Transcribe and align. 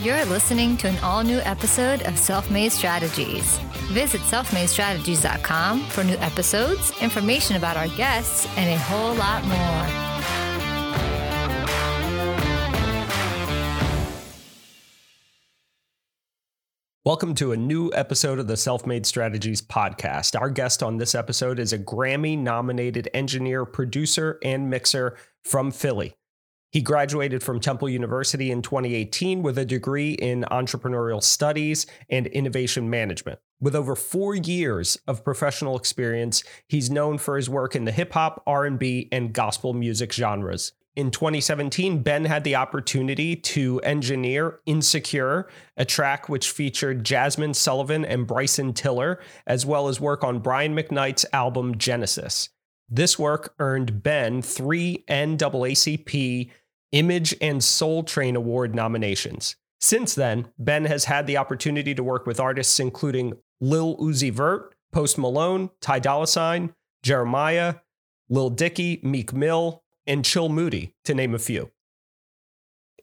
You're 0.00 0.24
listening 0.26 0.76
to 0.76 0.86
an 0.86 0.96
all 0.98 1.24
new 1.24 1.38
episode 1.40 2.02
of 2.02 2.16
Self 2.16 2.52
Made 2.52 2.70
Strategies. 2.70 3.58
Visit 3.90 4.20
selfmadestrategies.com 4.20 5.80
for 5.86 6.04
new 6.04 6.14
episodes, 6.18 6.92
information 7.02 7.56
about 7.56 7.76
our 7.76 7.88
guests, 7.88 8.46
and 8.56 8.70
a 8.70 8.78
whole 8.78 9.12
lot 9.14 9.44
more. 9.44 10.08
Welcome 17.04 17.34
to 17.34 17.50
a 17.50 17.56
new 17.56 17.90
episode 17.92 18.38
of 18.38 18.46
the 18.46 18.56
Self 18.56 18.86
Made 18.86 19.04
Strategies 19.04 19.60
podcast. 19.60 20.40
Our 20.40 20.48
guest 20.48 20.84
on 20.84 20.98
this 20.98 21.16
episode 21.16 21.58
is 21.58 21.72
a 21.72 21.78
Grammy 21.78 22.38
nominated 22.38 23.08
engineer, 23.14 23.64
producer, 23.64 24.38
and 24.44 24.70
mixer 24.70 25.16
from 25.42 25.72
Philly. 25.72 26.14
He 26.70 26.82
graduated 26.82 27.42
from 27.42 27.60
Temple 27.60 27.88
University 27.88 28.50
in 28.50 28.60
2018 28.60 29.42
with 29.42 29.56
a 29.56 29.64
degree 29.64 30.12
in 30.12 30.44
entrepreneurial 30.50 31.22
studies 31.22 31.86
and 32.10 32.26
innovation 32.26 32.90
management. 32.90 33.38
With 33.58 33.74
over 33.74 33.96
4 33.96 34.34
years 34.34 34.98
of 35.06 35.24
professional 35.24 35.76
experience, 35.76 36.44
he's 36.68 36.90
known 36.90 37.16
for 37.16 37.36
his 37.36 37.48
work 37.48 37.74
in 37.74 37.86
the 37.86 37.92
hip 37.92 38.12
hop, 38.12 38.42
R&B, 38.46 39.08
and 39.10 39.32
gospel 39.32 39.72
music 39.72 40.12
genres. 40.12 40.72
In 40.94 41.10
2017, 41.10 42.02
Ben 42.02 42.24
had 42.24 42.44
the 42.44 42.56
opportunity 42.56 43.34
to 43.36 43.80
engineer 43.80 44.60
Insecure, 44.66 45.48
a 45.76 45.84
track 45.84 46.28
which 46.28 46.50
featured 46.50 47.04
Jazmine 47.04 47.54
Sullivan 47.54 48.04
and 48.04 48.26
Bryson 48.26 48.74
Tiller, 48.74 49.20
as 49.46 49.64
well 49.64 49.88
as 49.88 50.00
work 50.00 50.24
on 50.24 50.40
Brian 50.40 50.76
McKnight's 50.76 51.24
album 51.32 51.78
Genesis. 51.78 52.50
This 52.88 53.18
work 53.18 53.54
earned 53.58 54.02
Ben 54.02 54.40
three 54.40 55.04
NAACP 55.08 56.50
Image 56.92 57.34
and 57.40 57.62
Soul 57.62 58.02
Train 58.02 58.34
Award 58.34 58.74
nominations. 58.74 59.56
Since 59.80 60.14
then, 60.14 60.48
Ben 60.58 60.86
has 60.86 61.04
had 61.04 61.26
the 61.26 61.36
opportunity 61.36 61.94
to 61.94 62.02
work 62.02 62.26
with 62.26 62.40
artists 62.40 62.80
including 62.80 63.34
Lil 63.60 63.96
Uzi 63.98 64.32
Vert, 64.32 64.74
Post 64.90 65.18
Malone, 65.18 65.70
Ty 65.80 65.98
Dolla 65.98 66.26
Sign, 66.26 66.74
Jeremiah, 67.02 67.76
Lil 68.30 68.50
Dicky, 68.50 69.00
Meek 69.02 69.32
Mill, 69.32 69.82
and 70.06 70.24
Chill 70.24 70.48
Moody, 70.48 70.94
to 71.04 71.14
name 71.14 71.34
a 71.34 71.38
few. 71.38 71.70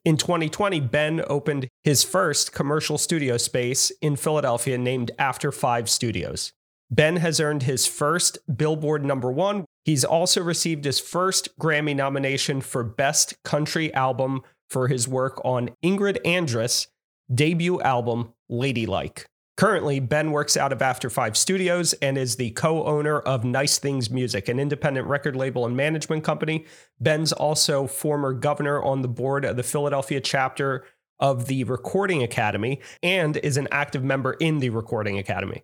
In 0.04 0.18
2020, 0.18 0.80
Ben 0.82 1.24
opened 1.28 1.68
his 1.84 2.04
first 2.04 2.54
commercial 2.54 2.98
studio 2.98 3.38
space 3.38 3.92
in 4.02 4.16
Philadelphia 4.16 4.78
named 4.78 5.12
After 5.18 5.52
Five 5.52 5.90
Studios. 5.90 6.54
Ben 6.92 7.18
has 7.18 7.40
earned 7.40 7.64
his 7.64 7.88
first 7.88 8.38
Billboard 8.58 9.04
number 9.04 9.32
one. 9.32 9.66
He's 9.84 10.06
also 10.06 10.42
received 10.42 10.86
his 10.86 11.00
first 11.00 11.58
Grammy 11.60 11.96
nomination 11.96 12.62
for 12.62 12.84
Best 12.84 13.42
Country 13.44 13.94
Album 13.94 14.42
for 14.70 14.88
his 14.88 15.08
work 15.08 15.42
on 15.44 15.70
Ingrid 15.84 16.22
Andress' 16.24 16.88
debut 17.34 17.82
album, 17.82 18.34
Lady 18.50 18.86
Like. 18.86 19.26
Currently, 19.58 20.02
Ben 20.02 20.32
works 20.32 20.58
out 20.58 20.74
of 20.74 20.82
After 20.82 21.10
Five 21.10 21.38
Studios 21.38 21.94
and 22.02 22.18
is 22.18 22.36
the 22.36 22.52
co 22.52 22.84
owner 22.86 23.20
of 23.20 23.46
Nice 23.46 23.80
Things 23.80 24.10
Music, 24.10 24.50
an 24.50 24.60
independent 24.60 25.08
record 25.08 25.36
label 25.36 25.66
and 25.66 25.78
management 25.78 26.26
company. 26.26 26.66
Ben's 27.00 27.32
also 27.32 27.88
former 27.88 28.34
governor 28.34 28.84
on 28.84 29.02
the 29.02 29.08
board 29.08 29.46
of 29.46 29.56
the 29.56 29.64
Philadelphia 29.64 30.20
chapter 30.20 30.84
of 31.20 31.48
the 31.48 31.64
Recording 31.64 32.22
Academy 32.22 32.82
and 33.02 33.38
is 33.38 33.56
an 33.56 33.70
active 33.72 34.04
member 34.04 34.34
in 34.34 34.60
the 34.60 34.70
Recording 34.72 35.18
Academy. 35.18 35.64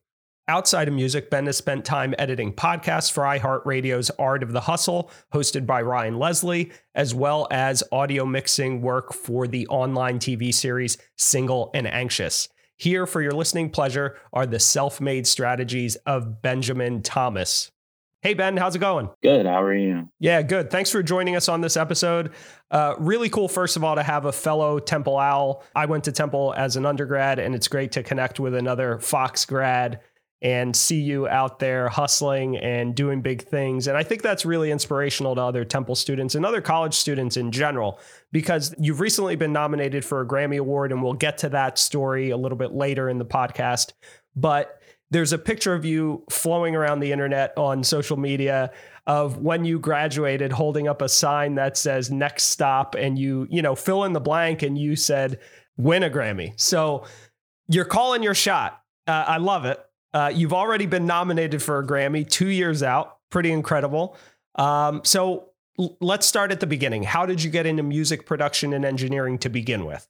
Outside 0.51 0.89
of 0.89 0.93
music, 0.93 1.29
Ben 1.29 1.45
has 1.45 1.55
spent 1.55 1.85
time 1.85 2.13
editing 2.19 2.51
podcasts 2.51 3.09
for 3.09 3.23
iHeartRadio's 3.23 4.11
Art 4.19 4.43
of 4.43 4.51
the 4.51 4.59
Hustle, 4.59 5.09
hosted 5.33 5.65
by 5.65 5.81
Ryan 5.81 6.19
Leslie, 6.19 6.73
as 6.93 7.15
well 7.15 7.47
as 7.51 7.85
audio 7.89 8.25
mixing 8.25 8.81
work 8.81 9.13
for 9.13 9.47
the 9.47 9.65
online 9.67 10.19
TV 10.19 10.53
series 10.53 10.97
Single 11.17 11.71
and 11.73 11.87
Anxious. 11.87 12.49
Here, 12.75 13.07
for 13.07 13.21
your 13.21 13.31
listening 13.31 13.69
pleasure, 13.69 14.17
are 14.33 14.45
the 14.45 14.59
self 14.59 14.99
made 14.99 15.25
strategies 15.25 15.95
of 16.05 16.41
Benjamin 16.41 17.01
Thomas. 17.01 17.71
Hey, 18.21 18.33
Ben, 18.33 18.57
how's 18.57 18.75
it 18.75 18.79
going? 18.79 19.09
Good. 19.23 19.45
How 19.45 19.63
are 19.63 19.73
you? 19.73 20.09
Yeah, 20.19 20.41
good. 20.41 20.69
Thanks 20.69 20.91
for 20.91 21.01
joining 21.01 21.37
us 21.37 21.47
on 21.47 21.61
this 21.61 21.77
episode. 21.77 22.31
Uh, 22.69 22.95
really 22.99 23.29
cool, 23.29 23.47
first 23.47 23.77
of 23.77 23.85
all, 23.85 23.95
to 23.95 24.03
have 24.03 24.25
a 24.25 24.33
fellow 24.33 24.79
Temple 24.79 25.17
Owl. 25.17 25.63
I 25.73 25.85
went 25.85 26.03
to 26.03 26.11
Temple 26.11 26.53
as 26.57 26.75
an 26.75 26.85
undergrad, 26.85 27.39
and 27.39 27.55
it's 27.55 27.69
great 27.69 27.93
to 27.93 28.03
connect 28.03 28.37
with 28.37 28.53
another 28.53 28.99
Fox 28.99 29.45
grad 29.45 30.01
and 30.41 30.75
see 30.75 30.99
you 30.99 31.27
out 31.27 31.59
there 31.59 31.87
hustling 31.87 32.57
and 32.57 32.95
doing 32.95 33.21
big 33.21 33.43
things. 33.43 33.87
And 33.87 33.95
I 33.95 34.03
think 34.03 34.23
that's 34.23 34.45
really 34.45 34.71
inspirational 34.71 35.35
to 35.35 35.41
other 35.41 35.63
Temple 35.63 35.95
students 35.95 36.33
and 36.33 36.45
other 36.45 36.61
college 36.61 36.95
students 36.95 37.37
in 37.37 37.51
general, 37.51 37.99
because 38.31 38.73
you've 38.79 38.99
recently 38.99 39.35
been 39.35 39.53
nominated 39.53 40.03
for 40.03 40.21
a 40.21 40.27
Grammy 40.27 40.57
Award, 40.57 40.91
and 40.91 41.03
we'll 41.03 41.13
get 41.13 41.37
to 41.39 41.49
that 41.49 41.77
story 41.77 42.31
a 42.31 42.37
little 42.37 42.57
bit 42.57 42.71
later 42.71 43.09
in 43.09 43.19
the 43.19 43.25
podcast. 43.25 43.93
But 44.35 44.81
there's 45.11 45.33
a 45.33 45.37
picture 45.37 45.73
of 45.73 45.85
you 45.85 46.23
flowing 46.29 46.75
around 46.75 47.01
the 47.01 47.11
internet 47.11 47.53
on 47.57 47.83
social 47.83 48.17
media 48.17 48.71
of 49.07 49.39
when 49.39 49.65
you 49.65 49.77
graduated 49.77 50.51
holding 50.51 50.87
up 50.87 51.01
a 51.01 51.09
sign 51.09 51.55
that 51.55 51.77
says 51.77 52.09
next 52.09 52.45
stop 52.45 52.95
and 52.95 53.19
you 53.19 53.47
you 53.49 53.61
know 53.61 53.75
fill 53.75 54.03
in 54.05 54.13
the 54.13 54.21
blank 54.21 54.61
and 54.61 54.77
you 54.77 54.95
said 54.95 55.39
win 55.75 56.03
a 56.03 56.09
grammy 56.09 56.53
so 56.59 57.03
you're 57.67 57.85
calling 57.85 58.21
your 58.21 58.35
shot 58.35 58.81
uh, 59.07 59.25
i 59.27 59.37
love 59.37 59.65
it 59.65 59.79
uh, 60.13 60.31
you've 60.33 60.53
already 60.53 60.85
been 60.85 61.05
nominated 61.05 61.61
for 61.61 61.79
a 61.79 61.85
Grammy 61.85 62.29
two 62.29 62.49
years 62.49 62.83
out. 62.83 63.17
Pretty 63.29 63.51
incredible. 63.51 64.17
Um, 64.55 65.01
so 65.03 65.49
l- 65.79 65.97
let's 66.01 66.25
start 66.25 66.51
at 66.51 66.59
the 66.59 66.67
beginning. 66.67 67.03
How 67.03 67.25
did 67.25 67.41
you 67.41 67.49
get 67.49 67.65
into 67.65 67.83
music 67.83 68.25
production 68.25 68.73
and 68.73 68.83
engineering 68.83 69.37
to 69.39 69.49
begin 69.49 69.85
with? 69.85 70.07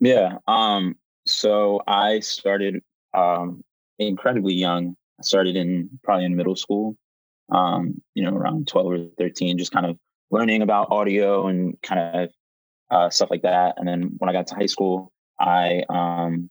Yeah. 0.00 0.38
Um, 0.48 0.96
so 1.26 1.82
I 1.86 2.20
started 2.20 2.82
um, 3.14 3.62
incredibly 3.98 4.54
young. 4.54 4.96
I 5.20 5.22
started 5.22 5.56
in 5.56 5.88
probably 6.02 6.24
in 6.24 6.34
middle 6.34 6.56
school, 6.56 6.96
um, 7.50 8.02
you 8.14 8.24
know, 8.24 8.36
around 8.36 8.66
12 8.66 8.92
or 8.92 8.98
13, 9.18 9.56
just 9.56 9.72
kind 9.72 9.86
of 9.86 9.96
learning 10.30 10.62
about 10.62 10.90
audio 10.90 11.46
and 11.46 11.80
kind 11.82 12.00
of 12.00 12.30
uh, 12.90 13.10
stuff 13.10 13.30
like 13.30 13.42
that. 13.42 13.74
And 13.78 13.86
then 13.86 14.14
when 14.18 14.28
I 14.28 14.32
got 14.32 14.48
to 14.48 14.56
high 14.56 14.66
school, 14.66 15.12
I 15.38 15.84
um, 15.88 16.50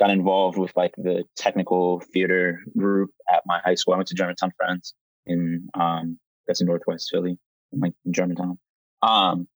got 0.00 0.10
involved 0.10 0.56
with 0.58 0.74
like 0.74 0.94
the 0.96 1.24
technical 1.36 2.00
theater 2.12 2.60
group 2.76 3.10
at 3.32 3.42
my 3.44 3.60
high 3.62 3.74
school. 3.74 3.92
I 3.92 3.98
went 3.98 4.08
to 4.08 4.14
Germantown 4.14 4.50
Friends 4.56 4.94
in 5.26 5.68
um 5.74 6.18
that's 6.46 6.60
in 6.60 6.66
Northwest 6.66 7.10
Philly, 7.12 7.38
in 7.72 7.80
like 7.80 7.92
Germantown. 8.10 8.58
Um 9.02 9.46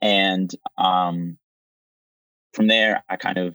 and 0.00 0.50
um 0.78 1.36
from 2.54 2.66
there 2.66 3.04
I 3.08 3.16
kind 3.16 3.38
of 3.38 3.54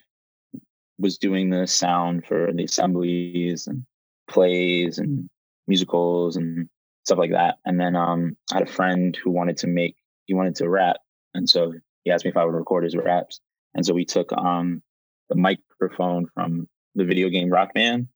was 0.99 1.17
doing 1.17 1.49
the 1.49 1.67
sound 1.67 2.25
for 2.25 2.51
the 2.53 2.63
assemblies 2.63 3.67
and 3.67 3.83
plays 4.29 4.99
and 4.99 5.27
musicals 5.67 6.37
and 6.37 6.69
stuff 7.05 7.17
like 7.17 7.31
that. 7.31 7.55
And 7.65 7.79
then 7.79 7.95
um 7.95 8.37
I 8.51 8.59
had 8.59 8.69
a 8.69 8.71
friend 8.71 9.17
who 9.21 9.31
wanted 9.31 9.57
to 9.57 9.67
make 9.67 9.95
he 10.25 10.35
wanted 10.35 10.55
to 10.57 10.69
rap. 10.69 10.97
And 11.33 11.49
so 11.49 11.73
he 12.03 12.11
asked 12.11 12.23
me 12.23 12.29
if 12.29 12.37
I 12.37 12.45
would 12.45 12.53
record 12.53 12.83
his 12.83 12.95
raps. 12.95 13.41
And 13.73 13.83
so 13.83 13.95
we 13.95 14.05
took 14.05 14.31
um 14.31 14.83
the 15.29 15.35
microphone 15.35 16.27
from 16.33 16.67
the 16.95 17.05
video 17.05 17.29
game 17.29 17.49
Rock 17.49 17.73
Band, 17.73 18.07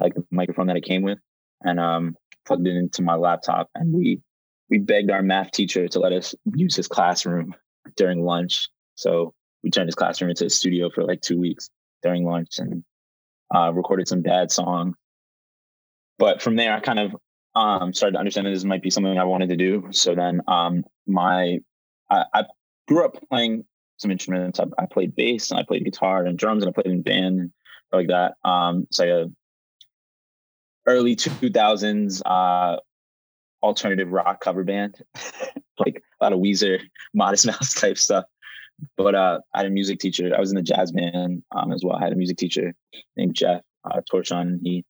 like 0.00 0.14
the 0.14 0.24
microphone 0.30 0.66
that 0.68 0.76
it 0.76 0.84
came 0.84 1.02
with, 1.02 1.18
and 1.62 1.80
um, 1.80 2.16
plugged 2.46 2.66
it 2.66 2.76
into 2.76 3.02
my 3.02 3.14
laptop. 3.14 3.68
And 3.74 3.92
we 3.92 4.20
we 4.70 4.78
begged 4.78 5.10
our 5.10 5.22
math 5.22 5.50
teacher 5.50 5.88
to 5.88 5.98
let 5.98 6.12
us 6.12 6.34
use 6.54 6.76
his 6.76 6.88
classroom 6.88 7.54
during 7.96 8.22
lunch. 8.22 8.68
So 8.96 9.34
we 9.62 9.70
turned 9.70 9.88
his 9.88 9.94
classroom 9.94 10.30
into 10.30 10.46
a 10.46 10.50
studio 10.50 10.90
for 10.90 11.04
like 11.04 11.20
two 11.20 11.38
weeks 11.38 11.70
during 12.02 12.24
lunch 12.24 12.58
and 12.58 12.84
uh, 13.54 13.72
recorded 13.72 14.08
some 14.08 14.22
dad 14.22 14.50
songs. 14.50 14.94
But 16.18 16.42
from 16.42 16.56
there, 16.56 16.74
I 16.74 16.80
kind 16.80 16.98
of 16.98 17.16
um, 17.54 17.92
started 17.92 18.14
to 18.14 18.18
understand 18.18 18.46
that 18.46 18.50
this 18.50 18.64
might 18.64 18.82
be 18.82 18.90
something 18.90 19.18
I 19.18 19.24
wanted 19.24 19.48
to 19.50 19.56
do. 19.56 19.88
So 19.90 20.14
then, 20.14 20.42
um, 20.46 20.84
my 21.06 21.58
I, 22.10 22.24
I 22.34 22.44
grew 22.86 23.04
up 23.04 23.16
playing 23.30 23.64
some 23.98 24.10
instruments. 24.10 24.58
I, 24.58 24.64
I, 24.78 24.86
played 24.86 25.14
bass 25.14 25.50
and 25.50 25.60
I 25.60 25.64
played 25.64 25.84
guitar 25.84 26.24
and 26.24 26.38
drums 26.38 26.62
and 26.62 26.70
I 26.70 26.72
played 26.72 26.92
in 26.92 27.02
band 27.02 27.40
and 27.40 27.52
like 27.92 28.08
that. 28.08 28.34
Um, 28.44 28.84
it's 28.88 28.98
like 28.98 29.08
a 29.08 29.30
early 30.86 31.14
two 31.14 31.50
thousands 31.50 32.22
uh, 32.22 32.76
alternative 33.62 34.10
rock 34.10 34.40
cover 34.40 34.64
band, 34.64 34.96
like 35.78 36.02
a 36.20 36.24
lot 36.24 36.32
of 36.32 36.40
Weezer, 36.40 36.80
Modest 37.14 37.46
Mouse 37.46 37.74
type 37.74 37.98
stuff. 37.98 38.24
But 38.96 39.14
uh, 39.14 39.40
I 39.54 39.58
had 39.58 39.66
a 39.66 39.70
music 39.70 39.98
teacher. 39.98 40.30
I 40.34 40.40
was 40.40 40.50
in 40.50 40.56
the 40.56 40.62
jazz 40.62 40.92
band 40.92 41.42
um, 41.54 41.72
as 41.72 41.82
well. 41.84 41.96
I 41.96 42.04
had 42.04 42.12
a 42.12 42.16
music 42.16 42.36
teacher 42.36 42.74
named 43.16 43.34
Jeff 43.34 43.62
uh, 43.84 44.00
Torchon. 44.12 44.60
He 44.62 44.84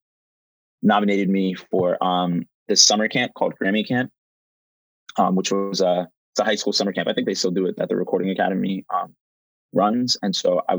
nominated 0.83 1.27
me 1.27 1.55
for 1.55 2.01
um, 2.03 2.43
this 2.67 2.83
summer 2.83 3.07
camp 3.07 3.33
called 3.33 3.55
Grammy 3.59 3.87
Camp, 3.87 4.11
um, 5.17 5.35
which 5.35 5.51
was 5.51 5.81
uh, 5.81 6.05
it's 6.31 6.39
a 6.39 6.43
high 6.43 6.55
school 6.55 6.73
summer 6.73 6.93
camp. 6.93 7.07
I 7.07 7.13
think 7.13 7.27
they 7.27 7.33
still 7.33 7.51
do 7.51 7.65
it 7.65 7.77
that 7.77 7.89
the 7.89 7.95
Recording 7.95 8.29
Academy 8.29 8.85
um, 8.93 9.15
runs. 9.73 10.17
And 10.21 10.35
so 10.35 10.61
I 10.69 10.75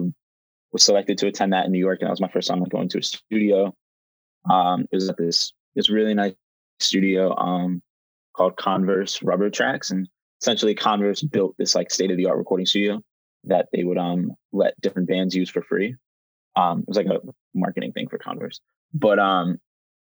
was 0.73 0.83
selected 0.83 1.19
to 1.19 1.27
attend 1.27 1.53
that 1.53 1.67
in 1.67 1.73
New 1.73 1.79
York, 1.79 1.99
and 2.01 2.07
that 2.07 2.13
was 2.13 2.21
my 2.21 2.29
first 2.29 2.49
time 2.49 2.63
going 2.65 2.89
to 2.91 2.99
a 2.99 3.03
studio. 3.03 3.75
Um, 4.49 4.83
it 4.91 4.97
was 4.97 5.09
at 5.09 5.17
this 5.17 5.53
this 5.75 5.91
really 5.91 6.15
nice 6.15 6.35
studio 6.79 7.37
um, 7.37 7.83
called 8.35 8.57
Converse 8.57 9.23
Rubber 9.23 9.51
Tracks, 9.51 9.91
and 9.91 10.09
essentially 10.41 10.75
Converse 10.75 11.23
built 11.23 11.55
this 11.59 11.75
like 11.75 11.91
state 11.91 12.11
of 12.11 12.17
the 12.17 12.27
art 12.27 12.39
recording 12.39 12.67
studio. 12.67 13.03
that 13.45 13.69
they 13.73 13.85
would 13.85 13.99
um 13.99 14.33
let 14.53 14.81
different 14.81 15.09
bands 15.09 15.35
use 15.35 15.51
for 15.51 15.63
free. 15.63 15.97
Um, 16.57 16.81
it 16.81 16.89
was 16.89 16.97
like 16.97 17.07
a 17.07 17.21
marketing 17.55 17.93
thing 17.93 18.09
for 18.09 18.19
Converse. 18.19 18.61
But 18.93 19.19
um, 19.19 19.59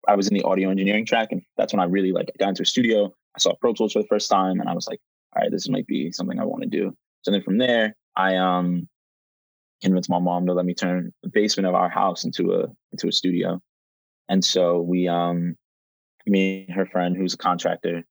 I 0.08 0.16
was 0.16 0.28
in 0.28 0.34
the 0.34 0.44
audio 0.44 0.70
engineering 0.70 1.06
track, 1.06 1.32
and 1.32 1.42
that's 1.58 1.74
when 1.74 1.80
I 1.80 1.86
really 1.86 2.12
like 2.12 2.32
got 2.40 2.50
into 2.50 2.64
a 2.64 2.66
studio. 2.66 3.14
I 3.36 3.40
saw 3.40 3.54
Pro 3.56 3.74
Tools 3.74 3.94
for 3.94 4.02
the 4.02 4.08
first 4.08 4.30
time, 4.30 4.60
and 4.60 4.70
I 4.70 4.74
was 4.74 4.88
like, 4.88 5.00
all 5.36 5.42
right, 5.42 5.52
this 5.52 5.70
might 5.70 5.88
be 5.88 6.12
something 6.12 6.40
I 6.40 6.46
want 6.46 6.64
to 6.64 6.70
do. 6.70 6.96
So 7.22 7.32
then 7.32 7.44
from 7.44 7.58
there, 7.58 7.96
I 8.16 8.36
um 8.38 8.88
convinced 9.82 10.10
my 10.10 10.20
mom 10.20 10.46
to 10.46 10.54
let 10.54 10.66
me 10.66 10.74
turn 10.74 11.12
the 11.24 11.30
basement 11.30 11.68
of 11.68 11.76
our 11.76 11.90
house 11.90 12.24
into 12.24 12.54
a 12.54 12.68
into 12.92 13.08
a 13.08 13.12
studio. 13.12 13.60
And 14.30 14.44
so 14.44 14.82
we 14.82 15.08
um 15.08 15.56
me 16.26 16.66
and 16.68 16.76
her 16.76 16.86
friend 16.86 17.16
who's 17.18 17.34
a 17.34 17.38
contractor 17.38 18.04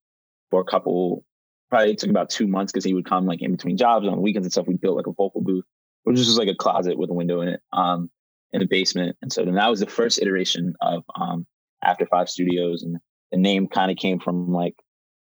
for 0.50 0.60
a 0.60 0.64
couple 0.64 1.24
probably 1.68 1.94
took 1.94 2.10
about 2.10 2.30
two 2.30 2.48
months 2.48 2.72
because 2.72 2.84
he 2.84 2.94
would 2.94 3.08
come 3.08 3.26
like 3.26 3.42
in 3.42 3.52
between 3.52 3.76
jobs 3.76 4.06
on 4.06 4.20
weekends 4.20 4.46
and 4.46 4.52
stuff. 4.52 4.66
We 4.66 4.74
built 4.74 4.96
like 4.96 5.06
a 5.06 5.12
vocal 5.12 5.40
booth, 5.40 5.64
which 6.02 6.18
was 6.18 6.26
just 6.26 6.38
like 6.38 6.48
a 6.48 6.54
closet 6.54 6.98
with 6.98 7.10
a 7.10 7.14
window 7.14 7.40
in 7.40 7.48
it, 7.48 7.60
um, 7.72 8.10
in 8.52 8.60
the 8.60 8.66
basement. 8.66 9.16
And 9.22 9.32
so 9.32 9.44
then 9.44 9.54
that 9.54 9.68
was 9.68 9.80
the 9.80 9.86
first 9.86 10.20
iteration 10.20 10.74
of 10.80 11.04
um 11.14 11.46
After 11.84 12.06
Five 12.06 12.28
Studios, 12.28 12.82
and 12.82 12.96
the 13.30 13.38
name 13.38 13.68
kind 13.68 13.90
of 13.90 13.96
came 13.96 14.18
from 14.18 14.52
like 14.52 14.74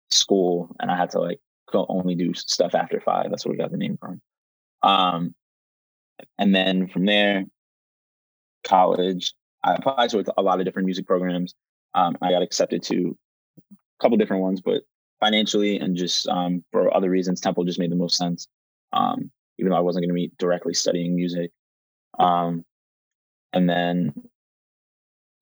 school, 0.09 0.73
and 0.79 0.89
I 0.89 0.95
had 0.95 1.09
to 1.11 1.19
like 1.19 1.39
go 1.71 1.85
only 1.89 2.15
do 2.15 2.33
stuff 2.33 2.75
after 2.75 2.99
five. 2.99 3.29
That's 3.29 3.45
where 3.45 3.51
we 3.51 3.57
got 3.57 3.71
the 3.71 3.77
name 3.77 3.97
from. 3.97 4.21
Um, 4.83 5.35
and 6.37 6.53
then 6.53 6.87
from 6.87 7.05
there, 7.05 7.45
college, 8.63 9.33
I 9.63 9.73
applied 9.73 10.09
to 10.11 10.23
a 10.37 10.41
lot 10.41 10.59
of 10.59 10.65
different 10.65 10.85
music 10.85 11.05
programs. 11.05 11.53
Um, 11.93 12.17
I 12.21 12.31
got 12.31 12.41
accepted 12.41 12.83
to 12.83 13.17
a 13.71 13.75
couple 14.01 14.17
different 14.17 14.43
ones, 14.43 14.61
but 14.61 14.83
financially 15.19 15.77
and 15.77 15.95
just 15.95 16.27
um, 16.27 16.63
for 16.71 16.95
other 16.95 17.09
reasons, 17.09 17.41
Temple 17.41 17.65
just 17.65 17.79
made 17.79 17.91
the 17.91 17.95
most 17.95 18.17
sense. 18.17 18.47
Um, 18.93 19.31
even 19.59 19.71
though 19.71 19.77
I 19.77 19.81
wasn't 19.81 20.03
going 20.03 20.09
to 20.09 20.13
be 20.13 20.31
directly 20.37 20.73
studying 20.73 21.15
music. 21.15 21.51
Um, 22.19 22.63
and 23.53 23.69
then, 23.69 24.13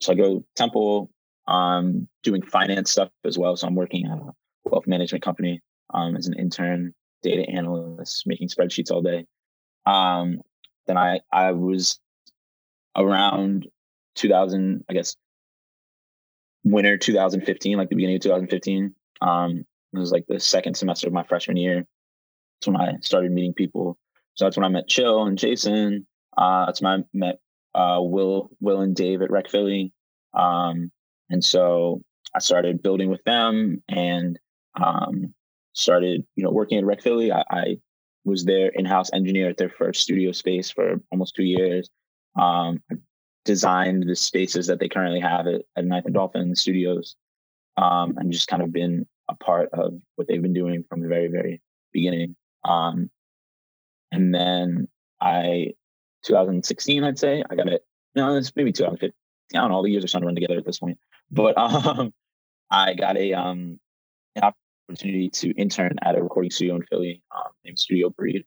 so 0.02 0.14
I 0.14 0.16
go 0.16 0.46
Temple, 0.56 1.12
um, 1.48 2.08
doing 2.24 2.42
finance 2.42 2.92
stuff 2.92 3.10
as 3.26 3.38
well. 3.38 3.56
So 3.56 3.68
I'm 3.68 3.76
working 3.76 4.06
at 4.06 4.18
a 4.18 4.32
wealth 4.66 4.88
management 4.88 5.24
company 5.24 5.62
um, 5.94 6.16
as 6.16 6.28
an 6.28 6.38
intern, 6.38 6.94
data 7.22 7.50
analyst, 7.50 8.26
making 8.26 8.50
spreadsheets 8.50 8.92
all 8.92 9.02
day. 9.02 9.26
Um, 9.86 10.42
then 10.88 10.98
I 10.98 11.22
I 11.32 11.52
was 11.52 12.00
around 12.96 13.68
2000, 14.16 14.86
I 14.90 14.94
guess, 14.94 15.16
winter 16.64 16.98
2015, 16.98 17.78
like 17.78 17.90
the 17.90 17.96
beginning 17.96 18.16
of 18.16 18.22
2015. 18.22 18.94
Um, 19.22 19.66
it 19.94 20.00
was 20.00 20.12
like 20.12 20.26
the 20.28 20.40
second 20.40 20.76
semester 20.76 21.08
of 21.08 21.14
my 21.14 21.24
freshman 21.24 21.58
year. 21.58 21.86
That's 22.56 22.68
when 22.68 22.78
I 22.78 22.98
started 23.02 23.32
meeting 23.32 23.54
people. 23.54 23.98
So 24.34 24.46
that's 24.46 24.58
when 24.58 24.66
I 24.66 24.70
met 24.70 24.88
Chill 24.88 25.24
and 25.26 25.38
Jason. 25.38 26.06
Uh, 26.38 26.66
that's 26.66 26.82
when 26.82 26.92
I 26.92 27.04
met 27.14 27.40
uh, 27.74 28.00
Will, 28.02 28.50
Will 28.60 28.82
and 28.82 28.96
Dave 28.96 29.22
at 29.22 29.32
Rec 29.32 29.50
Philly. 29.50 29.94
Um, 30.34 30.92
and 31.30 31.44
so 31.44 32.02
I 32.34 32.40
started 32.40 32.84
building 32.84 33.10
with 33.10 33.24
them 33.24 33.82
and 33.88 34.38
um, 34.76 35.34
started, 35.76 36.26
you 36.36 36.44
know, 36.44 36.50
working 36.50 36.78
at 36.78 36.86
Rec 36.86 37.02
Philly. 37.02 37.32
I, 37.32 37.44
I 37.50 37.78
was 38.24 38.44
their 38.44 38.70
in-house 38.70 39.12
engineer 39.14 39.50
at 39.50 39.58
their 39.58 39.70
first 39.70 40.02
studio 40.02 40.32
space 40.32 40.72
for 40.72 41.00
almost 41.12 41.36
two 41.36 41.44
years. 41.44 41.90
Um, 42.40 42.82
designed 43.46 44.04
the 44.08 44.16
spaces 44.16 44.68
that 44.68 44.80
they 44.80 44.90
currently 44.90 45.20
have 45.20 45.46
at, 45.46 45.62
at 45.78 45.86
Ninth 45.86 46.06
and 46.06 46.16
Dolphin 46.16 46.56
Studios, 46.56 47.16
um, 47.78 48.18
and 48.18 48.32
just 48.32 48.48
kind 48.48 48.64
of 48.64 48.74
been 48.74 49.06
a 49.30 49.36
part 49.36 49.70
of 49.74 49.94
what 50.16 50.28
they've 50.28 50.42
been 50.42 50.54
doing 50.54 50.84
from 50.90 51.02
the 51.02 51.08
very, 51.08 51.28
very 51.28 51.62
beginning. 51.94 52.36
Um, 52.64 53.10
and 54.12 54.34
then 54.34 54.88
I, 55.22 55.74
2016, 56.24 57.04
I'd 57.04 57.20
say 57.20 57.44
I 57.50 57.56
got 57.56 57.68
it. 57.68 57.84
No, 58.16 58.36
it's 58.36 58.52
maybe 58.56 58.72
2015. 58.72 59.14
I 59.54 59.58
don't 59.58 59.70
know. 59.70 59.76
All 59.76 59.84
the 59.84 59.92
years 59.92 60.04
are 60.04 60.08
starting 60.08 60.26
to 60.26 60.28
run 60.28 60.36
together 60.36 60.58
at 60.58 60.66
this 60.66 60.80
point. 60.80 60.98
But 61.32 61.58
um, 61.58 62.14
I 62.72 62.94
got 62.94 63.18
a 63.18 63.34
um, 63.34 63.80
an 64.36 64.44
opportunity 64.90 65.30
to 65.30 65.52
intern 65.52 65.96
at 66.04 66.16
a 66.16 66.24
recording 66.24 66.52
studio 66.52 66.76
in 66.76 66.84
Philly 66.84 67.22
um, 67.36 67.52
named 67.64 67.80
Studio 67.80 68.10
Breed. 68.10 68.46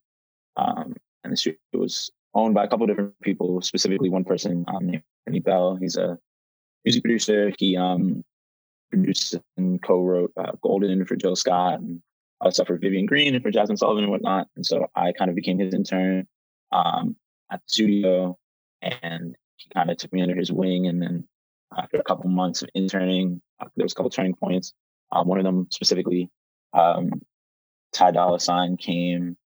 Um, 0.57 0.95
and 1.25 1.33
the 1.33 1.37
studio 1.37 1.59
was 1.75 2.11
owned 2.35 2.55
by 2.55 2.65
a 2.65 2.69
couple 2.69 2.85
of 2.85 2.91
different 2.91 3.21
people, 3.23 3.61
specifically 3.63 4.09
one 4.09 4.25
person 4.25 4.65
um, 4.69 4.87
named 4.87 5.03
Kenny 5.27 5.41
Bell. 5.41 5.77
He's 5.77 5.97
a 5.97 6.19
music 6.85 7.03
producer. 7.03 7.53
He 7.59 7.77
um, 7.77 8.25
produced 8.91 9.37
and 9.57 9.83
co-wrote 9.83 10.33
uh, 10.37 10.53
Golden 10.63 11.05
for 11.05 11.17
Jill 11.17 11.37
Scott 11.37 11.81
and 11.81 12.01
other 12.41 12.53
stuff 12.53 12.69
for 12.69 12.79
Vivian 12.79 13.07
Green 13.07 13.35
and 13.35 13.43
for 13.43 13.51
Jazmine 13.51 13.79
Sullivan 13.79 14.05
and 14.05 14.13
whatnot. 14.13 14.47
And 14.57 14.65
so 14.65 14.87
I 14.95 15.13
kind 15.13 15.29
of 15.29 15.35
became 15.35 15.59
his 15.59 15.75
intern 15.75 16.27
um, 16.73 17.17
at 17.51 17.61
the 17.61 17.69
studio, 17.69 18.39
and 18.83 19.37
he 19.57 19.69
kind 19.75 19.91
of 19.91 19.97
took 19.97 20.13
me 20.13 20.23
under 20.23 20.37
his 20.37 20.53
wing. 20.53 20.87
And 20.87 21.03
then 21.03 21.27
after 21.77 21.99
a 21.99 22.05
couple 22.05 22.31
months 22.31 22.63
of 22.63 22.69
interning, 22.75 23.41
uh, 23.61 23.67
there 23.77 23.85
was 23.85 23.93
a 23.93 23.95
couple 23.97 24.11
turning 24.11 24.35
points. 24.35 24.73
Um, 25.13 25.27
one 25.27 25.39
of 25.39 25.45
them 25.45 25.67
specifically, 25.71 26.31
um, 26.73 27.11
Ty 27.93 28.13
Dolla 28.13 28.41
Sign 28.41 28.77
came 28.77 29.37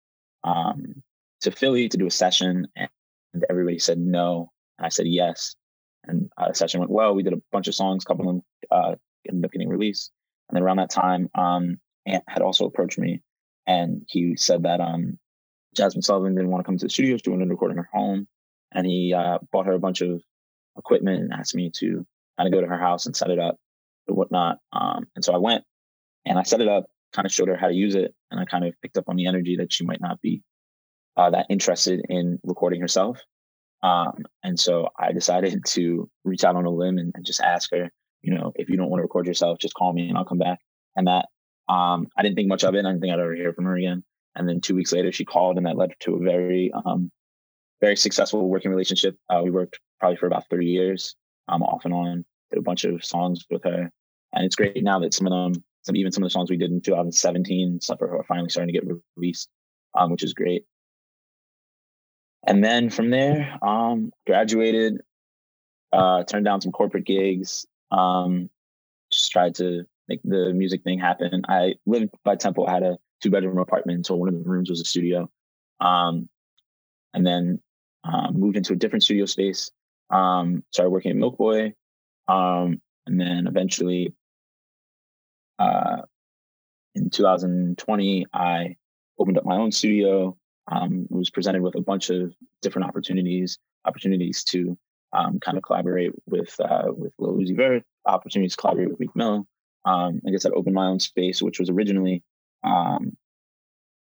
um, 0.44 1.02
to 1.42 1.50
Philly 1.50 1.88
to 1.88 1.96
do 1.96 2.06
a 2.06 2.10
session, 2.10 2.66
and 2.76 3.44
everybody 3.48 3.78
said 3.78 3.98
no, 3.98 4.50
and 4.78 4.86
I 4.86 4.88
said 4.88 5.06
yes. 5.06 5.54
And 6.04 6.28
uh, 6.36 6.48
the 6.48 6.54
session 6.54 6.80
went 6.80 6.90
well. 6.90 7.14
We 7.14 7.22
did 7.22 7.32
a 7.32 7.42
bunch 7.52 7.68
of 7.68 7.74
songs, 7.74 8.04
a 8.04 8.06
couple 8.06 8.28
of 8.28 8.34
them 8.34 8.42
uh, 8.70 8.94
ended 9.28 9.44
up 9.44 9.52
getting 9.52 9.68
released. 9.68 10.10
And 10.48 10.56
then 10.56 10.64
around 10.64 10.78
that 10.78 10.90
time, 10.90 11.28
um, 11.34 11.78
Ant 12.06 12.24
had 12.26 12.42
also 12.42 12.66
approached 12.66 12.98
me, 12.98 13.22
and 13.66 14.02
he 14.08 14.36
said 14.36 14.64
that 14.64 14.80
um, 14.80 15.18
Jazmine 15.76 16.02
Sullivan 16.02 16.34
didn't 16.34 16.50
want 16.50 16.64
to 16.64 16.66
come 16.66 16.76
to 16.78 16.86
the 16.86 16.90
studio; 16.90 17.16
she 17.16 17.30
wanted 17.30 17.44
to 17.44 17.50
record 17.50 17.70
in 17.70 17.78
her 17.78 17.88
home, 17.92 18.26
and 18.72 18.86
he 18.86 19.14
uh, 19.14 19.38
bought 19.52 19.66
her 19.66 19.72
a 19.72 19.78
bunch 19.78 20.00
of 20.00 20.20
equipment 20.76 21.20
and 21.20 21.32
asked 21.32 21.54
me 21.54 21.70
to 21.76 22.04
kind 22.36 22.48
of 22.48 22.52
go 22.52 22.60
to 22.60 22.66
her 22.66 22.78
house 22.78 23.06
and 23.06 23.14
set 23.14 23.30
it 23.30 23.38
up 23.38 23.56
and 24.08 24.16
whatnot. 24.16 24.58
Um, 24.72 25.06
and 25.14 25.24
so 25.24 25.34
I 25.34 25.38
went 25.38 25.64
and 26.24 26.38
I 26.38 26.42
set 26.42 26.60
it 26.60 26.68
up, 26.68 26.86
kind 27.12 27.26
of 27.26 27.32
showed 27.32 27.48
her 27.48 27.56
how 27.56 27.68
to 27.68 27.74
use 27.74 27.94
it, 27.94 28.14
and 28.30 28.40
I 28.40 28.44
kind 28.44 28.64
of 28.64 28.74
picked 28.82 28.96
up 28.96 29.08
on 29.08 29.16
the 29.16 29.26
energy 29.26 29.56
that 29.56 29.72
she 29.72 29.84
might 29.84 30.00
not 30.00 30.20
be 30.20 30.42
uh, 31.16 31.30
that 31.30 31.46
interested 31.50 32.04
in 32.08 32.38
recording 32.44 32.80
herself. 32.80 33.20
Um, 33.82 34.24
and 34.42 34.58
so 34.58 34.88
I 34.98 35.12
decided 35.12 35.64
to 35.66 36.08
reach 36.24 36.44
out 36.44 36.56
on 36.56 36.64
a 36.64 36.70
limb 36.70 36.98
and, 36.98 37.12
and, 37.14 37.24
just 37.24 37.40
ask 37.40 37.70
her, 37.72 37.90
you 38.22 38.34
know, 38.34 38.52
if 38.54 38.68
you 38.68 38.76
don't 38.76 38.88
want 38.88 39.00
to 39.00 39.02
record 39.02 39.26
yourself, 39.26 39.58
just 39.58 39.74
call 39.74 39.92
me 39.92 40.08
and 40.08 40.16
I'll 40.16 40.24
come 40.24 40.38
back. 40.38 40.60
And 40.96 41.06
that 41.08 41.26
um, 41.68 42.08
I 42.16 42.22
didn't 42.22 42.36
think 42.36 42.48
much 42.48 42.64
of 42.64 42.74
it. 42.74 42.80
I 42.80 42.82
didn't 42.90 43.00
think 43.00 43.12
I'd 43.12 43.20
ever 43.20 43.34
hear 43.34 43.52
from 43.52 43.64
her 43.64 43.76
again. 43.76 44.04
And 44.34 44.48
then 44.48 44.60
two 44.60 44.74
weeks 44.74 44.92
later, 44.92 45.12
she 45.12 45.24
called, 45.24 45.56
and 45.56 45.66
that 45.66 45.76
led 45.76 45.92
to 46.00 46.14
a 46.14 46.18
very, 46.18 46.72
um, 46.72 47.10
very 47.80 47.96
successful 47.96 48.48
working 48.48 48.70
relationship. 48.70 49.16
Uh, 49.28 49.42
we 49.44 49.50
worked 49.50 49.78
probably 50.00 50.16
for 50.16 50.26
about 50.26 50.48
30 50.48 50.66
years, 50.66 51.14
um, 51.48 51.62
off 51.62 51.84
and 51.84 51.92
on. 51.92 52.24
A 52.56 52.62
bunch 52.62 52.84
of 52.84 53.04
songs 53.04 53.44
with 53.50 53.64
her, 53.64 53.90
and 54.32 54.44
it's 54.44 54.56
great 54.56 54.82
now 54.82 54.98
that 55.00 55.14
some 55.14 55.26
of 55.26 55.32
them, 55.32 55.64
some 55.82 55.96
even 55.96 56.12
some 56.12 56.22
of 56.22 56.26
the 56.26 56.32
songs 56.32 56.50
we 56.50 56.56
did 56.56 56.70
in 56.70 56.80
2017, 56.80 57.80
stuff 57.80 58.00
are 58.02 58.24
finally 58.28 58.48
starting 58.48 58.72
to 58.72 58.80
get 58.80 58.88
released, 59.16 59.48
um, 59.94 60.10
which 60.10 60.22
is 60.22 60.34
great. 60.34 60.64
And 62.46 62.64
then 62.64 62.90
from 62.90 63.10
there, 63.10 63.58
um, 63.62 64.12
graduated, 64.26 65.00
uh, 65.92 66.24
turned 66.24 66.44
down 66.44 66.60
some 66.60 66.72
corporate 66.72 67.04
gigs, 67.04 67.66
um, 67.90 68.50
just 69.12 69.30
tried 69.30 69.54
to 69.56 69.84
make 70.08 70.20
the 70.24 70.52
music 70.52 70.82
thing 70.82 70.98
happen. 70.98 71.42
I 71.48 71.74
lived 71.86 72.10
by 72.24 72.36
Temple. 72.36 72.66
I 72.66 72.72
had 72.72 72.82
a 72.82 72.98
two 73.22 73.30
bedroom 73.30 73.58
apartment, 73.58 74.06
so 74.06 74.16
one 74.16 74.28
of 74.28 74.34
the 74.34 74.48
rooms 74.48 74.70
was 74.70 74.80
a 74.80 74.84
studio. 74.84 75.30
Um, 75.80 76.28
and 77.14 77.26
then 77.26 77.60
uh, 78.04 78.30
moved 78.32 78.56
into 78.56 78.72
a 78.72 78.76
different 78.76 79.02
studio 79.02 79.26
space. 79.26 79.70
Um, 80.10 80.64
started 80.70 80.90
working 80.90 81.12
at 81.12 81.16
MilkBoy, 81.16 81.72
um, 82.28 82.80
and 83.06 83.20
then 83.20 83.46
eventually, 83.46 84.14
uh, 85.58 86.02
in 86.94 87.10
2020, 87.10 88.26
I 88.32 88.76
opened 89.18 89.38
up 89.38 89.44
my 89.44 89.56
own 89.56 89.72
studio 89.72 90.36
um, 90.70 91.06
was 91.10 91.30
presented 91.30 91.62
with 91.62 91.74
a 91.74 91.80
bunch 91.80 92.10
of 92.10 92.34
different 92.60 92.88
opportunities, 92.88 93.58
opportunities 93.84 94.44
to 94.44 94.76
um, 95.12 95.40
kind 95.40 95.56
of 95.56 95.62
collaborate 95.62 96.12
with 96.26 96.54
uh, 96.60 96.84
with 96.88 97.12
Lil 97.18 97.34
Uzi 97.34 97.56
Vert, 97.56 97.82
opportunities 98.06 98.52
to 98.52 98.60
collaborate 98.60 98.90
with 98.90 99.00
Meek 99.00 99.14
Mill. 99.14 99.46
Um, 99.84 100.20
I 100.26 100.30
guess 100.30 100.46
I 100.46 100.50
opened 100.50 100.74
my 100.74 100.86
own 100.86 101.00
space, 101.00 101.42
which 101.42 101.58
was 101.58 101.68
originally 101.68 102.22
um, 102.64 103.16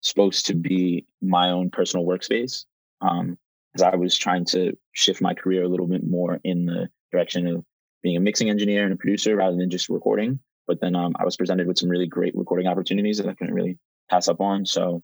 supposed 0.02 0.46
to 0.48 0.56
be 0.56 1.06
my 1.22 1.50
own 1.50 1.70
personal 1.72 2.06
workspace, 2.06 2.66
um, 3.02 3.38
as 3.76 3.82
I 3.82 3.96
was 3.96 4.18
trying 4.18 4.46
to 4.46 4.78
shift 4.92 5.22
my 5.22 5.34
career 5.34 5.64
a 5.64 5.68
little 5.70 5.88
bit 5.88 6.06
more 6.06 6.40
in 6.44 6.66
the 6.66 6.90
direction 7.12 7.48
of 7.48 7.64
being 8.02 8.18
a 8.18 8.22
mixing 8.22 8.50
engineer 8.50 8.84
and 8.84 8.94
a 8.94 8.98
producer 8.98 9.36
rather 9.36 9.56
than 9.56 9.70
just 9.70 9.90
recording. 9.90 10.40
But 10.68 10.80
then 10.82 10.96
um, 10.96 11.14
I 11.20 11.26
was 11.26 11.36
presented 11.36 11.68
with 11.68 11.78
some 11.78 11.90
really 11.90 12.08
great 12.08 12.36
recording 12.36 12.68
opportunities 12.68 13.18
that 13.18 13.28
I 13.28 13.34
couldn't 13.34 13.54
really 13.54 13.78
pass 14.10 14.28
up 14.28 14.40
on. 14.40 14.66
So 14.66 15.04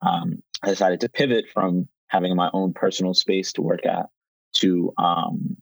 um, 0.00 0.42
I 0.62 0.68
decided 0.68 1.00
to 1.00 1.08
pivot 1.08 1.46
from 1.52 1.88
having 2.08 2.34
my 2.36 2.50
own 2.52 2.72
personal 2.72 3.14
space 3.14 3.52
to 3.54 3.62
work 3.62 3.86
at 3.86 4.06
to 4.54 4.92
um, 4.98 5.56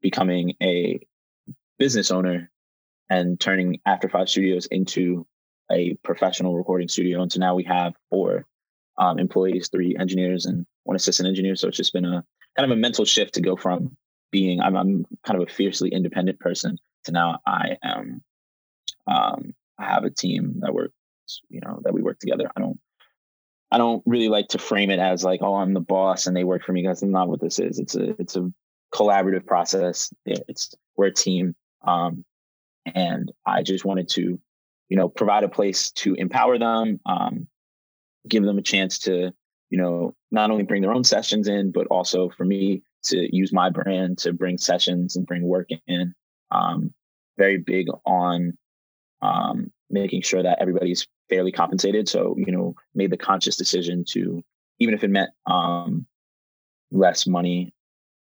becoming 0.00 0.54
a 0.62 1.00
business 1.78 2.10
owner 2.10 2.50
and 3.10 3.38
turning 3.38 3.78
After 3.86 4.08
Five 4.08 4.28
Studios 4.28 4.66
into 4.66 5.26
a 5.70 5.94
professional 6.04 6.56
recording 6.56 6.88
studio. 6.88 7.22
And 7.22 7.32
so 7.32 7.40
now 7.40 7.54
we 7.54 7.64
have 7.64 7.94
four 8.10 8.46
um, 8.98 9.18
employees, 9.18 9.68
three 9.68 9.96
engineers 9.98 10.46
and 10.46 10.66
one 10.84 10.96
assistant 10.96 11.28
engineer. 11.28 11.56
So 11.56 11.68
it's 11.68 11.76
just 11.76 11.92
been 11.92 12.04
a 12.04 12.24
kind 12.56 12.70
of 12.70 12.76
a 12.76 12.80
mental 12.80 13.04
shift 13.04 13.34
to 13.34 13.40
go 13.40 13.56
from 13.56 13.96
being 14.32 14.60
I'm, 14.60 14.76
I'm 14.76 15.04
kind 15.24 15.40
of 15.40 15.48
a 15.48 15.52
fiercely 15.52 15.90
independent 15.90 16.40
person 16.40 16.78
to 17.04 17.12
now 17.12 17.38
I 17.46 17.76
am 17.84 18.22
um, 19.06 19.54
I 19.78 19.84
have 19.84 20.04
a 20.04 20.10
team 20.10 20.56
that 20.60 20.74
works, 20.74 20.92
you 21.48 21.60
know, 21.60 21.80
that 21.84 21.94
we 21.94 22.02
work 22.02 22.18
together. 22.18 22.50
I 22.56 22.60
don't 22.60 22.80
I 23.70 23.78
don't 23.78 24.02
really 24.04 24.28
like 24.28 24.48
to 24.48 24.58
frame 24.58 24.90
it 24.90 24.98
as 24.98 25.24
like, 25.24 25.40
oh, 25.42 25.54
I'm 25.54 25.72
the 25.72 25.80
boss 25.80 26.26
and 26.26 26.36
they 26.36 26.44
work 26.44 26.64
for 26.64 26.72
me. 26.72 26.82
Because 26.82 27.00
that's 27.00 27.10
not 27.10 27.28
what 27.28 27.40
this 27.40 27.58
is. 27.58 27.78
It's 27.78 27.94
a 27.94 28.20
it's 28.20 28.36
a 28.36 28.52
collaborative 28.92 29.46
process. 29.46 30.12
It's 30.26 30.74
we're 30.96 31.06
a 31.06 31.14
team. 31.14 31.54
Um, 31.86 32.24
and 32.94 33.32
I 33.46 33.62
just 33.62 33.84
wanted 33.84 34.08
to, 34.10 34.38
you 34.88 34.96
know, 34.96 35.08
provide 35.08 35.44
a 35.44 35.48
place 35.48 35.90
to 35.92 36.14
empower 36.14 36.58
them, 36.58 37.00
um, 37.06 37.46
give 38.28 38.42
them 38.42 38.58
a 38.58 38.62
chance 38.62 38.98
to, 39.00 39.32
you 39.70 39.78
know, 39.78 40.14
not 40.30 40.50
only 40.50 40.64
bring 40.64 40.82
their 40.82 40.92
own 40.92 41.04
sessions 41.04 41.48
in, 41.48 41.72
but 41.72 41.86
also 41.86 42.28
for 42.28 42.44
me 42.44 42.82
to 43.04 43.34
use 43.34 43.52
my 43.52 43.70
brand 43.70 44.18
to 44.18 44.32
bring 44.32 44.58
sessions 44.58 45.16
and 45.16 45.26
bring 45.26 45.42
work 45.42 45.68
in. 45.86 46.14
Um, 46.50 46.92
very 47.38 47.58
big 47.58 47.86
on 48.04 48.56
um, 49.22 49.72
making 49.90 50.22
sure 50.22 50.42
that 50.42 50.58
everybody's 50.60 51.06
fairly 51.28 51.52
compensated. 51.52 52.08
So, 52.08 52.34
you 52.36 52.52
know, 52.52 52.74
made 52.94 53.10
the 53.10 53.16
conscious 53.16 53.56
decision 53.56 54.04
to, 54.10 54.42
even 54.78 54.94
if 54.94 55.02
it 55.02 55.10
meant 55.10 55.30
um, 55.46 56.06
less 56.90 57.26
money 57.26 57.72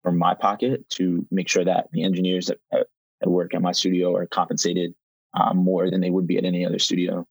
from 0.03 0.17
my 0.17 0.33
pocket, 0.33 0.87
to 0.91 1.25
make 1.29 1.49
sure 1.49 1.65
that 1.65 1.87
the 1.91 2.03
engineers 2.03 2.47
that, 2.47 2.59
that 2.71 3.29
work 3.29 3.53
at 3.53 3.61
my 3.61 3.71
studio 3.71 4.15
are 4.15 4.25
compensated 4.25 4.93
um, 5.33 5.57
more 5.57 5.89
than 5.89 6.01
they 6.01 6.09
would 6.09 6.27
be 6.27 6.37
at 6.37 6.45
any 6.45 6.65
other 6.65 6.79
studio. 6.79 7.25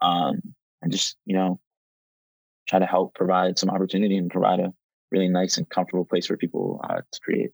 Um, 0.00 0.40
and 0.82 0.92
just, 0.92 1.16
you 1.24 1.36
know, 1.36 1.60
try 2.68 2.78
to 2.78 2.86
help 2.86 3.14
provide 3.14 3.58
some 3.58 3.70
opportunity 3.70 4.16
and 4.16 4.30
provide 4.30 4.60
a 4.60 4.72
really 5.16 5.28
nice 5.28 5.58
and 5.58 5.68
comfortable 5.68 6.04
place 6.04 6.26
for 6.26 6.36
people 6.36 6.80
uh, 6.88 7.00
to 7.10 7.20
create. 7.20 7.50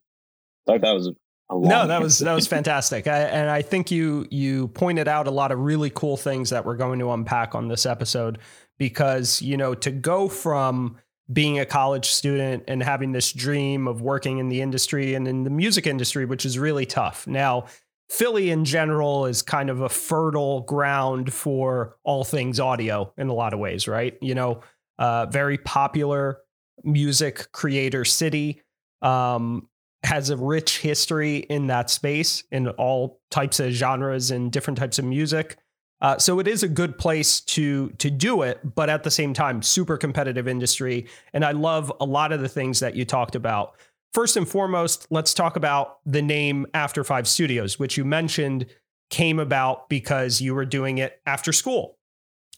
So 0.67 0.77
that 0.77 0.91
was 0.91 1.07
a 1.07 1.13
no, 1.51 1.87
that 1.87 2.01
was 2.01 2.19
that 2.19 2.33
was 2.33 2.47
fantastic, 2.57 3.07
I, 3.07 3.19
and 3.19 3.49
I 3.49 3.61
think 3.61 3.91
you 3.91 4.25
you 4.31 4.69
pointed 4.69 5.07
out 5.07 5.27
a 5.27 5.31
lot 5.31 5.51
of 5.51 5.59
really 5.59 5.89
cool 5.89 6.17
things 6.17 6.49
that 6.49 6.65
we're 6.65 6.77
going 6.77 6.99
to 6.99 7.11
unpack 7.11 7.53
on 7.53 7.67
this 7.67 7.85
episode 7.85 8.39
because 8.77 9.41
you 9.41 9.57
know 9.57 9.75
to 9.75 9.91
go 9.91 10.27
from 10.27 10.97
being 11.31 11.59
a 11.59 11.65
college 11.65 12.07
student 12.07 12.63
and 12.67 12.83
having 12.83 13.11
this 13.11 13.31
dream 13.31 13.87
of 13.87 14.01
working 14.01 14.39
in 14.39 14.49
the 14.49 14.61
industry 14.61 15.15
and 15.15 15.27
in 15.27 15.43
the 15.43 15.49
music 15.49 15.87
industry, 15.87 16.25
which 16.25 16.45
is 16.45 16.59
really 16.59 16.85
tough. 16.85 17.25
Now, 17.25 17.65
Philly 18.09 18.51
in 18.51 18.65
general 18.65 19.25
is 19.25 19.41
kind 19.41 19.69
of 19.69 19.81
a 19.81 19.89
fertile 19.89 20.61
ground 20.61 21.31
for 21.31 21.95
all 22.03 22.25
things 22.25 22.59
audio 22.59 23.13
in 23.17 23.29
a 23.29 23.33
lot 23.33 23.53
of 23.53 23.59
ways, 23.59 23.87
right? 23.87 24.17
You 24.21 24.35
know, 24.35 24.61
uh, 24.99 25.27
very 25.27 25.57
popular 25.57 26.39
music 26.83 27.51
creator 27.51 28.05
city. 28.05 28.61
Um, 29.01 29.67
has 30.03 30.29
a 30.29 30.37
rich 30.37 30.79
history 30.79 31.37
in 31.37 31.67
that 31.67 31.89
space 31.89 32.43
in 32.51 32.67
all 32.69 33.21
types 33.31 33.59
of 33.59 33.71
genres 33.71 34.31
and 34.31 34.51
different 34.51 34.77
types 34.77 34.99
of 34.99 35.05
music. 35.05 35.57
Uh, 36.01 36.17
so 36.17 36.39
it 36.39 36.47
is 36.47 36.63
a 36.63 36.67
good 36.67 36.97
place 36.97 37.39
to 37.39 37.89
to 37.91 38.09
do 38.09 38.41
it, 38.41 38.59
but 38.75 38.89
at 38.89 39.03
the 39.03 39.11
same 39.11 39.33
time, 39.33 39.61
super 39.61 39.95
competitive 39.95 40.47
industry. 40.47 41.07
And 41.31 41.45
I 41.45 41.51
love 41.51 41.91
a 42.01 42.05
lot 42.05 42.33
of 42.33 42.41
the 42.41 42.49
things 42.49 42.81
that 42.81 42.95
you 42.95 43.05
talked 43.05 43.35
about. 43.35 43.75
First 44.13 44.35
and 44.35 44.47
foremost, 44.47 45.07
let's 45.09 45.33
talk 45.33 45.55
about 45.55 45.99
the 46.05 46.21
name 46.21 46.67
After 46.73 47.03
Five 47.05 47.27
Studios, 47.27 47.79
which 47.79 47.97
you 47.97 48.03
mentioned 48.03 48.65
came 49.09 49.39
about 49.39 49.87
because 49.87 50.41
you 50.41 50.53
were 50.53 50.65
doing 50.65 50.97
it 50.97 51.21
after 51.25 51.53
school. 51.53 51.97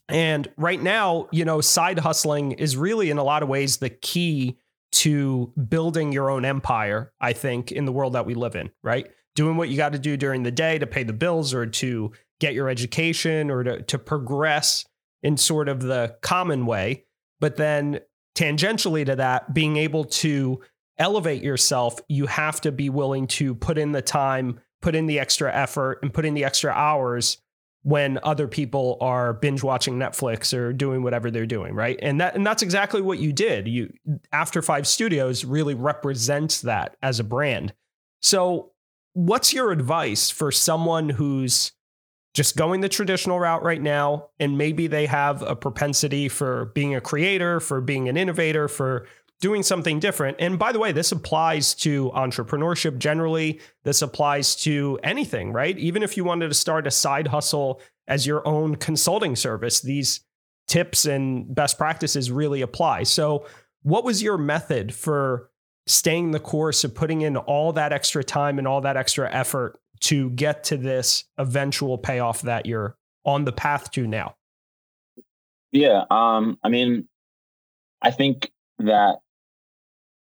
And 0.08 0.48
right 0.56 0.80
now, 0.80 1.28
you 1.32 1.44
know, 1.44 1.60
side 1.60 1.98
hustling 1.98 2.52
is 2.52 2.76
really 2.76 3.10
in 3.10 3.18
a 3.18 3.24
lot 3.24 3.42
of 3.42 3.48
ways 3.48 3.78
the 3.78 3.90
key 3.90 4.58
to 4.92 5.52
building 5.68 6.12
your 6.12 6.30
own 6.30 6.44
empire, 6.44 7.12
I 7.20 7.32
think, 7.32 7.72
in 7.72 7.84
the 7.84 7.92
world 7.92 8.12
that 8.12 8.24
we 8.24 8.34
live 8.34 8.54
in, 8.54 8.70
right? 8.82 9.10
Doing 9.34 9.56
what 9.56 9.68
you 9.68 9.76
got 9.76 9.92
to 9.92 9.98
do 9.98 10.16
during 10.16 10.42
the 10.42 10.50
day 10.50 10.78
to 10.78 10.86
pay 10.86 11.02
the 11.02 11.12
bills 11.12 11.52
or 11.52 11.66
to 11.66 12.12
get 12.40 12.54
your 12.54 12.68
education 12.68 13.50
or 13.50 13.64
to, 13.64 13.82
to 13.82 13.98
progress 13.98 14.86
in 15.22 15.36
sort 15.36 15.68
of 15.68 15.82
the 15.82 16.16
common 16.22 16.66
way. 16.66 17.04
But 17.40 17.56
then 17.56 18.00
tangentially 18.34 19.04
to 19.06 19.16
that, 19.16 19.52
being 19.52 19.76
able 19.76 20.04
to 20.04 20.60
elevate 20.98 21.42
yourself, 21.42 22.00
you 22.08 22.26
have 22.26 22.60
to 22.62 22.72
be 22.72 22.88
willing 22.88 23.26
to 23.26 23.54
put 23.54 23.76
in 23.76 23.92
the 23.92 24.02
time, 24.02 24.60
put 24.80 24.94
in 24.94 25.06
the 25.06 25.18
extra 25.18 25.52
effort, 25.52 25.98
and 26.02 26.14
put 26.14 26.24
in 26.24 26.34
the 26.34 26.44
extra 26.44 26.72
hours 26.72 27.38
when 27.86 28.18
other 28.24 28.48
people 28.48 28.98
are 29.00 29.32
binge 29.32 29.62
watching 29.62 29.94
Netflix 29.94 30.52
or 30.52 30.72
doing 30.72 31.04
whatever 31.04 31.30
they're 31.30 31.46
doing, 31.46 31.72
right? 31.72 31.96
And 32.02 32.20
that 32.20 32.34
and 32.34 32.44
that's 32.44 32.60
exactly 32.60 33.00
what 33.00 33.20
you 33.20 33.32
did. 33.32 33.68
You 33.68 33.92
After 34.32 34.60
5 34.60 34.88
Studios 34.88 35.44
really 35.44 35.74
represents 35.74 36.62
that 36.62 36.96
as 37.00 37.20
a 37.20 37.24
brand. 37.24 37.72
So, 38.20 38.72
what's 39.12 39.52
your 39.52 39.70
advice 39.70 40.30
for 40.30 40.50
someone 40.50 41.10
who's 41.10 41.70
just 42.34 42.56
going 42.56 42.80
the 42.80 42.88
traditional 42.88 43.38
route 43.38 43.62
right 43.62 43.80
now 43.80 44.30
and 44.40 44.58
maybe 44.58 44.88
they 44.88 45.06
have 45.06 45.42
a 45.42 45.54
propensity 45.54 46.28
for 46.28 46.72
being 46.74 46.96
a 46.96 47.00
creator, 47.00 47.60
for 47.60 47.80
being 47.80 48.08
an 48.08 48.16
innovator, 48.16 48.66
for 48.66 49.06
doing 49.40 49.62
something 49.62 50.00
different. 50.00 50.36
And 50.40 50.58
by 50.58 50.72
the 50.72 50.78
way, 50.78 50.92
this 50.92 51.12
applies 51.12 51.74
to 51.76 52.10
entrepreneurship 52.14 52.98
generally. 52.98 53.60
This 53.84 54.02
applies 54.02 54.56
to 54.56 54.98
anything, 55.02 55.52
right? 55.52 55.76
Even 55.78 56.02
if 56.02 56.16
you 56.16 56.24
wanted 56.24 56.48
to 56.48 56.54
start 56.54 56.86
a 56.86 56.90
side 56.90 57.28
hustle 57.28 57.80
as 58.08 58.26
your 58.26 58.46
own 58.46 58.76
consulting 58.76 59.36
service, 59.36 59.80
these 59.80 60.20
tips 60.66 61.04
and 61.04 61.54
best 61.54 61.76
practices 61.78 62.30
really 62.30 62.62
apply. 62.62 63.02
So, 63.02 63.46
what 63.82 64.04
was 64.04 64.22
your 64.22 64.36
method 64.36 64.92
for 64.92 65.50
staying 65.86 66.32
the 66.32 66.40
course 66.40 66.82
of 66.82 66.94
putting 66.94 67.20
in 67.20 67.36
all 67.36 67.72
that 67.74 67.92
extra 67.92 68.24
time 68.24 68.58
and 68.58 68.66
all 68.66 68.80
that 68.80 68.96
extra 68.96 69.32
effort 69.32 69.78
to 70.00 70.30
get 70.30 70.64
to 70.64 70.76
this 70.76 71.24
eventual 71.38 71.96
payoff 71.96 72.42
that 72.42 72.66
you're 72.66 72.96
on 73.24 73.44
the 73.44 73.52
path 73.52 73.90
to 73.92 74.06
now? 74.06 74.34
Yeah, 75.70 76.04
um, 76.10 76.58
I 76.64 76.68
mean, 76.68 77.06
I 78.02 78.10
think 78.10 78.50
that 78.78 79.18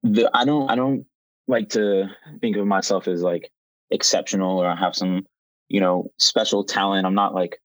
the 0.03 0.31
I 0.35 0.45
don't 0.45 0.71
I 0.71 0.75
don't 0.75 1.07
like 1.49 1.71
to 1.71 2.07
think 2.41 2.57
of 2.57 2.67
myself 2.67 3.09
as 3.09 3.23
like 3.23 3.51
exceptional 3.91 4.59
or 4.59 4.69
I 4.69 4.77
have 4.77 4.95
some 4.95 5.27
you 5.69 5.81
know 5.81 6.11
special 6.19 6.65
talent. 6.65 7.07
I'm 7.07 7.15
not 7.15 7.35
like 7.35 7.61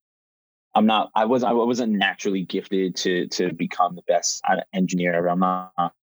I'm 0.74 0.86
not 0.86 1.10
I 1.14 1.24
was 1.24 1.42
I 1.42 1.52
wasn't 1.52 1.92
naturally 1.92 2.42
gifted 2.42 2.96
to 2.96 3.28
to 3.28 3.52
become 3.52 3.94
the 3.96 4.02
best 4.02 4.42
engineer 4.72 5.14
ever. 5.14 5.28
I'm 5.28 5.40
not 5.40 5.72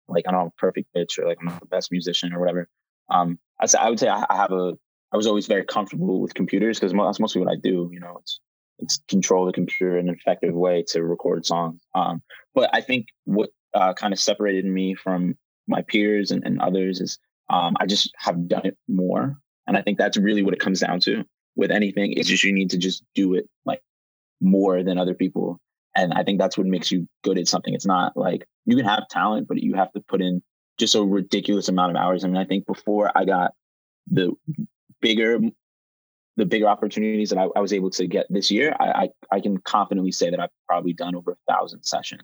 like 0.08 0.24
I 0.26 0.32
don't 0.32 0.40
have 0.40 0.48
a 0.48 0.60
perfect 0.60 0.92
pitch 0.94 1.18
or 1.18 1.26
like 1.26 1.38
I'm 1.40 1.46
not 1.46 1.60
the 1.60 1.66
best 1.66 1.92
musician 1.92 2.32
or 2.32 2.40
whatever. 2.40 2.68
Um, 3.10 3.38
I 3.60 3.66
I 3.78 3.90
would 3.90 4.00
say 4.00 4.08
I, 4.08 4.24
I 4.28 4.36
have 4.36 4.52
a 4.52 4.74
I 5.12 5.16
was 5.16 5.26
always 5.26 5.46
very 5.46 5.64
comfortable 5.64 6.20
with 6.20 6.34
computers 6.34 6.78
because 6.78 6.92
that's 6.92 7.20
mostly 7.20 7.40
what 7.40 7.50
I 7.50 7.56
do. 7.56 7.88
You 7.92 8.00
know, 8.00 8.18
it's 8.20 8.40
it's 8.78 9.00
control 9.08 9.46
the 9.46 9.52
computer 9.52 9.98
in 9.98 10.08
an 10.08 10.14
effective 10.14 10.54
way 10.54 10.84
to 10.88 11.02
record 11.02 11.46
songs. 11.46 11.80
Um, 11.94 12.22
but 12.54 12.70
I 12.72 12.80
think 12.80 13.08
what 13.24 13.50
uh, 13.74 13.94
kind 13.94 14.12
of 14.12 14.20
separated 14.20 14.64
me 14.64 14.94
from 14.94 15.36
my 15.68 15.82
peers 15.82 16.30
and, 16.30 16.44
and 16.44 16.60
others 16.60 17.00
is 17.00 17.18
um, 17.50 17.76
I 17.80 17.86
just 17.86 18.12
have 18.18 18.48
done 18.48 18.66
it 18.66 18.76
more. 18.88 19.38
And 19.66 19.76
I 19.76 19.82
think 19.82 19.98
that's 19.98 20.16
really 20.16 20.42
what 20.42 20.54
it 20.54 20.60
comes 20.60 20.80
down 20.80 21.00
to 21.00 21.24
with 21.56 21.70
anything 21.70 22.12
is 22.12 22.26
just 22.26 22.44
you 22.44 22.52
need 22.52 22.70
to 22.70 22.78
just 22.78 23.02
do 23.14 23.34
it 23.34 23.48
like 23.64 23.82
more 24.40 24.82
than 24.82 24.98
other 24.98 25.14
people. 25.14 25.60
And 25.94 26.12
I 26.14 26.22
think 26.22 26.38
that's 26.38 26.56
what 26.56 26.66
makes 26.66 26.92
you 26.92 27.08
good 27.24 27.38
at 27.38 27.48
something. 27.48 27.74
It's 27.74 27.86
not 27.86 28.16
like 28.16 28.46
you 28.66 28.76
can 28.76 28.84
have 28.84 29.08
talent, 29.08 29.48
but 29.48 29.58
you 29.58 29.74
have 29.74 29.92
to 29.92 30.00
put 30.00 30.22
in 30.22 30.42
just 30.78 30.94
a 30.94 31.02
ridiculous 31.02 31.68
amount 31.68 31.90
of 31.90 31.96
hours. 31.96 32.24
I 32.24 32.28
mean, 32.28 32.36
I 32.36 32.44
think 32.44 32.66
before 32.66 33.10
I 33.16 33.24
got 33.24 33.52
the 34.10 34.32
bigger 35.00 35.40
the 36.36 36.46
bigger 36.46 36.68
opportunities 36.68 37.30
that 37.30 37.38
I, 37.38 37.48
I 37.56 37.60
was 37.60 37.72
able 37.72 37.90
to 37.90 38.06
get 38.06 38.26
this 38.30 38.48
year, 38.48 38.72
I, 38.78 38.84
I, 38.84 39.08
I 39.32 39.40
can 39.40 39.58
confidently 39.58 40.12
say 40.12 40.30
that 40.30 40.38
I've 40.38 40.50
probably 40.68 40.92
done 40.92 41.16
over 41.16 41.32
a 41.32 41.52
thousand 41.52 41.82
sessions 41.82 42.22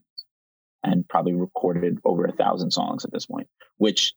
and 0.84 1.08
probably 1.08 1.34
recorded 1.34 1.98
over 2.04 2.24
a 2.24 2.32
thousand 2.32 2.70
songs 2.70 3.04
at 3.04 3.12
this 3.12 3.26
point, 3.26 3.48
which 3.78 4.14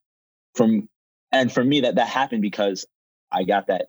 from 0.54 0.88
and 1.32 1.50
for 1.50 1.64
me 1.64 1.80
that 1.80 1.96
that 1.96 2.06
happened 2.06 2.42
because 2.42 2.86
I 3.32 3.44
got 3.44 3.66
that 3.66 3.86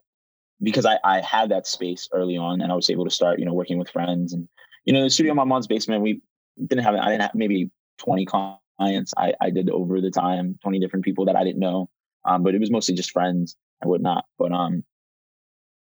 because 0.62 0.86
I, 0.86 1.00
I 1.04 1.22
had 1.22 1.50
that 1.50 1.68
space 1.68 2.10
early 2.12 2.38
on 2.38 2.62
and 2.62 2.72
I 2.72 2.76
was 2.76 2.90
able 2.90 3.06
to 3.06 3.12
start, 3.12 3.40
you 3.40 3.46
know, 3.46 3.54
working 3.54 3.78
with 3.78 3.90
friends 3.90 4.34
and 4.34 4.48
you 4.86 4.94
know, 4.94 5.04
the 5.04 5.10
studio 5.10 5.32
in 5.32 5.38
my 5.38 5.44
mom's 5.44 5.68
basement, 5.68 6.02
we 6.02 6.22
didn't 6.66 6.84
have 6.84 6.96
I 6.96 7.10
didn't 7.10 7.22
have 7.22 7.36
maybe 7.36 7.70
20 8.00 8.26
clients. 8.26 9.14
I, 9.18 9.34
I 9.42 9.50
did 9.50 9.70
over 9.70 10.02
the 10.02 10.12
time, 10.12 10.58
20 10.64 10.80
different 10.80 11.06
people 11.06 11.26
that 11.26 11.36
I 11.36 11.44
didn't 11.44 11.60
know. 11.60 11.90
Um, 12.26 12.44
but 12.44 12.56
it 12.56 12.60
was 12.60 12.72
mostly 12.72 12.96
just 12.96 13.12
friends 13.12 13.56
and 13.82 13.90
whatnot. 13.90 14.26
But 14.38 14.52
um 14.52 14.84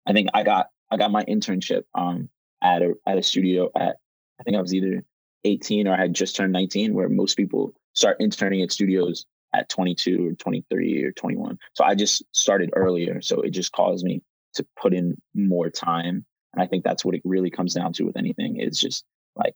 I 0.07 0.13
think 0.13 0.31
I 0.35 0.43
got 0.43 0.69
I 0.91 0.97
got 0.97 1.11
my 1.11 1.25
internship 1.25 1.83
um 1.95 2.29
at 2.63 2.83
a 2.83 2.95
at 3.07 3.19
a 3.19 3.23
studio 3.23 3.71
at 3.77 3.97
I 4.41 4.43
think 4.43 4.57
I 4.57 4.61
was 4.61 4.75
either 4.75 5.05
18 5.47 5.89
or 5.89 5.95
I 5.95 6.01
had 6.01 6.15
just 6.15 6.37
turned 6.37 6.53
19, 6.53 6.95
where 6.95 7.09
most 7.09 7.37
people 7.37 7.73
start 7.95 8.17
interning 8.21 8.63
at 8.63 8.73
studios 8.73 9.25
at 9.55 9.69
22 9.69 10.29
or 10.29 10.33
23 10.35 11.05
or 11.05 11.13
21. 11.13 11.59
So 11.75 11.85
I 11.85 11.95
just 11.95 12.23
started 12.33 12.71
earlier. 12.75 13.23
So 13.23 13.41
it 13.41 13.51
just 13.51 13.73
caused 13.73 14.05
me 14.05 14.23
to 14.55 14.67
put 14.81 14.93
in 14.93 15.17
more 15.35 15.71
time. 15.71 16.25
And 16.53 16.63
I 16.63 16.67
think 16.67 16.85
that's 16.85 17.05
what 17.05 17.15
it 17.15 17.23
really 17.25 17.51
comes 17.51 17.75
down 17.75 17.93
to 17.95 18.05
with 18.05 18.17
anything 18.17 18.61
is 18.61 18.79
just 18.79 19.05
like 19.37 19.55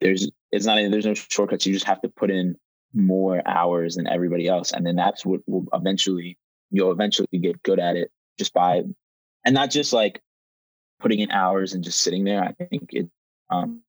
there's 0.00 0.30
it's 0.50 0.66
not 0.66 0.76
there's 0.90 1.06
no 1.06 1.14
shortcuts. 1.14 1.66
You 1.66 1.72
just 1.72 1.86
have 1.86 2.00
to 2.02 2.08
put 2.08 2.30
in 2.30 2.56
more 2.92 3.42
hours 3.46 3.96
than 3.96 4.06
everybody 4.06 4.48
else, 4.48 4.72
and 4.72 4.86
then 4.86 4.96
that's 4.96 5.24
what 5.24 5.40
will 5.46 5.66
eventually 5.72 6.38
you'll 6.70 6.92
eventually 6.92 7.28
get 7.40 7.62
good 7.62 7.78
at 7.78 7.96
it 7.96 8.10
just 8.38 8.52
by 8.52 8.82
and 9.44 9.54
not 9.54 9.70
just 9.70 9.92
like 9.92 10.20
putting 11.00 11.20
in 11.20 11.30
hours 11.30 11.74
and 11.74 11.84
just 11.84 12.00
sitting 12.00 12.24
there. 12.24 12.42
I 12.42 12.52
think 12.52 12.90
it. 12.90 13.08
Um, 13.50 13.83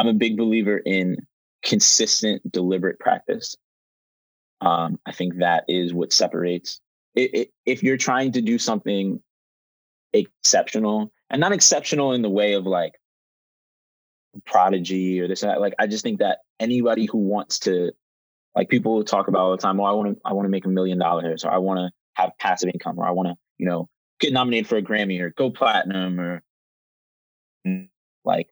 I'm 0.00 0.08
a 0.08 0.14
big 0.14 0.38
believer 0.38 0.78
in 0.78 1.18
consistent, 1.62 2.50
deliberate 2.50 2.98
practice. 2.98 3.54
Um, 4.62 4.98
I 5.04 5.12
think 5.12 5.36
that 5.40 5.64
is 5.68 5.92
what 5.92 6.10
separates. 6.10 6.80
It, 7.14 7.34
it, 7.34 7.50
if 7.66 7.82
you're 7.82 7.98
trying 7.98 8.32
to 8.32 8.40
do 8.40 8.56
something 8.56 9.20
exceptional, 10.14 11.12
and 11.28 11.38
not 11.38 11.52
exceptional 11.52 12.14
in 12.14 12.22
the 12.22 12.30
way 12.30 12.54
of 12.54 12.64
like 12.64 12.94
prodigy 14.46 15.20
or 15.20 15.28
this 15.28 15.42
and 15.42 15.52
that, 15.52 15.60
like 15.60 15.74
I 15.78 15.86
just 15.86 16.02
think 16.02 16.20
that 16.20 16.38
anybody 16.58 17.04
who 17.04 17.18
wants 17.18 17.58
to, 17.60 17.92
like 18.56 18.70
people 18.70 19.04
talk 19.04 19.28
about 19.28 19.42
all 19.42 19.50
the 19.50 19.58
time, 19.58 19.78
oh, 19.80 19.84
I 19.84 19.92
want 19.92 20.14
to, 20.14 20.20
I 20.24 20.32
want 20.32 20.46
to 20.46 20.50
make 20.50 20.64
a 20.64 20.70
million 20.70 20.98
dollars, 20.98 21.44
or 21.44 21.50
I 21.50 21.58
want 21.58 21.76
to 21.78 21.90
have 22.14 22.32
passive 22.38 22.70
income, 22.72 22.98
or 22.98 23.06
I 23.06 23.10
want 23.10 23.28
to, 23.28 23.34
you 23.58 23.66
know, 23.66 23.90
get 24.18 24.32
nominated 24.32 24.66
for 24.66 24.78
a 24.78 24.82
Grammy 24.82 25.20
or 25.20 25.28
go 25.28 25.50
platinum, 25.50 26.18
or 26.18 26.42
like 28.24 28.48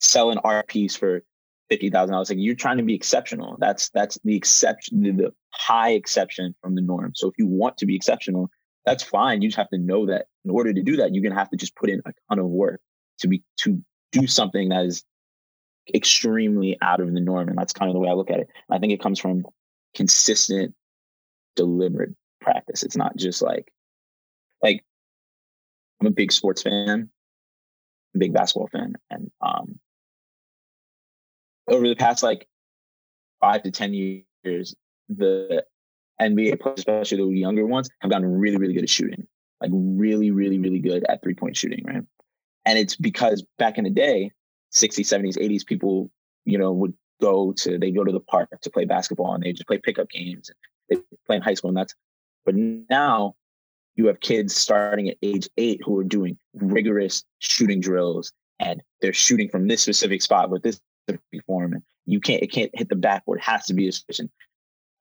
sell 0.00 0.30
an 0.30 0.38
art 0.44 0.68
piece 0.68 0.96
for 0.96 1.22
fifty 1.68 1.90
thousand 1.90 2.12
dollars. 2.12 2.30
Like 2.30 2.38
you're 2.40 2.54
trying 2.54 2.78
to 2.78 2.82
be 2.82 2.94
exceptional. 2.94 3.56
That's 3.58 3.90
that's 3.90 4.18
the 4.24 4.36
exception, 4.36 5.02
the, 5.02 5.10
the 5.12 5.34
high 5.50 5.90
exception 5.90 6.54
from 6.62 6.74
the 6.74 6.82
norm. 6.82 7.12
So 7.14 7.28
if 7.28 7.34
you 7.38 7.46
want 7.46 7.78
to 7.78 7.86
be 7.86 7.96
exceptional, 7.96 8.50
that's 8.86 9.02
fine. 9.02 9.42
You 9.42 9.48
just 9.48 9.58
have 9.58 9.70
to 9.70 9.78
know 9.78 10.06
that 10.06 10.26
in 10.44 10.50
order 10.50 10.72
to 10.72 10.82
do 10.82 10.96
that, 10.96 11.14
you're 11.14 11.22
gonna 11.22 11.38
have 11.38 11.50
to 11.50 11.56
just 11.56 11.76
put 11.76 11.90
in 11.90 12.00
a 12.06 12.12
ton 12.28 12.38
of 12.38 12.46
work 12.46 12.80
to 13.20 13.28
be 13.28 13.42
to 13.58 13.82
do 14.12 14.26
something 14.26 14.70
that 14.70 14.84
is 14.84 15.04
extremely 15.94 16.76
out 16.82 17.00
of 17.00 17.12
the 17.12 17.20
norm. 17.20 17.48
And 17.48 17.58
that's 17.58 17.72
kind 17.72 17.88
of 17.88 17.94
the 17.94 18.00
way 18.00 18.08
I 18.08 18.14
look 18.14 18.30
at 18.30 18.40
it. 18.40 18.48
I 18.70 18.78
think 18.78 18.92
it 18.92 19.02
comes 19.02 19.18
from 19.18 19.44
consistent, 19.94 20.74
deliberate 21.56 22.14
practice. 22.40 22.82
It's 22.82 22.96
not 22.96 23.16
just 23.16 23.42
like 23.42 23.72
like 24.62 24.84
I'm 26.00 26.06
a 26.06 26.10
big 26.10 26.32
sports 26.32 26.62
fan, 26.62 27.10
big 28.16 28.32
basketball 28.32 28.68
fan, 28.68 28.94
and 29.10 29.30
um, 29.40 29.78
over 31.68 31.88
the 31.88 31.96
past 31.96 32.22
like 32.22 32.48
five 33.40 33.62
to 33.62 33.70
ten 33.70 33.94
years, 33.94 34.74
the 35.08 35.64
NBA 36.20 36.60
players, 36.60 36.80
especially 36.80 37.18
the 37.18 37.38
younger 37.38 37.66
ones, 37.66 37.88
have 38.00 38.10
gotten 38.10 38.38
really, 38.38 38.56
really 38.56 38.74
good 38.74 38.82
at 38.82 38.90
shooting. 38.90 39.26
Like 39.60 39.70
really, 39.72 40.30
really, 40.30 40.58
really 40.58 40.78
good 40.78 41.04
at 41.08 41.22
three 41.22 41.34
point 41.34 41.56
shooting, 41.56 41.84
right? 41.84 42.02
And 42.64 42.78
it's 42.78 42.96
because 42.96 43.44
back 43.58 43.78
in 43.78 43.84
the 43.84 43.90
day, 43.90 44.30
60s, 44.72 45.00
70s, 45.00 45.38
80s, 45.38 45.64
people, 45.64 46.10
you 46.44 46.58
know, 46.58 46.72
would 46.72 46.94
go 47.20 47.52
to 47.52 47.78
they 47.78 47.90
go 47.90 48.04
to 48.04 48.12
the 48.12 48.20
park 48.20 48.48
to 48.60 48.70
play 48.70 48.84
basketball 48.84 49.34
and 49.34 49.42
they 49.42 49.52
just 49.52 49.66
play 49.66 49.78
pickup 49.78 50.08
games. 50.10 50.50
They 50.88 50.96
play 51.26 51.36
in 51.36 51.42
high 51.42 51.54
school 51.54 51.68
and 51.68 51.76
that's 51.76 51.94
but 52.44 52.54
now 52.54 53.34
you 53.96 54.06
have 54.06 54.20
kids 54.20 54.54
starting 54.54 55.08
at 55.08 55.16
age 55.22 55.48
eight 55.56 55.80
who 55.84 55.98
are 55.98 56.04
doing 56.04 56.38
rigorous 56.54 57.24
shooting 57.40 57.80
drills 57.80 58.32
and 58.60 58.82
they're 59.02 59.12
shooting 59.12 59.48
from 59.48 59.66
this 59.66 59.82
specific 59.82 60.22
spot 60.22 60.50
with 60.50 60.62
this 60.62 60.80
form 61.46 61.74
and 61.74 61.82
you 62.06 62.20
can't 62.20 62.42
it 62.42 62.52
can't 62.52 62.70
hit 62.74 62.88
the 62.88 62.96
backboard. 62.96 63.38
It 63.38 63.44
has 63.44 63.66
to 63.66 63.74
be 63.74 63.88
a 63.88 63.92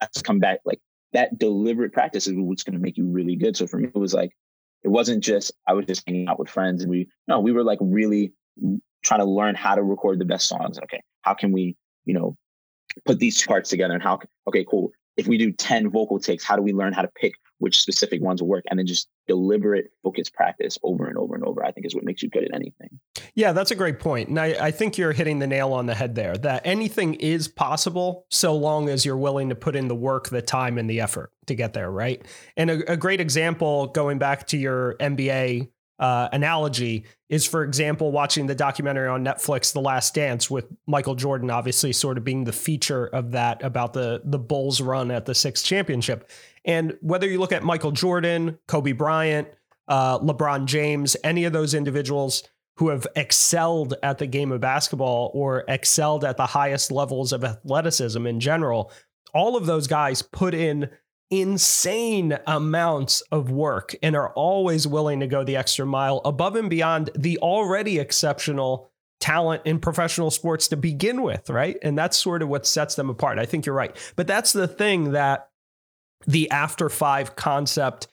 has 0.01 0.09
to 0.11 0.23
come 0.23 0.39
back 0.39 0.59
like 0.65 0.79
that 1.13 1.37
deliberate 1.39 1.93
practice 1.93 2.27
is 2.27 2.33
what's 2.35 2.63
going 2.63 2.73
to 2.73 2.79
make 2.79 2.97
you 2.97 3.05
really 3.05 3.35
good. 3.35 3.55
So 3.55 3.67
for 3.67 3.77
me 3.77 3.89
it 3.93 3.97
was 3.97 4.13
like 4.13 4.31
it 4.83 4.89
wasn't 4.89 5.23
just 5.23 5.51
i 5.67 5.73
was 5.73 5.85
just 5.85 6.03
hanging 6.05 6.27
out 6.27 6.39
with 6.39 6.49
friends 6.49 6.83
and 6.83 6.91
we 6.91 7.07
no 7.27 7.39
we 7.39 7.51
were 7.51 7.63
like 7.63 7.79
really 7.81 8.33
trying 9.03 9.19
to 9.19 9.25
learn 9.25 9.55
how 9.55 9.75
to 9.75 9.83
record 9.83 10.19
the 10.19 10.25
best 10.25 10.47
songs. 10.47 10.79
Okay 10.79 11.01
how 11.21 11.33
can 11.33 11.51
we 11.51 11.75
you 12.05 12.13
know 12.13 12.35
put 13.05 13.19
these 13.19 13.45
parts 13.45 13.69
together 13.69 13.93
and 13.93 14.03
how 14.03 14.19
okay 14.47 14.65
cool. 14.69 14.91
If 15.17 15.27
we 15.27 15.37
do 15.37 15.51
10 15.51 15.89
vocal 15.89 16.19
takes 16.19 16.43
how 16.43 16.55
do 16.55 16.61
we 16.61 16.73
learn 16.73 16.93
how 16.93 17.01
to 17.01 17.11
pick 17.15 17.33
which 17.59 17.79
specific 17.79 18.21
ones 18.21 18.41
will 18.41 18.49
work 18.49 18.63
and 18.69 18.79
then 18.79 18.85
just 18.85 19.07
deliberate 19.27 19.91
focused 20.03 20.33
practice 20.33 20.77
over 20.83 21.07
and 21.07 21.17
over 21.17 21.35
and 21.35 21.43
over 21.43 21.65
i 21.65 21.71
think 21.71 21.85
is 21.85 21.95
what 21.95 22.03
makes 22.03 22.21
you 22.21 22.29
good 22.29 22.43
at 22.43 22.53
anything 22.53 22.99
yeah 23.35 23.51
that's 23.51 23.71
a 23.71 23.75
great 23.75 23.99
point 23.99 24.29
and 24.29 24.39
I, 24.39 24.67
I, 24.67 24.71
think 24.71 24.97
you're 24.97 25.11
hitting 25.11 25.39
the 25.39 25.47
nail 25.47 25.73
on 25.73 25.85
the 25.85 25.95
head 25.95 26.15
there 26.15 26.35
that 26.37 26.61
anything 26.65 27.15
is 27.15 27.47
possible 27.47 28.25
so 28.29 28.55
long 28.55 28.89
as 28.89 29.05
you're 29.05 29.17
willing 29.17 29.49
to 29.49 29.55
put 29.55 29.75
in 29.75 29.87
the 29.87 29.95
work 29.95 30.29
the 30.29 30.41
time 30.41 30.77
and 30.77 30.89
the 30.89 31.01
effort 31.01 31.31
to 31.47 31.55
get 31.55 31.73
there 31.73 31.91
right 31.91 32.25
and 32.55 32.69
a, 32.69 32.93
a 32.93 32.97
great 32.97 33.19
example 33.19 33.87
going 33.87 34.17
back 34.17 34.47
to 34.47 34.57
your 34.57 34.95
NBA 34.95 35.69
uh, 35.99 36.29
analogy 36.31 37.05
is, 37.29 37.45
for 37.45 37.63
example, 37.63 38.11
watching 38.11 38.45
the 38.45 38.55
documentary 38.55 39.07
on 39.07 39.25
Netflix, 39.25 39.73
The 39.73 39.81
Last 39.81 40.13
Dance, 40.13 40.49
with 40.49 40.65
Michael 40.85 41.15
Jordan, 41.15 41.49
obviously 41.49 41.91
sort 41.91 42.17
of 42.17 42.23
being 42.23 42.43
the 42.43 42.53
feature 42.53 43.07
of 43.07 43.31
that 43.31 43.63
about 43.63 43.93
the 43.93 44.21
the 44.23 44.39
Bulls' 44.39 44.79
run 44.79 45.11
at 45.11 45.25
the 45.25 45.35
sixth 45.35 45.65
championship. 45.65 46.29
And 46.67 46.97
whether 47.01 47.27
you 47.27 47.39
look 47.39 47.53
at 47.53 47.63
Michael 47.63 47.91
Jordan, 47.91 48.59
Kobe 48.67 48.91
Bryant, 48.91 49.47
uh, 49.87 50.19
LeBron 50.19 50.65
James, 50.65 51.15
any 51.23 51.45
of 51.45 51.53
those 51.53 51.73
individuals 51.73 52.43
who 52.75 52.89
have 52.89 53.07
excelled 53.15 53.95
at 54.03 54.19
the 54.19 54.27
game 54.27 54.51
of 54.51 54.61
basketball 54.61 55.31
or 55.33 55.63
excelled 55.67 56.23
at 56.23 56.37
the 56.37 56.45
highest 56.45 56.91
levels 56.91 57.33
of 57.33 57.43
athleticism 57.43 58.27
in 58.27 58.39
general, 58.39 58.91
all 59.33 59.55
of 59.55 59.65
those 59.65 59.87
guys 59.87 60.21
put 60.21 60.53
in 60.53 60.89
insane 61.29 62.37
amounts 62.45 63.21
of 63.31 63.49
work 63.49 63.95
and 64.03 64.15
are 64.15 64.31
always 64.33 64.87
willing 64.87 65.19
to 65.19 65.27
go 65.27 65.43
the 65.43 65.55
extra 65.55 65.85
mile 65.85 66.21
above 66.23 66.55
and 66.55 66.69
beyond 66.69 67.09
the 67.15 67.37
already 67.39 67.97
exceptional 67.99 68.89
talent 69.19 69.61
in 69.65 69.79
professional 69.79 70.29
sports 70.29 70.67
to 70.67 70.77
begin 70.77 71.23
with, 71.23 71.49
right? 71.49 71.77
And 71.81 71.97
that's 71.97 72.17
sort 72.17 72.41
of 72.41 72.49
what 72.49 72.67
sets 72.67 72.95
them 72.95 73.09
apart. 73.09 73.39
I 73.39 73.45
think 73.45 73.65
you're 73.65 73.75
right. 73.75 73.95
But 74.15 74.27
that's 74.27 74.53
the 74.53 74.67
thing 74.67 75.13
that 75.13 75.46
the 76.25 76.49
after 76.51 76.89
five 76.89 77.35
concept 77.35 78.07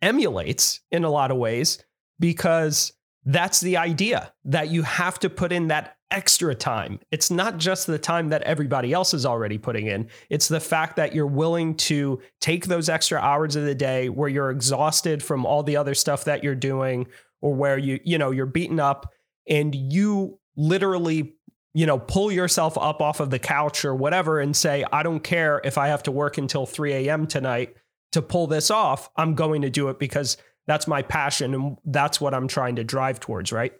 emulates 0.00 0.80
in 0.90 1.04
a 1.04 1.10
lot 1.10 1.30
of 1.30 1.36
ways 1.36 1.84
because 2.18 2.92
that's 3.24 3.60
the 3.60 3.76
idea 3.76 4.32
that 4.44 4.70
you 4.70 4.82
have 4.82 5.18
to 5.20 5.30
put 5.30 5.52
in 5.52 5.68
that 5.68 5.96
extra 6.10 6.54
time. 6.54 7.00
It's 7.10 7.30
not 7.30 7.56
just 7.56 7.86
the 7.86 7.98
time 7.98 8.28
that 8.28 8.42
everybody 8.42 8.92
else 8.92 9.14
is 9.14 9.24
already 9.24 9.58
putting 9.58 9.86
in, 9.86 10.08
it's 10.28 10.48
the 10.48 10.60
fact 10.60 10.96
that 10.96 11.14
you're 11.14 11.26
willing 11.26 11.74
to 11.76 12.20
take 12.40 12.66
those 12.66 12.88
extra 12.88 13.18
hours 13.18 13.56
of 13.56 13.64
the 13.64 13.74
day 13.74 14.08
where 14.08 14.28
you're 14.28 14.50
exhausted 14.50 15.22
from 15.22 15.46
all 15.46 15.62
the 15.62 15.76
other 15.76 15.94
stuff 15.94 16.24
that 16.24 16.44
you're 16.44 16.54
doing 16.54 17.06
or 17.40 17.54
where 17.54 17.78
you 17.78 17.98
you 18.04 18.18
know 18.18 18.30
you're 18.30 18.46
beaten 18.46 18.78
up 18.78 19.10
and 19.48 19.74
you 19.74 20.38
literally 20.56 21.34
you 21.74 21.86
know 21.86 21.98
pull 21.98 22.30
yourself 22.30 22.76
up 22.78 23.00
off 23.00 23.20
of 23.20 23.30
the 23.30 23.38
couch 23.38 23.84
or 23.84 23.94
whatever 23.94 24.40
and 24.40 24.54
say 24.56 24.84
I 24.92 25.02
don't 25.02 25.20
care 25.20 25.60
if 25.64 25.78
I 25.78 25.88
have 25.88 26.02
to 26.04 26.12
work 26.12 26.38
until 26.38 26.66
3 26.66 26.92
a.m. 26.92 27.26
tonight 27.26 27.76
to 28.12 28.22
pull 28.22 28.46
this 28.46 28.70
off. 28.70 29.10
I'm 29.16 29.34
going 29.34 29.62
to 29.62 29.70
do 29.70 29.88
it 29.88 29.98
because 29.98 30.36
that's 30.66 30.86
my 30.86 31.02
passion 31.02 31.54
and 31.54 31.76
that's 31.84 32.20
what 32.20 32.34
I'm 32.34 32.46
trying 32.46 32.76
to 32.76 32.84
drive 32.84 33.20
towards, 33.20 33.52
right? 33.52 33.72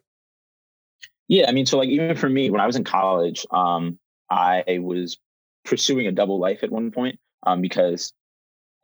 Yeah, 1.29 1.49
I 1.49 1.53
mean, 1.53 1.67
so 1.67 1.79
like 1.79 1.89
even 1.89 2.17
for 2.17 2.29
me, 2.29 2.51
when 2.51 2.61
I 2.61 2.67
was 2.67 2.77
in 2.77 2.85
college, 2.85 3.47
um, 3.51 3.99
I 4.31 4.79
was 4.81 5.19
pursuing 5.65 6.07
a 6.07 6.13
double 6.13 6.39
life 6.39 6.63
at 6.63 6.71
one 6.71 6.91
point 6.91 7.19
um, 7.47 7.61
because 7.61 8.13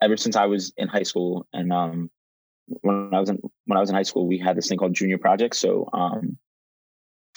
ever 0.01 0.17
since 0.17 0.37
I 0.37 0.47
was 0.47 0.73
in 0.77 0.89
high 0.89 1.03
school 1.03 1.47
and 1.53 1.73
um, 1.73 2.11
when 2.83 3.11
I 3.13 3.21
was 3.21 3.31
in 3.31 3.41
when 3.67 3.77
I 3.77 3.81
was 3.81 3.91
in 3.91 3.97
high 3.97 4.03
school, 4.03 4.27
we 4.27 4.39
had 4.39 4.57
this 4.57 4.69
thing 4.69 4.79
called 4.79 4.95
junior 4.95 5.19
project. 5.19 5.57
So 5.57 5.89
um, 5.93 6.39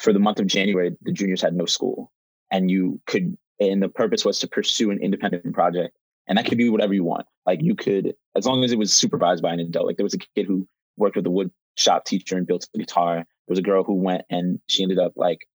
for 0.01 0.11
the 0.11 0.19
month 0.19 0.39
of 0.39 0.47
January, 0.47 0.95
the 1.03 1.11
juniors 1.11 1.41
had 1.41 1.53
no 1.53 1.65
school, 1.65 2.11
and 2.49 2.69
you 2.69 2.99
could 3.05 3.37
and 3.59 3.81
the 3.81 3.89
purpose 3.89 4.25
was 4.25 4.39
to 4.39 4.47
pursue 4.47 4.89
an 4.89 4.99
independent 5.01 5.53
project, 5.53 5.95
and 6.27 6.37
that 6.37 6.45
could 6.45 6.57
be 6.57 6.69
whatever 6.69 6.93
you 6.93 7.03
want. 7.03 7.27
Like 7.45 7.61
you 7.61 7.75
could, 7.75 8.15
as 8.35 8.45
long 8.45 8.63
as 8.63 8.71
it 8.71 8.79
was 8.79 8.91
supervised 8.91 9.43
by 9.43 9.53
an 9.53 9.59
adult. 9.59 9.85
Like 9.85 9.97
there 9.97 10.03
was 10.03 10.15
a 10.15 10.19
kid 10.35 10.47
who 10.47 10.67
worked 10.97 11.15
with 11.15 11.27
a 11.27 11.31
wood 11.31 11.51
shop 11.75 12.05
teacher 12.05 12.35
and 12.35 12.47
built 12.47 12.67
a 12.75 12.77
guitar 12.77 13.15
There 13.15 13.25
was 13.47 13.59
a 13.59 13.63
girl 13.63 13.83
who 13.83 13.93
went 13.93 14.23
and 14.29 14.59
she 14.67 14.83
ended 14.83 14.99
up 14.99 15.13
like 15.15 15.47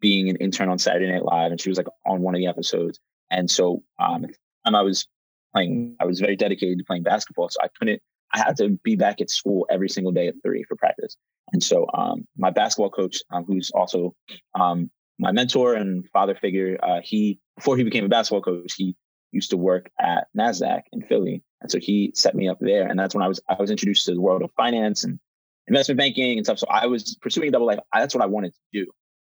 being 0.00 0.28
an 0.28 0.36
intern 0.36 0.68
on 0.68 0.78
Saturday 0.78 1.10
Night 1.10 1.24
Live, 1.24 1.52
and 1.52 1.60
she 1.60 1.68
was 1.68 1.78
like 1.78 1.86
on 2.04 2.20
one 2.22 2.34
of 2.34 2.40
the 2.40 2.48
episodes. 2.48 2.98
And 3.30 3.50
so, 3.50 3.82
um, 3.98 4.26
time 4.66 4.74
I 4.74 4.82
was 4.82 5.06
playing, 5.54 5.96
I 6.00 6.04
was 6.04 6.20
very 6.20 6.36
dedicated 6.36 6.78
to 6.78 6.84
playing 6.84 7.04
basketball, 7.04 7.48
so 7.48 7.58
I 7.62 7.68
couldn't. 7.78 8.02
I 8.32 8.38
had 8.38 8.56
to 8.58 8.70
be 8.82 8.96
back 8.96 9.20
at 9.20 9.30
school 9.30 9.66
every 9.70 9.88
single 9.88 10.12
day 10.12 10.28
at 10.28 10.34
three 10.44 10.64
for 10.64 10.76
practice. 10.76 11.16
And 11.52 11.62
so, 11.62 11.86
um, 11.94 12.26
my 12.36 12.50
basketball 12.50 12.90
coach, 12.90 13.18
um, 13.30 13.44
who's 13.44 13.70
also 13.72 14.14
um, 14.58 14.90
my 15.18 15.32
mentor 15.32 15.74
and 15.74 16.08
father 16.10 16.34
figure, 16.34 16.78
uh, 16.82 17.00
he 17.02 17.38
before 17.56 17.76
he 17.76 17.84
became 17.84 18.04
a 18.04 18.08
basketball 18.08 18.42
coach, 18.42 18.74
he 18.74 18.96
used 19.32 19.50
to 19.50 19.56
work 19.56 19.90
at 20.00 20.28
Nasdaq 20.36 20.82
in 20.92 21.02
Philly, 21.02 21.42
and 21.60 21.70
so 21.70 21.78
he 21.78 22.12
set 22.14 22.34
me 22.34 22.48
up 22.48 22.58
there. 22.60 22.86
And 22.86 22.98
that's 22.98 23.14
when 23.14 23.22
I 23.22 23.28
was 23.28 23.40
I 23.48 23.56
was 23.58 23.70
introduced 23.70 24.06
to 24.06 24.14
the 24.14 24.20
world 24.20 24.42
of 24.42 24.50
finance 24.56 25.04
and 25.04 25.18
investment 25.66 25.98
banking 25.98 26.38
and 26.38 26.46
stuff. 26.46 26.58
So 26.58 26.66
I 26.70 26.86
was 26.86 27.16
pursuing 27.20 27.48
a 27.48 27.50
double 27.50 27.66
life. 27.66 27.78
That's 27.92 28.14
what 28.14 28.24
I 28.24 28.26
wanted 28.26 28.52
to 28.54 28.60
do. 28.72 28.86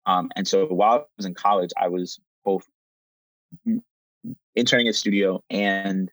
Um, 0.06 0.30
and 0.36 0.48
so 0.48 0.66
while 0.68 0.94
I 0.94 1.04
was 1.18 1.26
in 1.26 1.34
college, 1.34 1.72
I 1.80 1.88
was 1.88 2.20
both 2.44 2.66
interning 4.56 4.88
at 4.88 4.96
studio 4.96 5.42
and 5.50 6.12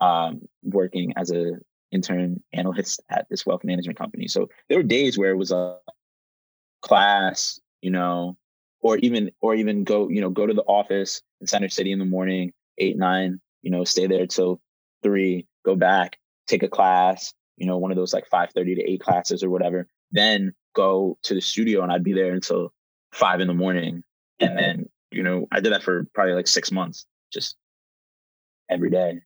um, 0.00 0.42
working 0.62 1.12
as 1.16 1.30
a 1.30 1.52
intern 1.92 2.42
analyst 2.52 3.02
at 3.10 3.26
this 3.30 3.44
wealth 3.44 3.64
management 3.64 3.98
company. 3.98 4.28
So 4.28 4.48
there 4.68 4.78
were 4.78 4.84
days 4.84 5.18
where 5.18 5.30
it 5.30 5.36
was 5.36 5.50
a 5.50 5.78
class, 6.82 7.60
you 7.80 7.90
know, 7.90 8.36
or 8.80 8.96
even 8.98 9.30
or 9.40 9.54
even 9.54 9.84
go 9.84 10.08
you 10.08 10.20
know 10.20 10.30
go 10.30 10.46
to 10.46 10.54
the 10.54 10.62
office 10.62 11.22
in 11.40 11.46
Center 11.46 11.68
City 11.68 11.92
in 11.92 11.98
the 11.98 12.04
morning, 12.04 12.52
eight 12.78 12.96
nine, 12.96 13.40
you 13.62 13.70
know, 13.70 13.84
stay 13.84 14.06
there 14.06 14.26
till 14.26 14.60
three, 15.02 15.46
go 15.64 15.76
back, 15.76 16.18
take 16.46 16.62
a 16.62 16.68
class, 16.68 17.32
you 17.56 17.66
know, 17.66 17.78
one 17.78 17.90
of 17.90 17.96
those 17.96 18.12
like 18.12 18.26
five 18.26 18.50
thirty 18.50 18.74
to 18.74 18.90
eight 18.90 19.00
classes 19.00 19.42
or 19.42 19.50
whatever, 19.50 19.86
then 20.12 20.52
go 20.74 21.18
to 21.22 21.34
the 21.34 21.40
studio 21.40 21.82
and 21.82 21.92
I'd 21.92 22.04
be 22.04 22.12
there 22.12 22.32
until 22.32 22.72
five 23.12 23.40
in 23.40 23.48
the 23.48 23.54
morning, 23.54 24.02
and 24.38 24.56
then 24.56 24.88
you 25.10 25.22
know 25.22 25.46
I 25.52 25.60
did 25.60 25.72
that 25.72 25.82
for 25.82 26.06
probably 26.14 26.34
like 26.34 26.48
six 26.48 26.72
months, 26.72 27.06
just 27.32 27.56
every 28.70 28.90
day, 28.90 29.20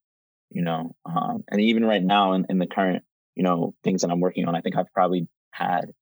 you 0.54 0.62
know, 0.62 0.94
um, 1.04 1.44
and 1.50 1.60
even 1.60 1.84
right 1.84 2.02
now 2.02 2.32
in, 2.32 2.46
in 2.48 2.58
the 2.58 2.66
current 2.66 3.04
you 3.34 3.42
know 3.42 3.74
things 3.82 4.02
that 4.02 4.10
I'm 4.10 4.20
working 4.20 4.46
on, 4.46 4.54
I 4.54 4.60
think 4.60 4.76
I've 4.76 4.92
probably 4.92 5.28
had 5.50 5.92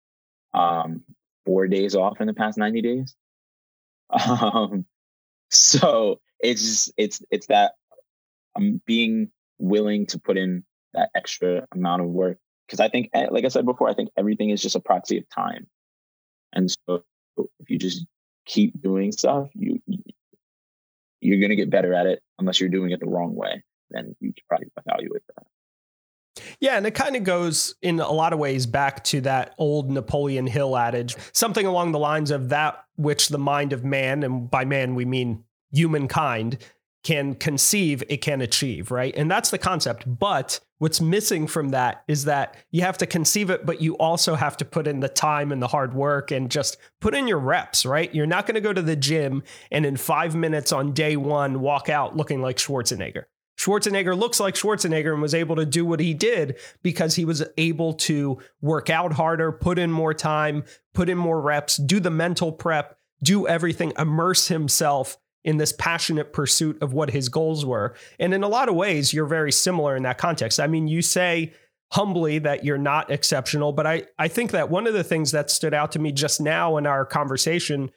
um, 0.54 1.02
four 1.44 1.66
days 1.66 1.96
off 1.96 2.20
in 2.20 2.26
the 2.26 2.34
past 2.34 2.58
90 2.58 2.82
days. 2.82 3.16
Um, 4.10 4.84
so 5.50 6.20
it's 6.40 6.62
just, 6.62 6.92
it's 6.98 7.22
it's 7.30 7.46
that 7.46 7.72
I'm 8.54 8.80
being 8.86 9.30
willing 9.58 10.06
to 10.06 10.18
put 10.18 10.36
in 10.36 10.64
that 10.92 11.08
extra 11.14 11.66
amount 11.72 12.02
of 12.02 12.08
work 12.08 12.38
because 12.66 12.80
I 12.80 12.88
think, 12.88 13.08
eh, 13.14 13.28
like 13.30 13.46
I 13.46 13.48
said 13.48 13.64
before, 13.64 13.88
I 13.88 13.94
think 13.94 14.10
everything 14.18 14.50
is 14.50 14.60
just 14.60 14.76
a 14.76 14.80
proxy 14.80 15.18
of 15.18 15.24
time, 15.30 15.66
and 16.52 16.70
so 16.70 17.04
if 17.38 17.70
you 17.70 17.78
just 17.78 18.06
keep 18.44 18.80
doing 18.82 19.12
stuff, 19.12 19.48
you 19.54 19.80
you're 21.20 21.40
gonna 21.40 21.56
get 21.56 21.70
better 21.70 21.94
at 21.94 22.06
it 22.06 22.22
unless 22.38 22.60
you're 22.60 22.68
doing 22.68 22.90
it 22.90 23.00
the 23.00 23.06
wrong 23.06 23.34
way. 23.34 23.62
Then 23.92 24.16
you 24.20 24.32
should 24.36 24.46
probably 24.48 24.68
evaluate 24.76 25.22
that. 25.36 25.46
Yeah, 26.60 26.76
and 26.76 26.86
it 26.86 26.94
kind 26.94 27.14
of 27.14 27.24
goes 27.24 27.74
in 27.82 28.00
a 28.00 28.10
lot 28.10 28.32
of 28.32 28.38
ways 28.38 28.66
back 28.66 29.04
to 29.04 29.20
that 29.22 29.54
old 29.58 29.90
Napoleon 29.90 30.46
Hill 30.46 30.76
adage, 30.76 31.14
something 31.32 31.66
along 31.66 31.92
the 31.92 31.98
lines 31.98 32.30
of 32.30 32.48
that 32.48 32.84
which 32.96 33.28
the 33.28 33.38
mind 33.38 33.72
of 33.72 33.84
man, 33.84 34.22
and 34.22 34.50
by 34.50 34.64
man 34.64 34.94
we 34.94 35.04
mean 35.04 35.44
humankind, 35.70 36.58
can 37.02 37.34
conceive, 37.34 38.02
it 38.08 38.18
can 38.18 38.40
achieve, 38.40 38.90
right? 38.90 39.14
And 39.16 39.30
that's 39.30 39.50
the 39.50 39.58
concept. 39.58 40.04
But 40.18 40.60
what's 40.78 41.00
missing 41.00 41.48
from 41.48 41.70
that 41.70 42.04
is 42.06 42.26
that 42.26 42.56
you 42.70 42.82
have 42.82 42.96
to 42.98 43.06
conceive 43.06 43.50
it, 43.50 43.66
but 43.66 43.80
you 43.80 43.96
also 43.96 44.36
have 44.36 44.56
to 44.58 44.64
put 44.64 44.86
in 44.86 45.00
the 45.00 45.08
time 45.08 45.50
and 45.50 45.60
the 45.60 45.66
hard 45.66 45.94
work 45.94 46.30
and 46.30 46.50
just 46.50 46.76
put 47.00 47.14
in 47.14 47.26
your 47.26 47.40
reps, 47.40 47.84
right? 47.84 48.14
You're 48.14 48.26
not 48.26 48.46
going 48.46 48.54
to 48.54 48.60
go 48.60 48.72
to 48.72 48.82
the 48.82 48.94
gym 48.94 49.42
and 49.70 49.84
in 49.84 49.96
five 49.96 50.36
minutes 50.36 50.70
on 50.70 50.92
day 50.92 51.16
one 51.16 51.60
walk 51.60 51.88
out 51.88 52.16
looking 52.16 52.40
like 52.40 52.56
Schwarzenegger. 52.56 53.24
Schwarzenegger 53.58 54.18
looks 54.18 54.40
like 54.40 54.54
Schwarzenegger 54.54 55.12
and 55.12 55.22
was 55.22 55.34
able 55.34 55.56
to 55.56 55.66
do 55.66 55.84
what 55.84 56.00
he 56.00 56.14
did 56.14 56.58
because 56.82 57.14
he 57.14 57.24
was 57.24 57.44
able 57.58 57.92
to 57.94 58.38
work 58.60 58.90
out 58.90 59.12
harder, 59.12 59.52
put 59.52 59.78
in 59.78 59.92
more 59.92 60.14
time, 60.14 60.64
put 60.94 61.08
in 61.08 61.18
more 61.18 61.40
reps, 61.40 61.76
do 61.76 62.00
the 62.00 62.10
mental 62.10 62.50
prep, 62.50 62.98
do 63.22 63.46
everything, 63.46 63.92
immerse 63.98 64.48
himself 64.48 65.18
in 65.44 65.56
this 65.56 65.72
passionate 65.72 66.32
pursuit 66.32 66.80
of 66.82 66.92
what 66.92 67.10
his 67.10 67.28
goals 67.28 67.64
were. 67.64 67.94
And 68.18 68.32
in 68.32 68.42
a 68.42 68.48
lot 68.48 68.68
of 68.68 68.74
ways, 68.74 69.12
you're 69.12 69.26
very 69.26 69.52
similar 69.52 69.96
in 69.96 70.04
that 70.04 70.18
context. 70.18 70.60
I 70.60 70.66
mean, 70.66 70.88
you 70.88 71.02
say 71.02 71.52
humbly 71.92 72.38
that 72.38 72.64
you're 72.64 72.78
not 72.78 73.10
exceptional, 73.10 73.72
but 73.72 73.86
I, 73.86 74.04
I 74.18 74.28
think 74.28 74.52
that 74.52 74.70
one 74.70 74.86
of 74.86 74.94
the 74.94 75.04
things 75.04 75.32
that 75.32 75.50
stood 75.50 75.74
out 75.74 75.92
to 75.92 75.98
me 75.98 76.12
just 76.12 76.40
now 76.40 76.76
in 76.76 76.86
our 76.86 77.04
conversation 77.04 77.90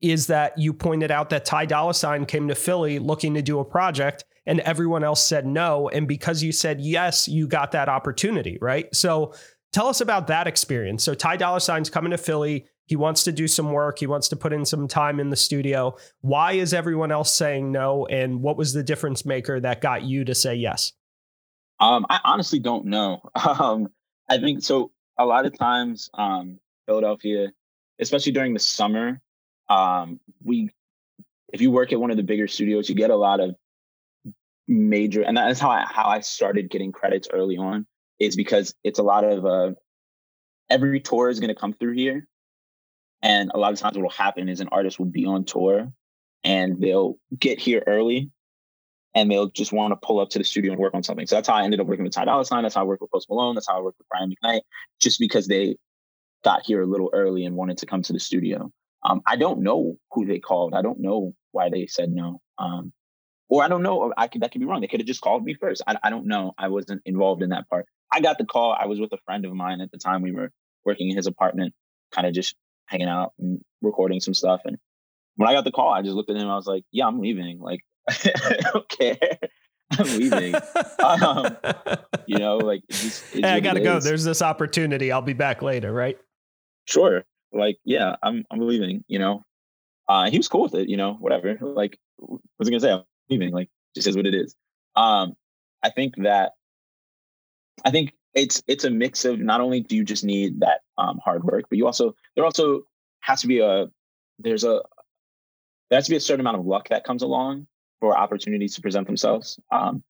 is 0.00 0.26
that 0.26 0.56
you 0.58 0.72
pointed 0.72 1.10
out 1.10 1.30
that 1.30 1.44
Ty 1.44 1.66
Dolla 1.66 1.94
Sign 1.94 2.26
came 2.26 2.48
to 2.48 2.54
Philly 2.54 2.98
looking 2.98 3.34
to 3.34 3.42
do 3.42 3.58
a 3.58 3.64
project 3.64 4.24
and 4.48 4.60
everyone 4.60 5.04
else 5.04 5.22
said 5.22 5.46
no. 5.46 5.90
And 5.90 6.08
because 6.08 6.42
you 6.42 6.52
said 6.52 6.80
yes, 6.80 7.28
you 7.28 7.46
got 7.46 7.72
that 7.72 7.90
opportunity, 7.90 8.56
right? 8.62 8.92
So 8.94 9.34
tell 9.72 9.88
us 9.88 10.00
about 10.00 10.26
that 10.28 10.46
experience. 10.46 11.04
So 11.04 11.12
Ty 11.14 11.36
Dolla 11.36 11.60
Sign's 11.60 11.90
coming 11.90 12.12
to 12.12 12.18
Philly. 12.18 12.64
He 12.86 12.96
wants 12.96 13.24
to 13.24 13.32
do 13.32 13.46
some 13.46 13.70
work. 13.72 13.98
He 13.98 14.06
wants 14.06 14.26
to 14.28 14.36
put 14.36 14.54
in 14.54 14.64
some 14.64 14.88
time 14.88 15.20
in 15.20 15.28
the 15.28 15.36
studio. 15.36 15.94
Why 16.22 16.52
is 16.52 16.72
everyone 16.72 17.12
else 17.12 17.32
saying 17.32 17.70
no? 17.70 18.06
And 18.06 18.40
what 18.40 18.56
was 18.56 18.72
the 18.72 18.82
difference 18.82 19.26
maker 19.26 19.60
that 19.60 19.82
got 19.82 20.02
you 20.02 20.24
to 20.24 20.34
say 20.34 20.54
yes? 20.54 20.94
Um, 21.78 22.06
I 22.08 22.18
honestly 22.24 22.58
don't 22.58 22.86
know. 22.86 23.20
Um, 23.36 23.88
I 24.30 24.38
think 24.38 24.62
so. 24.62 24.90
A 25.18 25.24
lot 25.24 25.46
of 25.46 25.56
times, 25.58 26.10
um, 26.14 26.58
Philadelphia, 26.86 27.48
especially 27.98 28.32
during 28.32 28.52
the 28.52 28.60
summer, 28.60 29.20
um, 29.68 30.20
we, 30.44 30.70
if 31.52 31.60
you 31.60 31.70
work 31.70 31.92
at 31.92 32.00
one 32.00 32.10
of 32.10 32.16
the 32.18 32.22
bigger 32.22 32.46
studios, 32.46 32.88
you 32.88 32.94
get 32.94 33.10
a 33.10 33.16
lot 33.16 33.40
of 33.40 33.54
major, 34.68 35.22
and 35.22 35.36
that's 35.36 35.60
how 35.60 35.70
I 35.70 35.84
how 35.88 36.04
I 36.04 36.20
started 36.20 36.70
getting 36.70 36.92
credits 36.92 37.28
early 37.32 37.56
on 37.56 37.86
is 38.18 38.36
because 38.36 38.74
it's 38.84 38.98
a 38.98 39.02
lot 39.02 39.24
of 39.24 39.44
uh, 39.44 39.72
every 40.68 41.00
tour 41.00 41.28
is 41.28 41.40
going 41.40 41.54
to 41.54 41.60
come 41.60 41.72
through 41.72 41.94
here, 41.94 42.26
and 43.22 43.50
a 43.54 43.58
lot 43.58 43.72
of 43.72 43.78
times 43.78 43.96
what 43.96 44.02
will 44.02 44.10
happen 44.10 44.48
is 44.48 44.60
an 44.60 44.68
artist 44.70 44.98
will 44.98 45.06
be 45.06 45.26
on 45.26 45.44
tour, 45.44 45.92
and 46.44 46.80
they'll 46.80 47.16
get 47.36 47.58
here 47.58 47.82
early, 47.86 48.30
and 49.14 49.30
they'll 49.30 49.50
just 49.50 49.72
want 49.72 49.92
to 49.92 50.06
pull 50.06 50.20
up 50.20 50.30
to 50.30 50.38
the 50.38 50.44
studio 50.44 50.72
and 50.72 50.80
work 50.80 50.94
on 50.94 51.02
something. 51.02 51.26
So 51.26 51.36
that's 51.36 51.48
how 51.48 51.54
I 51.54 51.64
ended 51.64 51.80
up 51.80 51.86
working 51.86 52.04
with 52.04 52.12
Ty 52.12 52.26
Dolla 52.26 52.44
Sign. 52.44 52.62
That's 52.62 52.74
how 52.74 52.82
I 52.82 52.84
worked 52.84 53.02
with 53.02 53.10
Post 53.10 53.28
Malone. 53.28 53.54
That's 53.54 53.68
how 53.68 53.78
I 53.78 53.80
worked 53.80 53.98
with 53.98 54.08
Brian 54.08 54.32
McKnight, 54.32 54.60
just 55.00 55.18
because 55.18 55.46
they 55.46 55.76
got 56.44 56.62
here 56.64 56.82
a 56.82 56.86
little 56.86 57.10
early 57.12 57.44
and 57.44 57.56
wanted 57.56 57.78
to 57.78 57.86
come 57.86 58.02
to 58.02 58.12
the 58.12 58.20
studio. 58.20 58.70
Um, 59.02 59.22
I 59.26 59.36
don't 59.36 59.60
know 59.60 59.96
who 60.12 60.26
they 60.26 60.38
called. 60.38 60.74
I 60.74 60.82
don't 60.82 61.00
know 61.00 61.34
why 61.52 61.70
they 61.70 61.86
said 61.86 62.10
no. 62.10 62.40
Um, 62.58 62.92
or 63.48 63.62
I 63.62 63.68
don't 63.68 63.82
know. 63.82 64.12
I 64.16 64.28
could 64.28 64.42
that 64.42 64.52
could 64.52 64.60
be 64.60 64.66
wrong. 64.66 64.80
They 64.80 64.86
could 64.86 65.00
have 65.00 65.06
just 65.06 65.20
called 65.20 65.44
me 65.44 65.54
first. 65.54 65.82
I, 65.86 65.96
I 66.02 66.10
don't 66.10 66.26
know. 66.26 66.52
I 66.58 66.68
wasn't 66.68 67.02
involved 67.04 67.42
in 67.42 67.50
that 67.50 67.68
part. 67.68 67.86
I 68.12 68.20
got 68.20 68.38
the 68.38 68.44
call. 68.44 68.76
I 68.78 68.86
was 68.86 69.00
with 69.00 69.12
a 69.12 69.18
friend 69.24 69.44
of 69.44 69.52
mine 69.52 69.80
at 69.80 69.90
the 69.90 69.98
time. 69.98 70.22
We 70.22 70.32
were 70.32 70.50
working 70.84 71.10
in 71.10 71.16
his 71.16 71.26
apartment, 71.26 71.74
kind 72.12 72.26
of 72.26 72.34
just 72.34 72.54
hanging 72.86 73.08
out 73.08 73.32
and 73.38 73.60
recording 73.82 74.20
some 74.20 74.34
stuff. 74.34 74.62
And 74.64 74.78
when 75.36 75.48
I 75.48 75.52
got 75.52 75.64
the 75.64 75.70
call, 75.70 75.92
I 75.92 76.02
just 76.02 76.14
looked 76.14 76.30
at 76.30 76.36
him. 76.36 76.48
I 76.48 76.56
was 76.56 76.66
like, 76.66 76.84
"Yeah, 76.90 77.06
I'm 77.06 77.20
leaving. 77.20 77.60
Like, 77.60 77.80
I 78.08 78.56
don't 78.72 78.88
care. 78.88 79.18
I'm 79.98 80.18
leaving. 80.18 80.54
um, 81.02 81.56
you 82.26 82.38
know, 82.38 82.58
like, 82.58 82.82
just, 82.90 83.24
hey, 83.32 83.42
I 83.42 83.60
gotta 83.60 83.80
go. 83.80 84.00
There's 84.00 84.24
this 84.24 84.42
opportunity. 84.42 85.12
I'll 85.12 85.22
be 85.22 85.32
back 85.32 85.62
later, 85.62 85.92
right? 85.92 86.18
Sure. 86.84 87.24
Like, 87.52 87.78
yeah, 87.84 88.16
I'm 88.22 88.44
I'm 88.50 88.60
leaving. 88.60 89.04
You 89.08 89.18
know, 89.18 89.42
uh, 90.08 90.30
he 90.30 90.38
was 90.38 90.48
cool 90.48 90.62
with 90.62 90.74
it. 90.74 90.88
You 90.88 90.96
know, 90.96 91.14
whatever. 91.14 91.56
Like, 91.60 91.98
what 92.16 92.40
was 92.58 92.68
I 92.68 92.70
gonna 92.70 92.80
say? 92.80 93.04
Leaving. 93.30 93.52
Like 93.52 93.68
just 93.94 94.06
is 94.06 94.16
what 94.16 94.26
it 94.26 94.34
is. 94.34 94.54
Um, 94.96 95.36
I 95.82 95.90
think 95.90 96.14
that 96.18 96.52
I 97.84 97.90
think 97.90 98.12
it's 98.34 98.62
it's 98.66 98.84
a 98.84 98.90
mix 98.90 99.24
of 99.24 99.38
not 99.38 99.60
only 99.60 99.80
do 99.80 99.96
you 99.96 100.04
just 100.04 100.24
need 100.24 100.60
that 100.60 100.80
um, 100.96 101.20
hard 101.24 101.44
work, 101.44 101.64
but 101.68 101.78
you 101.78 101.86
also 101.86 102.14
there 102.34 102.44
also 102.44 102.82
has 103.20 103.40
to 103.42 103.46
be 103.46 103.60
a 103.60 103.86
there's 104.38 104.64
a 104.64 104.82
there 105.90 105.96
has 105.96 106.04
to 106.06 106.10
be 106.10 106.16
a 106.16 106.20
certain 106.20 106.40
amount 106.40 106.58
of 106.58 106.66
luck 106.66 106.88
that 106.88 107.04
comes 107.04 107.22
along 107.22 107.66
for 108.00 108.16
opportunities 108.16 108.74
to 108.74 108.80
present 108.80 109.06
themselves. 109.06 109.58
Um, 109.72 110.02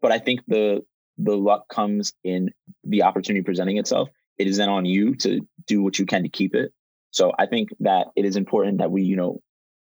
but 0.00 0.12
I 0.12 0.18
think 0.18 0.40
the 0.46 0.84
the 1.18 1.36
luck 1.36 1.68
comes 1.68 2.12
in 2.24 2.50
the 2.84 3.02
opportunity 3.02 3.42
presenting 3.42 3.78
itself. 3.78 4.08
It 4.38 4.46
is 4.46 4.58
then 4.58 4.68
on 4.68 4.84
you 4.84 5.14
to 5.16 5.40
do 5.66 5.82
what 5.82 5.98
you 5.98 6.06
can 6.06 6.22
to 6.22 6.28
keep 6.28 6.54
it. 6.54 6.72
So 7.10 7.32
I 7.38 7.46
think 7.46 7.70
that 7.80 8.08
it 8.16 8.26
is 8.26 8.36
important 8.36 8.78
that 8.78 8.90
we, 8.90 9.02
you 9.02 9.16
know, 9.16 9.40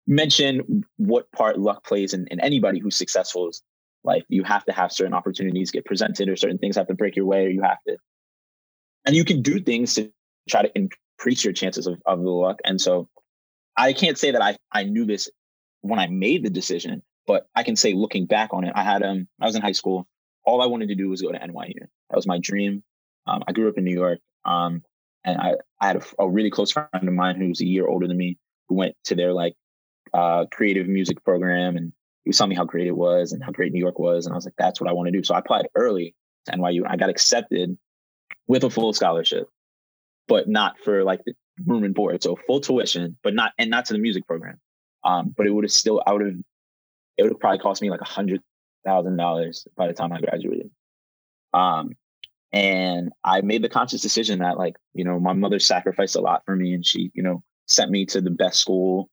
mention 0.07 0.83
what 0.97 1.31
part 1.31 1.59
luck 1.59 1.85
plays 1.85 2.13
in, 2.13 2.27
in 2.27 2.39
anybody 2.39 2.79
who's 2.79 2.95
successful 2.95 3.49
is 3.49 3.61
life. 4.03 4.23
You 4.29 4.43
have 4.43 4.65
to 4.65 4.71
have 4.71 4.91
certain 4.91 5.13
opportunities 5.13 5.71
get 5.71 5.85
presented, 5.85 6.29
or 6.29 6.35
certain 6.35 6.57
things 6.57 6.75
have 6.75 6.87
to 6.87 6.93
break 6.93 7.15
your 7.15 7.25
way, 7.25 7.45
or 7.45 7.49
you 7.49 7.61
have 7.61 7.77
to, 7.87 7.97
and 9.05 9.15
you 9.15 9.25
can 9.25 9.41
do 9.41 9.59
things 9.59 9.95
to 9.95 10.11
try 10.49 10.63
to 10.63 10.71
increase 10.75 11.43
your 11.43 11.53
chances 11.53 11.87
of, 11.87 12.01
of 12.05 12.21
the 12.21 12.29
luck. 12.29 12.59
And 12.65 12.79
so, 12.79 13.07
I 13.77 13.93
can't 13.93 14.17
say 14.17 14.31
that 14.31 14.41
I 14.41 14.57
I 14.71 14.83
knew 14.83 15.05
this 15.05 15.29
when 15.81 15.99
I 15.99 16.07
made 16.07 16.43
the 16.43 16.49
decision, 16.49 17.01
but 17.27 17.47
I 17.55 17.63
can 17.63 17.75
say 17.75 17.93
looking 17.93 18.25
back 18.25 18.53
on 18.53 18.63
it, 18.65 18.73
I 18.75 18.83
had 18.83 19.03
um 19.03 19.27
I 19.39 19.45
was 19.45 19.55
in 19.55 19.61
high 19.61 19.71
school. 19.71 20.07
All 20.43 20.61
I 20.61 20.65
wanted 20.65 20.89
to 20.89 20.95
do 20.95 21.09
was 21.09 21.21
go 21.21 21.31
to 21.31 21.39
NYU. 21.39 21.79
That 22.09 22.15
was 22.15 22.25
my 22.25 22.39
dream. 22.39 22.83
Um, 23.27 23.43
I 23.47 23.51
grew 23.51 23.69
up 23.69 23.77
in 23.77 23.83
New 23.83 23.93
York, 23.93 24.19
um, 24.43 24.81
and 25.23 25.39
I 25.39 25.55
I 25.79 25.87
had 25.87 25.97
a, 25.97 26.23
a 26.23 26.29
really 26.29 26.49
close 26.49 26.71
friend 26.71 26.89
of 26.93 27.13
mine 27.13 27.35
who 27.35 27.49
was 27.49 27.61
a 27.61 27.65
year 27.65 27.87
older 27.87 28.07
than 28.07 28.17
me 28.17 28.37
who 28.67 28.75
went 28.75 28.95
to 29.05 29.15
their 29.15 29.33
like 29.33 29.53
uh, 30.13 30.45
creative 30.51 30.87
music 30.87 31.23
program, 31.23 31.75
and 31.77 31.91
he 32.23 32.29
was 32.29 32.37
telling 32.37 32.49
me 32.49 32.55
how 32.55 32.65
great 32.65 32.87
it 32.87 32.95
was 32.95 33.31
and 33.31 33.43
how 33.43 33.51
great 33.51 33.73
New 33.73 33.79
York 33.79 33.99
was, 33.99 34.25
and 34.25 34.33
I 34.33 34.35
was 34.35 34.45
like, 34.45 34.55
that's 34.57 34.79
what 34.79 34.89
I 34.89 34.93
want 34.93 35.07
to 35.07 35.11
do. 35.11 35.23
So 35.23 35.33
I 35.33 35.39
applied 35.39 35.67
early 35.75 36.15
to 36.45 36.51
NYU, 36.53 36.83
and 36.83 36.87
I 36.87 36.97
got 36.97 37.09
accepted 37.09 37.77
with 38.47 38.63
a 38.63 38.69
full 38.69 38.93
scholarship, 38.93 39.47
but 40.27 40.47
not 40.47 40.77
for 40.83 41.03
like 41.03 41.21
room 41.65 41.83
and 41.83 41.95
board, 41.95 42.21
so 42.23 42.37
full 42.47 42.61
tuition, 42.61 43.17
but 43.23 43.33
not 43.33 43.53
and 43.57 43.69
not 43.69 43.85
to 43.85 43.93
the 43.93 43.99
music 43.99 44.27
program. 44.27 44.59
Um, 45.03 45.33
but 45.35 45.47
it 45.47 45.51
would 45.51 45.63
have 45.63 45.71
still, 45.71 46.01
I 46.05 46.13
would 46.13 46.25
have, 46.25 46.35
it 47.17 47.23
would 47.23 47.31
have 47.31 47.39
probably 47.39 47.59
cost 47.59 47.81
me 47.81 47.89
like 47.89 48.01
a 48.01 48.05
hundred 48.05 48.41
thousand 48.85 49.17
dollars 49.17 49.67
by 49.75 49.87
the 49.87 49.93
time 49.93 50.11
I 50.11 50.19
graduated. 50.19 50.69
Um, 51.53 51.95
and 52.53 53.11
I 53.23 53.41
made 53.41 53.63
the 53.63 53.69
conscious 53.69 54.01
decision 54.01 54.39
that 54.39 54.57
like, 54.57 54.75
you 54.93 55.05
know, 55.05 55.19
my 55.19 55.33
mother 55.33 55.59
sacrificed 55.59 56.15
a 56.15 56.21
lot 56.21 56.43
for 56.45 56.55
me 56.55 56.73
and 56.73 56.85
she, 56.85 57.11
you 57.13 57.23
know, 57.23 57.43
sent 57.67 57.91
me 57.91 58.05
to 58.07 58.21
the 58.21 58.31
best 58.31 58.59
school 58.59 59.09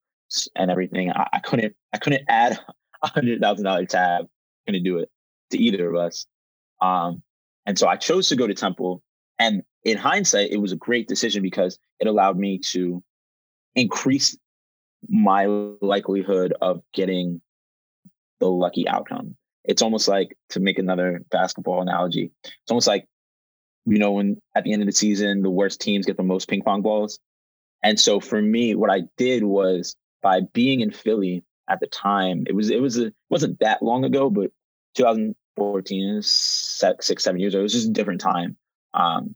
and 0.56 0.70
everything. 0.70 1.10
I, 1.10 1.26
I 1.34 1.38
couldn't 1.40 1.74
I 1.92 1.98
couldn't 1.98 2.24
add 2.28 2.58
a 3.02 3.08
hundred 3.08 3.40
thousand 3.40 3.64
dollar 3.64 3.86
tab. 3.86 4.26
Couldn't 4.66 4.84
do 4.84 4.98
it 4.98 5.10
to 5.50 5.58
either 5.58 5.88
of 5.88 5.96
us. 5.96 6.26
Um, 6.80 7.22
and 7.66 7.78
so 7.78 7.88
I 7.88 7.96
chose 7.96 8.28
to 8.28 8.36
go 8.36 8.46
to 8.46 8.54
Temple. 8.54 9.02
And 9.38 9.62
in 9.84 9.96
hindsight, 9.96 10.50
it 10.50 10.58
was 10.58 10.72
a 10.72 10.76
great 10.76 11.08
decision 11.08 11.42
because 11.42 11.78
it 12.00 12.06
allowed 12.06 12.38
me 12.38 12.58
to 12.72 13.02
increase 13.74 14.36
my 15.08 15.46
likelihood 15.80 16.54
of 16.60 16.82
getting 16.92 17.40
the 18.40 18.48
lucky 18.48 18.88
outcome. 18.88 19.36
It's 19.64 19.82
almost 19.82 20.08
like 20.08 20.36
to 20.50 20.60
make 20.60 20.78
another 20.78 21.22
basketball 21.30 21.82
analogy. 21.82 22.30
It's 22.44 22.70
almost 22.70 22.86
like 22.86 23.06
you 23.86 23.98
know 23.98 24.12
when 24.12 24.40
at 24.54 24.64
the 24.64 24.72
end 24.72 24.82
of 24.82 24.86
the 24.86 24.92
season 24.92 25.42
the 25.42 25.50
worst 25.50 25.80
teams 25.80 26.06
get 26.06 26.16
the 26.16 26.22
most 26.22 26.48
ping 26.48 26.62
pong 26.62 26.82
balls. 26.82 27.18
And 27.82 27.98
so 27.98 28.18
for 28.18 28.42
me, 28.42 28.74
what 28.74 28.90
I 28.90 29.02
did 29.16 29.44
was 29.44 29.94
by 30.22 30.40
being 30.52 30.80
in 30.80 30.90
Philly 30.90 31.44
at 31.68 31.80
the 31.80 31.86
time, 31.86 32.44
it 32.46 32.54
was 32.54 32.70
it 32.70 32.80
was 32.80 32.98
a, 32.98 33.06
it 33.06 33.14
wasn't 33.30 33.58
that 33.60 33.82
long 33.82 34.04
ago, 34.04 34.30
but 34.30 34.50
2014, 34.94 36.22
six, 36.22 37.12
seven 37.18 37.40
years 37.40 37.54
ago, 37.54 37.60
it 37.60 37.64
was 37.64 37.72
just 37.72 37.88
a 37.88 37.92
different 37.92 38.20
time. 38.20 38.56
Um, 38.94 39.34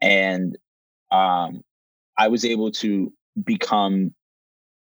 and 0.00 0.56
um, 1.10 1.62
I 2.16 2.28
was 2.28 2.44
able 2.44 2.72
to 2.72 3.12
become 3.42 4.14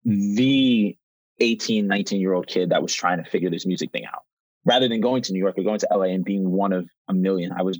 the 0.03 0.97
18, 1.39 1.87
19 1.87 2.19
year 2.19 2.33
old 2.33 2.47
kid 2.47 2.69
that 2.69 2.81
was 2.81 2.93
trying 2.93 3.23
to 3.23 3.29
figure 3.29 3.49
this 3.49 3.65
music 3.65 3.91
thing 3.91 4.05
out. 4.05 4.23
Rather 4.63 4.87
than 4.87 5.01
going 5.01 5.23
to 5.23 5.33
New 5.33 5.39
York 5.39 5.57
or 5.57 5.63
going 5.63 5.79
to 5.79 5.87
LA 5.91 6.05
and 6.05 6.23
being 6.23 6.51
one 6.51 6.71
of 6.71 6.87
a 7.07 7.13
million, 7.13 7.51
I 7.51 7.63
was 7.63 7.79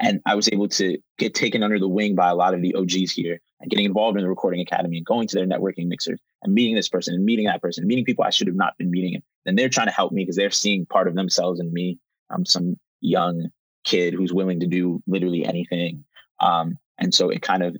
and 0.00 0.20
I 0.26 0.34
was 0.34 0.48
able 0.50 0.68
to 0.68 0.98
get 1.18 1.34
taken 1.34 1.62
under 1.62 1.78
the 1.78 1.88
wing 1.88 2.14
by 2.14 2.30
a 2.30 2.34
lot 2.34 2.54
of 2.54 2.62
the 2.62 2.74
OGs 2.74 3.12
here 3.12 3.38
and 3.60 3.70
getting 3.70 3.84
involved 3.84 4.16
in 4.16 4.24
the 4.24 4.28
recording 4.28 4.60
academy 4.60 4.96
and 4.96 5.06
going 5.06 5.28
to 5.28 5.36
their 5.36 5.46
networking 5.46 5.86
mixers 5.86 6.18
and 6.42 6.54
meeting 6.54 6.74
this 6.74 6.88
person 6.88 7.14
and 7.14 7.24
meeting 7.24 7.46
that 7.46 7.62
person, 7.62 7.86
meeting 7.86 8.04
people 8.04 8.24
I 8.24 8.30
should 8.30 8.46
have 8.46 8.56
not 8.56 8.76
been 8.78 8.90
meeting. 8.90 9.22
And 9.46 9.58
they're 9.58 9.68
trying 9.68 9.86
to 9.86 9.92
help 9.92 10.12
me 10.12 10.22
because 10.22 10.36
they're 10.36 10.50
seeing 10.50 10.86
part 10.86 11.08
of 11.08 11.14
themselves 11.14 11.60
in 11.60 11.72
me. 11.72 11.98
I'm 12.30 12.44
some 12.44 12.76
young 13.00 13.48
kid 13.84 14.14
who's 14.14 14.32
willing 14.32 14.60
to 14.60 14.66
do 14.66 15.02
literally 15.06 15.44
anything. 15.44 16.04
Um, 16.40 16.76
and 16.98 17.12
so 17.12 17.30
it 17.30 17.42
kind 17.42 17.62
of 17.62 17.76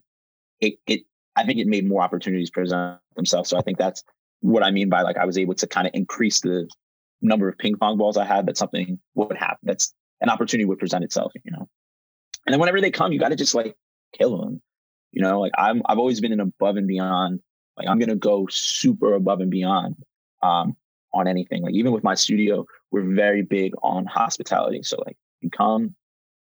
it 0.61 0.75
it 0.87 1.01
I 1.37 1.45
think 1.45 1.59
it 1.59 1.67
made 1.67 1.89
more 1.89 2.03
opportunities 2.03 2.51
present 2.51 2.99
themselves. 3.17 3.51
So 3.51 3.59
I 3.59 3.63
think 3.63 3.79
that's 3.79 4.03
what 4.41 4.65
I 4.65 4.71
mean 4.71 4.89
by 4.89 5.03
like 5.03 5.17
I 5.17 5.25
was 5.25 5.39
able 5.39 5.55
to 5.55 5.67
kind 5.67 5.87
of 5.87 5.93
increase 5.95 6.41
the 6.41 6.69
number 7.21 7.49
of 7.49 7.59
ping 7.59 7.77
pong 7.77 7.97
balls 7.97 8.17
I 8.17 8.25
had. 8.25 8.47
That 8.47 8.59
something 8.59 8.99
would 9.15 9.37
happen. 9.37 9.59
That's 9.63 9.95
an 10.21 10.29
opportunity 10.29 10.65
would 10.65 10.79
present 10.79 11.05
itself. 11.05 11.33
You 11.45 11.53
know. 11.53 11.69
And 12.47 12.53
then 12.53 12.61
whenever 12.61 12.81
they 12.81 12.91
come, 12.91 13.13
you 13.13 13.21
got 13.21 13.29
to 13.29 13.37
just 13.37 13.55
like 13.55 13.77
kill 14.19 14.39
them. 14.39 14.61
You 15.13 15.23
know, 15.23 15.41
like 15.41 15.53
I'm 15.57 15.83
I've 15.87 15.99
always 15.99 16.21
been 16.21 16.33
an 16.33 16.41
above 16.41 16.77
and 16.77 16.87
beyond. 16.87 17.41
Like 17.83 17.91
I'm 17.91 17.99
gonna 17.99 18.15
go 18.15 18.47
super 18.49 19.15
above 19.15 19.41
and 19.41 19.51
beyond 19.51 19.97
um, 20.43 20.77
on 21.13 21.27
anything. 21.27 21.63
Like 21.63 21.75
even 21.75 21.93
with 21.93 22.05
my 22.05 22.15
studio, 22.15 22.65
we're 22.93 23.03
very 23.03 23.43
big 23.43 23.73
on 23.83 24.07
hospitality. 24.07 24.83
So 24.85 25.03
like 25.05 25.17
you 25.41 25.51
come, 25.51 25.97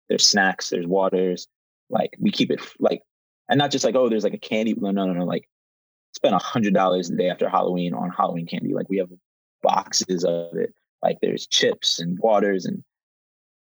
there's 0.09 0.25
snacks, 0.25 0.69
there's 0.69 0.87
waters. 0.87 1.47
Like 1.91 2.17
we 2.19 2.31
keep 2.31 2.49
it 2.49 2.59
like, 2.79 3.03
and 3.49 3.59
not 3.59 3.69
just 3.69 3.85
like 3.85 3.95
oh, 3.95 4.09
there's 4.09 4.23
like 4.23 4.33
a 4.33 4.39
candy. 4.39 4.73
No, 4.75 4.89
no, 4.89 5.05
no, 5.05 5.13
no. 5.13 5.25
Like 5.25 5.47
spend 6.15 6.33
a 6.33 6.39
hundred 6.39 6.73
dollars 6.73 7.09
the 7.09 7.15
day 7.15 7.29
after 7.29 7.47
Halloween 7.47 7.93
on 7.93 8.09
Halloween 8.09 8.47
candy. 8.47 8.73
Like 8.73 8.89
we 8.89 8.97
have 8.97 9.09
boxes 9.61 10.23
of 10.23 10.55
it. 10.55 10.73
Like 11.03 11.19
there's 11.21 11.45
chips 11.45 11.99
and 11.99 12.17
waters 12.17 12.65
and 12.65 12.83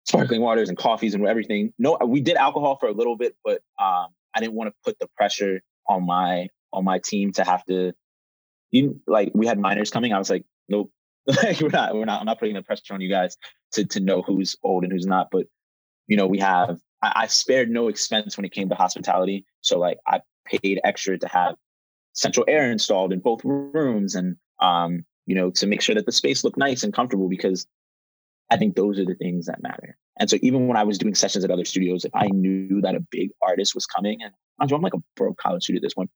sparkling 0.07 0.41
waters 0.41 0.71
and 0.71 0.79
coffees 0.79 1.13
and 1.13 1.27
everything. 1.27 1.75
No, 1.79 1.99
we 2.07 2.23
did 2.23 2.37
alcohol 2.37 2.79
for 2.81 2.89
a 2.89 2.93
little 2.93 3.17
bit, 3.17 3.37
but 3.45 3.61
um, 3.79 4.07
I 4.35 4.41
didn't 4.41 4.55
want 4.55 4.71
to 4.71 4.75
put 4.83 4.99
the 4.99 5.09
pressure 5.19 5.61
on 5.87 6.07
my 6.07 6.49
on 6.73 6.85
my 6.85 6.99
team 6.99 7.33
to 7.33 7.45
have 7.45 7.65
to. 7.67 7.93
You 8.71 9.01
like 9.07 9.33
we 9.35 9.47
had 9.47 9.59
minors 9.59 9.91
coming. 9.91 10.13
I 10.13 10.19
was 10.19 10.31
like, 10.31 10.45
nope, 10.69 10.93
like 11.27 11.61
we're 11.61 11.71
not 11.71 11.95
we're 11.95 12.05
not 12.05 12.21
I'm 12.21 12.27
not 12.27 12.39
putting 12.39 12.55
the 12.55 12.63
pressure 12.63 12.95
on 12.95 13.01
you 13.01 13.09
guys 13.09 13.37
to 13.73 13.85
to 13.87 14.01
know 14.01 14.23
who's 14.23 14.57
old 14.63 14.85
and 14.85 14.93
who's 14.93 15.07
not. 15.07 15.29
But 15.31 15.47
you 16.07 16.17
know, 16.17 16.27
we 16.27 16.39
have 16.39 16.79
I, 17.03 17.13
I 17.17 17.27
spared 17.27 17.71
no 17.71 17.89
expense 17.89 18.37
when 18.37 18.45
it 18.45 18.53
came 18.53 18.69
to 18.69 18.75
hospitality. 18.75 19.47
So 19.63 19.79
like 19.79 19.99
I 20.07 20.21
paid 20.47 20.81
extra 20.85 21.19
to 21.19 21.29
have 21.29 21.57
central 22.13 22.45
air 22.49 22.71
installed 22.71 23.13
in 23.13 23.21
both 23.21 23.45
rooms 23.45 24.15
and 24.15 24.37
um, 24.61 25.05
you 25.27 25.35
know, 25.35 25.51
to 25.51 25.67
make 25.67 25.83
sure 25.83 25.95
that 25.95 26.07
the 26.07 26.13
space 26.13 26.43
looked 26.43 26.57
nice 26.57 26.83
and 26.83 26.93
comfortable 26.93 27.29
because 27.29 27.67
I 28.51 28.57
think 28.57 28.77
those 28.77 28.99
are 28.99 29.05
the 29.05 29.15
things 29.15 29.47
that 29.47 29.63
matter. 29.63 29.97
And 30.19 30.29
so 30.29 30.37
even 30.43 30.67
when 30.67 30.77
I 30.77 30.85
was 30.85 30.99
doing 30.99 31.15
sessions 31.15 31.45
at 31.45 31.51
other 31.51 31.65
studios, 31.65 32.05
if 32.05 32.15
I 32.15 32.29
knew 32.29 32.81
that 32.81 32.95
a 32.95 33.01
big 33.11 33.31
artist 33.43 33.75
was 33.75 33.87
coming, 33.87 34.19
and 34.23 34.33
I'm 34.61 34.81
like 34.81 34.95
a 34.95 35.03
broke 35.17 35.37
college 35.37 35.65
student 35.65 35.85
at 35.85 35.87
this 35.87 35.95
point, 35.95 36.11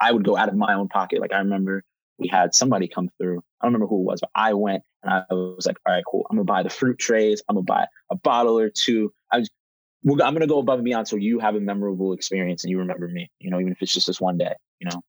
I 0.00 0.12
would 0.12 0.24
go 0.24 0.36
out 0.36 0.48
of 0.48 0.54
my 0.54 0.74
own 0.74 0.88
pocket. 0.88 1.20
Like 1.20 1.32
I 1.32 1.38
remember 1.38 1.82
we 2.18 2.28
had 2.28 2.54
somebody 2.54 2.88
come 2.88 3.10
through. 3.18 3.38
I 3.60 3.66
don't 3.66 3.72
remember 3.72 3.86
who 3.86 4.00
it 4.00 4.04
was, 4.04 4.20
but 4.20 4.30
I 4.34 4.54
went 4.54 4.82
and 5.02 5.12
I 5.12 5.34
was 5.34 5.66
like, 5.66 5.78
all 5.86 5.94
right, 5.94 6.04
cool. 6.10 6.26
I'm 6.30 6.36
gonna 6.36 6.44
buy 6.44 6.62
the 6.62 6.70
fruit 6.70 6.98
trays. 6.98 7.42
I'm 7.48 7.56
gonna 7.56 7.64
buy 7.64 7.86
a 8.10 8.16
bottle 8.16 8.58
or 8.58 8.70
two. 8.70 9.12
I 9.30 9.38
was, 9.38 9.50
I'm 10.08 10.16
gonna 10.16 10.46
go 10.46 10.58
above 10.58 10.78
and 10.78 10.84
beyond 10.84 11.08
so 11.08 11.16
you 11.16 11.38
have 11.40 11.54
a 11.54 11.60
memorable 11.60 12.12
experience 12.12 12.64
and 12.64 12.70
you 12.70 12.78
remember 12.78 13.08
me. 13.08 13.30
You 13.38 13.50
know, 13.50 13.60
even 13.60 13.72
if 13.72 13.82
it's 13.82 13.92
just 13.92 14.06
this 14.06 14.20
one 14.20 14.38
day. 14.38 14.54
You 14.80 14.88
know. 14.90 15.00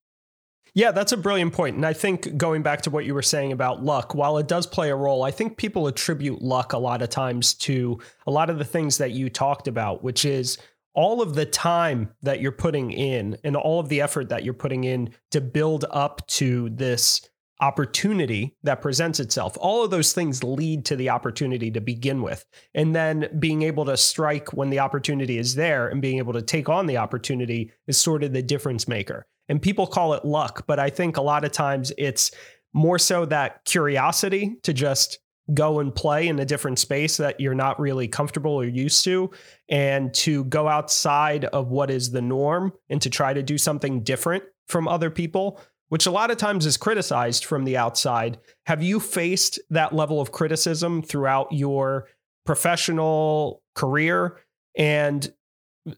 Yeah, 0.74 0.92
that's 0.92 1.12
a 1.12 1.18
brilliant 1.18 1.54
point. 1.54 1.76
And 1.76 1.86
I 1.86 1.94
think 1.94 2.38
going 2.38 2.62
back 2.62 2.82
to 2.84 2.92
what 2.92 3.04
you 3.04 3.16
were 3.16 3.24
saying 3.24 3.52
about 3.52 3.84
luck, 3.84 4.14
while 4.14 4.38
it 4.38 4.48
does 4.48 4.68
play 4.68 4.92
a 4.92 4.96
role, 4.96 5.24
I 5.24 5.32
think 5.32 5.58
people 5.58 5.88
attribute 5.88 6.42
luck 6.42 6.74
a 6.74 6.78
lot 6.78 7.02
of 7.02 7.10
times 7.10 7.56
to 7.56 8.00
a 8.28 8.32
lot 8.32 8.52
of 8.52 8.60
the 8.60 8.66
things 8.66 9.00
that 9.00 9.12
you 9.12 9.30
talked 9.30 9.68
about, 9.68 10.04
which 10.04 10.24
is 10.24 10.60
all 10.98 11.22
of 11.22 11.36
the 11.36 11.46
time 11.46 12.10
that 12.24 12.42
you're 12.42 12.52
putting 12.52 12.92
in 12.92 13.38
and 13.44 13.56
all 13.56 13.80
of 13.80 13.88
the 13.88 14.02
effort 14.02 14.30
that 14.30 14.44
you're 14.44 14.54
putting 14.54 14.84
in 14.84 15.14
to 15.30 15.40
build 15.40 15.86
up 15.92 16.26
to 16.26 16.70
this 16.72 17.22
opportunity 17.62 18.56
that 18.64 18.82
presents 18.82 19.20
itself. 19.20 19.56
All 19.60 19.84
of 19.84 19.92
those 19.92 20.12
things 20.14 20.44
lead 20.44 20.86
to 20.86 20.96
the 20.96 21.10
opportunity 21.10 21.70
to 21.72 21.82
begin 21.82 22.24
with. 22.24 22.46
And 22.74 22.96
then 22.96 23.30
being 23.40 23.62
able 23.62 23.86
to 23.86 23.96
strike 23.96 24.54
when 24.54 24.72
the 24.72 24.80
opportunity 24.80 25.38
is 25.38 25.56
there 25.56 25.88
and 25.88 26.02
being 26.02 26.18
able 26.18 26.34
to 26.34 26.42
take 26.42 26.68
on 26.68 26.88
the 26.88 26.98
opportunity 26.98 27.72
is 27.86 27.98
sort 27.98 28.24
of 28.24 28.34
the 28.34 28.42
difference 28.42 28.88
maker 28.88 29.28
and 29.50 29.62
people 29.62 29.88
call 29.88 30.14
it 30.14 30.26
luck, 30.26 30.66
but 30.68 30.80
I 30.80 30.90
think 30.90 31.18
a 31.18 31.22
lot 31.22 31.46
of 31.46 31.52
times 31.52 31.92
it's 31.98 32.32
more 32.74 33.00
so 33.00 33.26
that 33.26 33.64
curiosity 33.66 34.58
to 34.64 34.74
just 34.74 35.20
go 35.54 35.80
and 35.80 35.94
play 35.96 36.28
in 36.28 36.40
a 36.40 36.46
different 36.46 36.80
space 36.80 37.18
that 37.18 37.40
you're 37.40 37.56
not 37.56 37.80
really 37.80 38.08
comfortable 38.08 38.52
or 38.52 38.66
used 38.66 39.04
to 39.04 39.32
and 39.70 40.14
to 40.14 40.44
go 40.46 40.68
outside 40.68 41.46
of 41.46 41.70
what 41.70 41.90
is 41.90 42.12
the 42.12 42.22
norm 42.22 42.74
and 42.90 43.02
to 43.02 43.10
try 43.10 43.34
to 43.34 43.42
do 43.42 43.58
something 43.58 44.04
different 44.04 44.44
from 44.68 44.88
other 44.88 45.10
people 45.10 45.60
which 45.90 46.06
a 46.06 46.12
lot 46.12 46.32
of 46.32 46.38
times 46.38 46.66
is 46.66 46.76
criticized 46.76 47.46
from 47.46 47.64
the 47.64 47.78
outside. 47.78 48.38
Have 48.66 48.84
you 48.84 49.00
faced 49.00 49.58
that 49.70 49.94
level 49.94 50.20
of 50.20 50.34
criticism 50.34 51.02
throughout 51.02 51.52
your 51.52 52.10
professional 52.46 53.62
career 53.74 54.38
and 54.78 55.32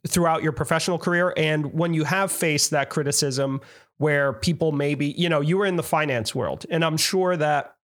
throughout 0.07 0.43
your 0.43 0.51
professional 0.51 0.99
career? 0.99 1.33
And 1.35 1.73
when 1.73 1.95
you 1.95 2.03
have 2.03 2.31
faced 2.31 2.69
that 2.69 2.91
criticism 2.91 3.61
where 3.99 4.33
people 4.33 4.71
maybe 4.71 5.07
you 5.17 5.29
know 5.29 5.41
you 5.41 5.57
were 5.57 5.65
in 5.65 5.75
the 5.75 5.83
finance 5.83 6.33
world 6.33 6.65
and 6.69 6.83
i'm 6.83 6.97
sure 6.97 7.37
that 7.37 7.75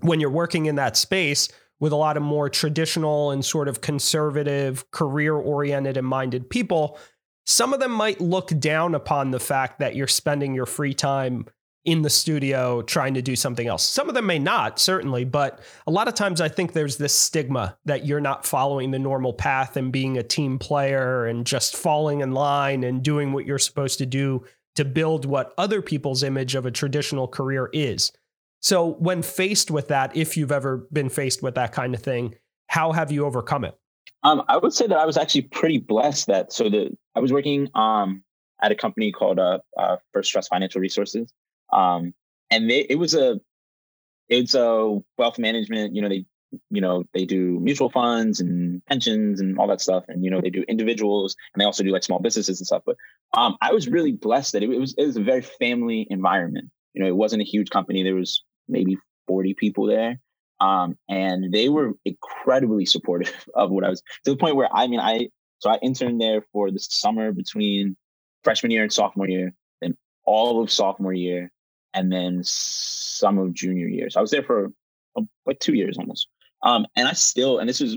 when 0.00 0.20
you're 0.20 0.30
working 0.30 0.66
in 0.66 0.76
that 0.76 0.96
space 0.96 1.48
with 1.78 1.92
a 1.92 1.96
lot 1.96 2.16
of 2.16 2.22
more 2.22 2.48
traditional 2.48 3.30
and 3.30 3.44
sort 3.44 3.68
of 3.68 3.80
conservative 3.80 4.90
career 4.90 5.34
oriented 5.34 5.96
and 5.96 6.06
minded 6.06 6.48
people 6.48 6.98
some 7.46 7.72
of 7.72 7.78
them 7.78 7.92
might 7.92 8.20
look 8.20 8.48
down 8.58 8.94
upon 8.94 9.30
the 9.30 9.38
fact 9.38 9.78
that 9.78 9.94
you're 9.94 10.08
spending 10.08 10.54
your 10.54 10.66
free 10.66 10.92
time 10.92 11.46
in 11.84 12.02
the 12.02 12.10
studio 12.10 12.82
trying 12.82 13.14
to 13.14 13.22
do 13.22 13.36
something 13.36 13.68
else. 13.68 13.84
Some 13.84 14.08
of 14.08 14.16
them 14.16 14.26
may 14.26 14.40
not, 14.40 14.80
certainly, 14.80 15.24
but 15.24 15.60
a 15.86 15.92
lot 15.92 16.08
of 16.08 16.14
times 16.14 16.40
I 16.40 16.48
think 16.48 16.72
there's 16.72 16.96
this 16.96 17.14
stigma 17.14 17.78
that 17.84 18.04
you're 18.04 18.20
not 18.20 18.44
following 18.44 18.90
the 18.90 18.98
normal 18.98 19.32
path 19.32 19.76
and 19.76 19.92
being 19.92 20.18
a 20.18 20.24
team 20.24 20.58
player 20.58 21.26
and 21.26 21.46
just 21.46 21.76
falling 21.76 22.20
in 22.20 22.32
line 22.32 22.82
and 22.82 23.04
doing 23.04 23.32
what 23.32 23.46
you're 23.46 23.58
supposed 23.60 23.98
to 23.98 24.06
do 24.06 24.44
to 24.74 24.84
build 24.84 25.24
what 25.24 25.54
other 25.56 25.80
people's 25.80 26.24
image 26.24 26.56
of 26.56 26.66
a 26.66 26.72
traditional 26.72 27.28
career 27.28 27.70
is. 27.72 28.10
So, 28.66 28.94
when 28.94 29.22
faced 29.22 29.70
with 29.70 29.86
that, 29.88 30.16
if 30.16 30.36
you've 30.36 30.50
ever 30.50 30.88
been 30.92 31.08
faced 31.08 31.40
with 31.40 31.54
that 31.54 31.70
kind 31.70 31.94
of 31.94 32.02
thing, 32.02 32.34
how 32.66 32.90
have 32.90 33.12
you 33.12 33.24
overcome 33.24 33.64
it? 33.64 33.78
Um, 34.24 34.42
I 34.48 34.56
would 34.56 34.72
say 34.72 34.88
that 34.88 34.98
I 34.98 35.06
was 35.06 35.16
actually 35.16 35.42
pretty 35.42 35.78
blessed 35.78 36.26
that 36.26 36.52
so 36.52 36.68
the 36.68 36.90
I 37.14 37.20
was 37.20 37.32
working 37.32 37.68
um, 37.76 38.24
at 38.60 38.72
a 38.72 38.74
company 38.74 39.12
called 39.12 39.38
uh, 39.38 39.60
uh, 39.78 39.98
First 40.12 40.32
Trust 40.32 40.48
Financial 40.48 40.80
Resources, 40.80 41.32
um, 41.72 42.12
and 42.50 42.68
they, 42.68 42.80
it 42.90 42.96
was 42.96 43.14
a, 43.14 43.38
it's 44.28 44.56
a 44.56 44.98
wealth 45.16 45.38
management, 45.38 45.94
you 45.94 46.02
know, 46.02 46.08
they, 46.08 46.24
you 46.70 46.80
know, 46.80 47.04
they 47.14 47.24
do 47.24 47.60
mutual 47.60 47.88
funds 47.88 48.40
and 48.40 48.84
pensions 48.86 49.40
and 49.40 49.60
all 49.60 49.68
that 49.68 49.80
stuff. 49.80 50.06
And, 50.08 50.24
you 50.24 50.30
know, 50.32 50.40
they 50.40 50.50
do 50.50 50.64
individuals 50.66 51.36
and 51.54 51.60
they 51.60 51.64
also 51.64 51.84
do 51.84 51.90
like 51.90 52.02
small 52.02 52.18
businesses 52.18 52.58
and 52.58 52.66
stuff. 52.66 52.82
But 52.84 52.96
um, 53.32 53.56
I 53.60 53.72
was 53.72 53.86
really 53.86 54.10
blessed 54.10 54.54
that 54.54 54.64
it, 54.64 54.70
it 54.70 54.80
was, 54.80 54.92
it 54.98 55.06
was 55.06 55.16
a 55.16 55.22
very 55.22 55.42
family 55.42 56.04
environment. 56.10 56.70
You 56.94 57.02
know, 57.04 57.08
it 57.08 57.14
wasn't 57.14 57.42
a 57.42 57.44
huge 57.44 57.70
company. 57.70 58.02
There 58.02 58.16
was 58.16 58.42
maybe 58.68 58.98
40 59.26 59.54
people 59.54 59.86
there. 59.86 60.20
Um, 60.60 60.96
and 61.08 61.52
they 61.52 61.68
were 61.68 61.92
incredibly 62.04 62.86
supportive 62.86 63.46
of 63.54 63.70
what 63.70 63.84
I 63.84 63.90
was 63.90 64.02
to 64.24 64.30
the 64.30 64.36
point 64.36 64.56
where 64.56 64.68
I 64.72 64.86
mean, 64.86 65.00
I 65.00 65.28
so 65.58 65.70
I 65.70 65.78
interned 65.82 66.20
there 66.20 66.42
for 66.52 66.70
the 66.70 66.78
summer 66.78 67.32
between 67.32 67.96
freshman 68.44 68.70
year 68.70 68.82
and 68.82 68.92
sophomore 68.92 69.28
year, 69.28 69.52
then 69.80 69.96
all 70.24 70.62
of 70.62 70.70
sophomore 70.70 71.12
year, 71.12 71.50
and 71.94 72.12
then 72.12 72.40
some 72.44 73.38
of 73.38 73.54
junior 73.54 73.88
year. 73.88 74.10
So 74.10 74.20
I 74.20 74.22
was 74.22 74.30
there 74.30 74.42
for 74.42 74.70
like 75.46 75.58
two 75.60 75.74
years 75.74 75.98
almost. 75.98 76.28
Um, 76.62 76.86
and 76.94 77.08
I 77.08 77.12
still, 77.12 77.58
and 77.58 77.68
this 77.68 77.80
is, 77.80 77.96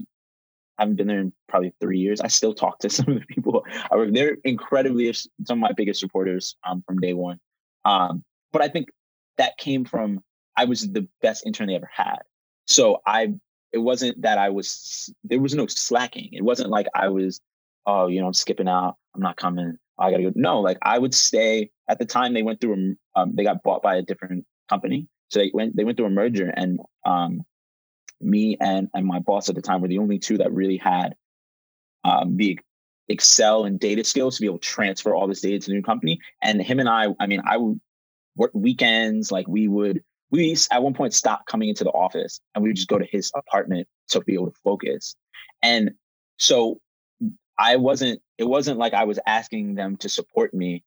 I 0.77 0.83
haven't 0.83 0.95
been 0.95 1.07
there 1.07 1.19
in 1.19 1.33
probably 1.49 1.73
three 1.81 1.99
years. 1.99 2.21
I 2.21 2.27
still 2.27 2.53
talk 2.53 2.79
to 2.79 2.89
some 2.89 3.09
of 3.09 3.19
the 3.19 3.25
people 3.25 3.65
I 3.91 3.95
work. 3.95 4.09
They're 4.13 4.37
incredibly 4.43 5.11
some 5.13 5.29
of 5.49 5.57
my 5.57 5.73
biggest 5.73 5.99
supporters 5.99 6.55
um, 6.67 6.83
from 6.87 6.99
day 6.99 7.13
one. 7.13 7.39
Um, 7.85 8.23
but 8.51 8.61
I 8.61 8.69
think 8.69 8.89
that 9.37 9.57
came 9.57 9.85
from 9.85 10.21
I 10.59 10.65
was 10.65 10.81
the 10.91 11.07
best 11.21 11.45
intern 11.45 11.67
they 11.67 11.75
ever 11.75 11.89
had. 11.91 12.19
So 12.65 13.01
I 13.05 13.33
it 13.71 13.77
wasn't 13.77 14.21
that 14.23 14.37
I 14.37 14.49
was 14.49 15.13
there 15.23 15.39
was 15.39 15.55
no 15.55 15.67
slacking. 15.67 16.29
It 16.33 16.43
wasn't 16.43 16.69
like 16.69 16.87
I 16.93 17.07
was, 17.07 17.39
oh, 17.85 18.07
you 18.07 18.19
know, 18.19 18.27
I'm 18.27 18.33
skipping 18.33 18.67
out, 18.67 18.95
I'm 19.15 19.21
not 19.21 19.37
coming, 19.37 19.77
I 19.97 20.11
gotta 20.11 20.23
go. 20.23 20.33
No, 20.35 20.59
like 20.59 20.77
I 20.81 20.99
would 20.99 21.13
stay. 21.13 21.71
At 21.87 21.97
the 21.97 22.05
time, 22.05 22.33
they 22.33 22.43
went 22.43 22.59
through 22.59 22.73
a, 23.15 23.19
um, 23.19 23.35
they 23.35 23.43
got 23.43 23.63
bought 23.63 23.81
by 23.81 23.95
a 23.95 24.01
different 24.01 24.45
company, 24.67 25.07
so 25.29 25.39
they 25.39 25.51
went 25.53 25.77
they 25.77 25.85
went 25.85 25.97
through 25.97 26.07
a 26.07 26.11
merger, 26.11 26.49
and 26.49 26.79
um, 27.05 27.45
me 28.19 28.57
and 28.59 28.89
and 28.93 29.05
my 29.05 29.19
boss 29.19 29.47
at 29.47 29.55
the 29.55 29.61
time 29.61 29.81
were 29.81 29.87
the 29.87 29.99
only 29.99 30.19
two 30.19 30.39
that 30.39 30.51
really 30.51 30.77
had 30.77 31.15
um, 32.03 32.35
the 32.35 32.59
Excel 33.07 33.63
and 33.63 33.79
data 33.79 34.03
skills 34.03 34.35
to 34.35 34.41
be 34.41 34.47
able 34.47 34.59
to 34.59 34.67
transfer 34.67 35.15
all 35.15 35.27
this 35.27 35.41
data 35.41 35.59
to 35.59 35.67
the 35.67 35.73
new 35.73 35.81
company. 35.83 36.19
And 36.43 36.61
him 36.61 36.79
and 36.79 36.89
I, 36.89 37.07
I 37.19 37.27
mean, 37.27 37.41
I 37.45 37.57
would 37.57 37.79
work 38.35 38.51
weekends, 38.53 39.31
like 39.31 39.47
we 39.47 39.67
would 39.67 40.03
we 40.31 40.55
at 40.71 40.83
one 40.83 40.93
point 40.93 41.13
stopped 41.13 41.47
coming 41.47 41.69
into 41.69 41.83
the 41.83 41.91
office 41.91 42.39
and 42.53 42.63
we 42.63 42.69
would 42.69 42.75
just 42.75 42.87
go 42.87 42.99
to 42.99 43.05
his 43.05 43.31
apartment 43.35 43.87
to 44.09 44.21
be 44.21 44.33
able 44.35 44.47
to 44.47 44.59
focus. 44.63 45.15
And 45.61 45.91
so 46.37 46.79
I 47.57 47.75
wasn't, 47.77 48.21
it 48.37 48.45
wasn't 48.45 48.77
like 48.77 48.93
I 48.93 49.03
was 49.03 49.19
asking 49.25 49.75
them 49.75 49.97
to 49.97 50.09
support 50.09 50.53
me. 50.53 50.83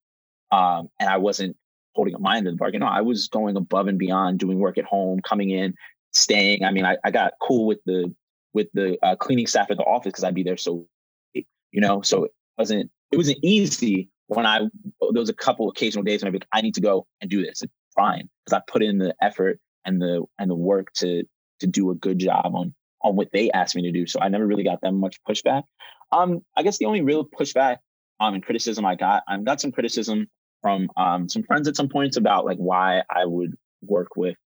Um, 0.51 0.89
and 1.01 1.09
I 1.09 1.17
wasn't 1.17 1.57
holding 1.95 2.15
a 2.15 2.19
mind 2.19 2.47
in 2.47 2.55
the 2.55 2.59
bargain. 2.59 2.81
No, 2.81 2.87
I 2.87 3.01
was 3.01 3.29
going 3.29 3.57
above 3.57 3.89
and 3.89 3.99
beyond 3.99 4.39
doing 4.39 4.59
work 4.59 4.79
at 4.79 4.85
home, 4.85 5.21
coming 5.21 5.51
in, 5.51 5.75
staying. 6.13 6.65
I 6.65 6.71
mean, 6.71 6.85
I, 6.85 6.97
I 7.05 7.11
got 7.11 7.33
cool 7.41 7.67
with 7.67 7.79
the, 7.85 8.15
with 8.55 8.69
the 8.75 8.99
uh, 9.03 9.17
cleaning 9.17 9.47
staff 9.47 9.71
at 9.71 9.77
the 9.77 9.83
office 9.83 10.13
because 10.13 10.25
I'd 10.25 10.35
be 10.35 10.43
there 10.43 10.57
so, 10.57 10.87
you 11.35 11.81
know, 11.81 12.03
so 12.03 12.25
it 12.25 12.33
wasn't, 12.59 12.91
it 13.11 13.17
wasn't 13.17 13.39
easy 13.43 14.11
when 14.29 14.47
I, 14.47 14.59
there 14.59 15.21
was 15.21 15.31
a 15.31 15.35
couple 15.35 15.69
occasional 15.69 16.05
days 16.05 16.23
when 16.23 16.29
I'd 16.29 16.33
be 16.33 16.39
like, 16.39 16.49
I 16.53 16.61
need 16.61 16.75
to 16.75 16.81
go 16.81 17.07
and 17.21 17.31
do 17.31 17.45
this 17.45 17.63
fine 17.95 18.29
because 18.45 18.59
I 18.59 18.63
put 18.71 18.83
in 18.83 18.99
the 18.99 19.15
effort 19.21 19.59
and 19.85 20.01
the 20.01 20.25
and 20.39 20.51
the 20.51 20.55
work 20.55 20.93
to 20.95 21.25
to 21.61 21.67
do 21.67 21.91
a 21.91 21.95
good 21.95 22.19
job 22.19 22.55
on 22.55 22.75
on 23.03 23.17
what 23.17 23.29
they 23.33 23.51
asked 23.51 23.75
me 23.75 23.83
to 23.83 23.93
do. 23.93 24.07
So 24.07 24.21
I 24.21 24.29
never 24.29 24.47
really 24.47 24.65
got 24.65 24.81
that 24.83 24.93
much 24.93 25.19
pushback. 25.29 25.65
Um, 26.13 26.41
I 26.57 26.63
guess 26.63 26.79
the 26.79 26.85
only 26.87 27.03
real 27.03 27.25
pushback 27.25 27.79
um 28.21 28.35
and 28.35 28.45
criticism 28.45 28.85
I 28.85 28.95
got, 28.95 29.23
I 29.29 29.37
got 29.39 29.61
some 29.61 29.73
criticism 29.73 30.29
from 30.61 30.89
um 30.97 31.29
some 31.29 31.43
friends 31.43 31.69
at 31.69 31.77
some 31.77 31.89
points 31.89 32.17
about 32.17 32.45
like 32.45 32.59
why 32.59 33.03
I 33.11 33.25
would 33.25 33.55
work 33.83 34.17
with, 34.17 34.37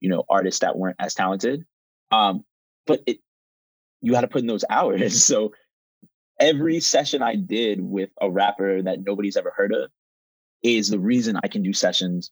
you 0.00 0.08
know, 0.08 0.24
artists 0.28 0.60
that 0.60 0.76
weren't 0.76 0.96
as 0.98 1.14
talented. 1.14 1.64
Um, 2.10 2.44
but 2.86 3.00
it 3.06 3.18
you 4.02 4.14
had 4.14 4.20
to 4.22 4.28
put 4.28 4.42
in 4.42 4.46
those 4.46 4.64
hours. 4.70 5.24
So 5.24 5.52
every 6.38 6.80
session 6.80 7.22
I 7.22 7.34
did 7.34 7.80
with 7.80 8.10
a 8.20 8.30
rapper 8.30 8.82
that 8.82 9.00
nobody's 9.04 9.36
ever 9.36 9.52
heard 9.56 9.72
of 9.72 9.90
is 10.62 10.88
the 10.88 10.98
reason 10.98 11.38
I 11.42 11.48
can 11.48 11.62
do 11.62 11.72
sessions 11.72 12.30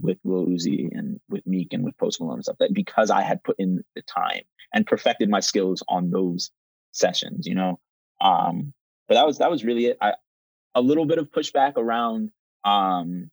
with 0.00 0.18
Lil 0.24 0.46
Uzi 0.46 0.88
and 0.92 1.20
with 1.28 1.46
Meek 1.46 1.72
and 1.72 1.84
with 1.84 1.96
Post 1.98 2.20
Malone 2.20 2.36
and 2.36 2.44
stuff 2.44 2.56
that 2.58 2.74
because 2.74 3.10
I 3.10 3.22
had 3.22 3.42
put 3.42 3.56
in 3.58 3.82
the 3.94 4.02
time 4.02 4.42
and 4.72 4.86
perfected 4.86 5.28
my 5.28 5.40
skills 5.40 5.82
on 5.88 6.10
those 6.10 6.50
sessions, 6.92 7.46
you 7.46 7.54
know. 7.54 7.78
Um, 8.20 8.72
but 9.08 9.14
that 9.14 9.26
was 9.26 9.38
that 9.38 9.50
was 9.50 9.64
really 9.64 9.86
it. 9.86 9.98
I, 10.00 10.14
a 10.74 10.80
little 10.80 11.06
bit 11.06 11.18
of 11.18 11.30
pushback 11.30 11.76
around. 11.76 12.30
Um, 12.64 13.30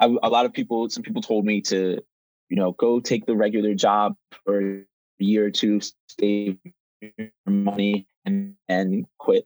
I, 0.00 0.06
a 0.06 0.28
lot 0.28 0.46
of 0.46 0.52
people, 0.52 0.88
some 0.90 1.02
people 1.02 1.22
told 1.22 1.44
me 1.44 1.60
to, 1.62 2.00
you 2.48 2.56
know, 2.56 2.72
go 2.72 3.00
take 3.00 3.26
the 3.26 3.36
regular 3.36 3.74
job 3.74 4.14
for 4.44 4.60
a 4.60 4.84
year 5.18 5.46
or 5.46 5.50
two, 5.50 5.80
save 6.20 6.58
money, 7.46 8.06
and 8.24 8.54
and 8.68 9.06
quit 9.18 9.44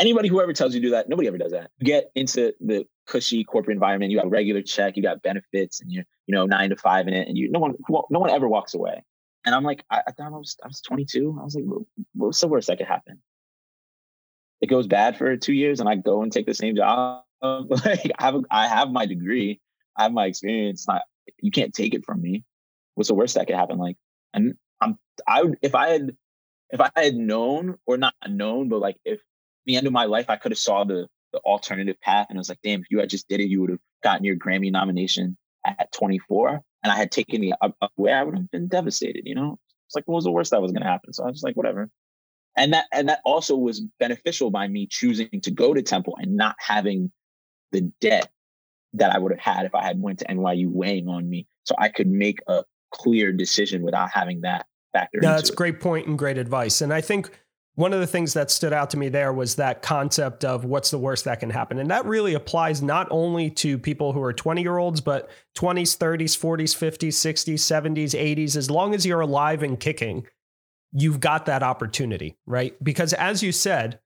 anybody 0.00 0.28
who 0.28 0.40
ever 0.40 0.52
tells 0.52 0.74
you 0.74 0.80
do 0.80 0.90
that, 0.90 1.08
nobody 1.08 1.28
ever 1.28 1.38
does 1.38 1.52
that. 1.52 1.70
Get 1.80 2.10
into 2.14 2.54
the 2.60 2.86
cushy 3.10 3.44
corporate 3.44 3.74
environment, 3.74 4.10
you 4.10 4.18
got 4.18 4.26
a 4.26 4.30
regular 4.30 4.62
check, 4.62 4.96
you 4.96 5.02
got 5.02 5.22
benefits, 5.22 5.80
and 5.80 5.90
you're 5.92 6.04
you 6.26 6.34
know 6.34 6.46
nine 6.46 6.70
to 6.70 6.76
five 6.76 7.08
in 7.08 7.14
it, 7.14 7.28
and 7.28 7.36
you 7.36 7.50
no 7.50 7.58
one 7.58 7.74
no 8.10 8.18
one 8.18 8.30
ever 8.30 8.48
walks 8.48 8.74
away. 8.74 9.02
And 9.44 9.54
I'm 9.54 9.64
like, 9.64 9.84
I, 9.90 10.02
I 10.06 10.12
thought 10.12 10.32
I 10.32 10.36
was 10.36 10.56
I 10.62 10.68
was 10.68 10.80
22. 10.80 11.36
I 11.40 11.44
was 11.44 11.54
like, 11.54 11.64
what's 12.14 12.40
the 12.40 12.48
worst 12.48 12.68
that 12.68 12.78
could 12.78 12.86
happen? 12.86 13.20
It 14.60 14.66
goes 14.66 14.86
bad 14.86 15.16
for 15.16 15.36
two 15.36 15.52
years, 15.52 15.80
and 15.80 15.88
I 15.88 15.96
go 15.96 16.22
and 16.22 16.32
take 16.32 16.46
the 16.46 16.54
same 16.54 16.76
job. 16.76 17.24
like 17.42 18.12
I 18.18 18.24
have 18.24 18.36
I 18.50 18.68
have 18.68 18.90
my 18.90 19.06
degree, 19.06 19.60
I 19.96 20.04
have 20.04 20.12
my 20.12 20.26
experience. 20.26 20.86
Not 20.86 21.02
you 21.40 21.50
can't 21.50 21.74
take 21.74 21.94
it 21.94 22.04
from 22.04 22.22
me. 22.22 22.44
What's 22.94 23.08
the 23.08 23.14
worst 23.14 23.34
that 23.34 23.46
could 23.46 23.56
happen? 23.56 23.78
Like, 23.78 23.96
and 24.32 24.54
I'm 24.80 24.98
I 25.26 25.42
would 25.42 25.58
if 25.62 25.74
I 25.74 25.88
had 25.88 26.16
if 26.70 26.80
I 26.80 26.90
had 26.94 27.14
known 27.16 27.76
or 27.86 27.96
not 27.96 28.14
known, 28.28 28.68
but 28.68 28.80
like 28.80 28.96
if 29.04 29.20
the 29.66 29.76
end 29.76 29.86
of 29.86 29.92
my 29.92 30.04
life, 30.04 30.26
I 30.28 30.36
could 30.36 30.52
have 30.52 30.58
saw 30.58 30.84
the 30.84 31.08
the 31.32 31.38
alternative 31.40 32.00
path, 32.00 32.26
and 32.28 32.38
I 32.38 32.40
was 32.40 32.48
like, 32.48 32.60
damn, 32.62 32.80
if 32.80 32.86
you 32.90 32.98
had 32.98 33.10
just 33.10 33.28
did 33.28 33.40
it, 33.40 33.48
you 33.48 33.60
would 33.60 33.70
have 33.70 33.80
gotten 34.02 34.24
your 34.24 34.36
Grammy 34.36 34.70
nomination 34.70 35.36
at 35.66 35.92
24, 35.92 36.60
and 36.82 36.92
I 36.92 36.96
had 36.96 37.10
taken 37.10 37.40
the 37.40 37.54
way, 37.96 38.12
I 38.12 38.22
would 38.22 38.34
have 38.34 38.50
been 38.50 38.68
devastated. 38.68 39.22
You 39.26 39.34
know, 39.34 39.58
it's 39.86 39.94
like, 39.94 40.06
what 40.06 40.16
was 40.16 40.24
the 40.24 40.30
worst 40.30 40.50
that 40.52 40.62
was 40.62 40.72
going 40.72 40.82
to 40.82 40.88
happen? 40.88 41.12
So 41.12 41.24
I 41.24 41.28
was 41.28 41.42
like, 41.42 41.56
whatever. 41.56 41.90
And 42.56 42.72
that 42.72 42.86
and 42.92 43.08
that 43.08 43.20
also 43.24 43.56
was 43.56 43.80
beneficial 44.00 44.50
by 44.50 44.66
me 44.66 44.86
choosing 44.90 45.40
to 45.42 45.50
go 45.50 45.72
to 45.72 45.82
Temple 45.82 46.16
and 46.20 46.36
not 46.36 46.56
having 46.58 47.12
the 47.70 47.82
debt 48.00 48.28
that 48.94 49.14
I 49.14 49.18
would 49.18 49.30
have 49.30 49.40
had 49.40 49.66
if 49.66 49.74
I 49.74 49.84
had 49.84 50.00
went 50.00 50.18
to 50.18 50.24
NYU 50.24 50.68
weighing 50.68 51.08
on 51.08 51.28
me. 51.28 51.46
So 51.64 51.76
I 51.78 51.88
could 51.88 52.08
make 52.08 52.40
a 52.48 52.64
clear 52.92 53.32
decision 53.32 53.82
without 53.82 54.10
having 54.12 54.40
that 54.40 54.66
factor. 54.92 55.20
No, 55.22 55.36
that's 55.36 55.50
a 55.50 55.54
great 55.54 55.80
point 55.80 56.08
and 56.08 56.18
great 56.18 56.38
advice. 56.38 56.80
And 56.80 56.92
I 56.92 57.00
think 57.00 57.30
one 57.80 57.94
of 57.94 58.00
the 58.00 58.06
things 58.06 58.34
that 58.34 58.50
stood 58.50 58.74
out 58.74 58.90
to 58.90 58.98
me 58.98 59.08
there 59.08 59.32
was 59.32 59.54
that 59.54 59.80
concept 59.80 60.44
of 60.44 60.66
what's 60.66 60.90
the 60.90 60.98
worst 60.98 61.24
that 61.24 61.40
can 61.40 61.48
happen. 61.48 61.78
And 61.78 61.90
that 61.90 62.04
really 62.04 62.34
applies 62.34 62.82
not 62.82 63.08
only 63.10 63.48
to 63.52 63.78
people 63.78 64.12
who 64.12 64.20
are 64.20 64.34
20 64.34 64.60
year 64.60 64.76
olds, 64.76 65.00
but 65.00 65.30
20s, 65.56 65.96
30s, 65.96 66.38
40s, 66.38 66.76
50s, 66.76 67.08
60s, 67.08 67.54
70s, 67.54 68.10
80s. 68.10 68.54
As 68.54 68.70
long 68.70 68.94
as 68.94 69.06
you're 69.06 69.22
alive 69.22 69.62
and 69.62 69.80
kicking, 69.80 70.26
you've 70.92 71.20
got 71.20 71.46
that 71.46 71.62
opportunity, 71.62 72.36
right? 72.44 72.76
Because 72.84 73.14
as 73.14 73.42
you 73.42 73.50
said, 73.50 73.98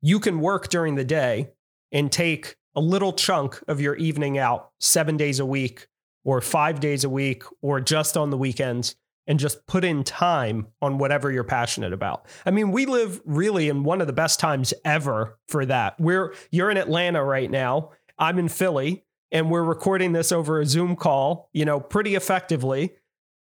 you 0.00 0.20
can 0.20 0.40
work 0.40 0.70
during 0.70 0.94
the 0.94 1.04
day 1.04 1.50
and 1.92 2.10
take 2.10 2.56
a 2.74 2.80
little 2.80 3.12
chunk 3.12 3.62
of 3.68 3.78
your 3.78 3.96
evening 3.96 4.38
out 4.38 4.70
seven 4.80 5.18
days 5.18 5.38
a 5.38 5.44
week 5.46 5.86
or 6.24 6.40
five 6.40 6.80
days 6.80 7.04
a 7.04 7.10
week 7.10 7.42
or 7.60 7.78
just 7.78 8.16
on 8.16 8.30
the 8.30 8.38
weekends 8.38 8.96
and 9.28 9.38
just 9.38 9.66
put 9.66 9.84
in 9.84 10.02
time 10.02 10.66
on 10.82 10.98
whatever 10.98 11.30
you're 11.30 11.44
passionate 11.44 11.92
about. 11.92 12.26
I 12.46 12.50
mean, 12.50 12.72
we 12.72 12.86
live 12.86 13.20
really 13.24 13.68
in 13.68 13.84
one 13.84 14.00
of 14.00 14.06
the 14.06 14.12
best 14.12 14.40
times 14.40 14.74
ever 14.84 15.38
for 15.46 15.64
that. 15.66 16.00
We're 16.00 16.34
you're 16.50 16.70
in 16.70 16.78
Atlanta 16.78 17.22
right 17.22 17.50
now. 17.50 17.90
I'm 18.18 18.38
in 18.38 18.48
Philly 18.48 19.04
and 19.30 19.50
we're 19.50 19.62
recording 19.62 20.12
this 20.12 20.32
over 20.32 20.60
a 20.60 20.66
Zoom 20.66 20.96
call, 20.96 21.50
you 21.52 21.64
know, 21.64 21.78
pretty 21.78 22.14
effectively 22.14 22.94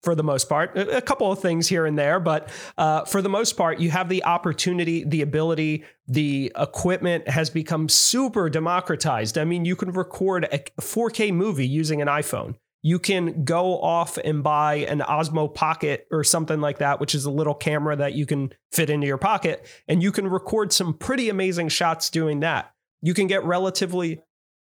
for 0.02 0.14
the 0.14 0.24
most 0.24 0.48
part. 0.48 0.76
A 0.76 1.00
couple 1.00 1.32
of 1.32 1.40
things 1.40 1.68
here 1.68 1.86
and 1.86 1.98
there, 1.98 2.20
but 2.20 2.48
uh, 2.76 3.04
for 3.04 3.22
the 3.22 3.28
most 3.28 3.56
part, 3.56 3.80
you 3.80 3.90
have 3.90 4.08
the 4.08 4.24
opportunity, 4.24 5.04
the 5.04 5.22
ability, 5.22 5.84
the 6.06 6.52
equipment 6.56 7.28
has 7.28 7.48
become 7.48 7.88
super 7.88 8.50
democratized. 8.50 9.38
I 9.38 9.44
mean, 9.44 9.64
you 9.64 9.76
can 9.76 9.92
record 9.92 10.44
a 10.52 10.58
4K 10.80 11.32
movie 11.32 11.66
using 11.66 12.02
an 12.02 12.08
iPhone 12.08 12.56
you 12.86 13.00
can 13.00 13.42
go 13.42 13.80
off 13.80 14.16
and 14.16 14.44
buy 14.44 14.76
an 14.76 15.00
Osmo 15.00 15.52
Pocket 15.52 16.06
or 16.12 16.22
something 16.22 16.60
like 16.60 16.78
that, 16.78 17.00
which 17.00 17.16
is 17.16 17.24
a 17.24 17.30
little 17.32 17.52
camera 17.52 17.96
that 17.96 18.12
you 18.12 18.26
can 18.26 18.52
fit 18.70 18.90
into 18.90 19.08
your 19.08 19.18
pocket, 19.18 19.66
and 19.88 20.04
you 20.04 20.12
can 20.12 20.28
record 20.28 20.72
some 20.72 20.94
pretty 20.94 21.28
amazing 21.28 21.68
shots 21.68 22.10
doing 22.10 22.38
that. 22.40 22.70
You 23.02 23.12
can 23.12 23.26
get 23.26 23.42
relatively 23.42 24.20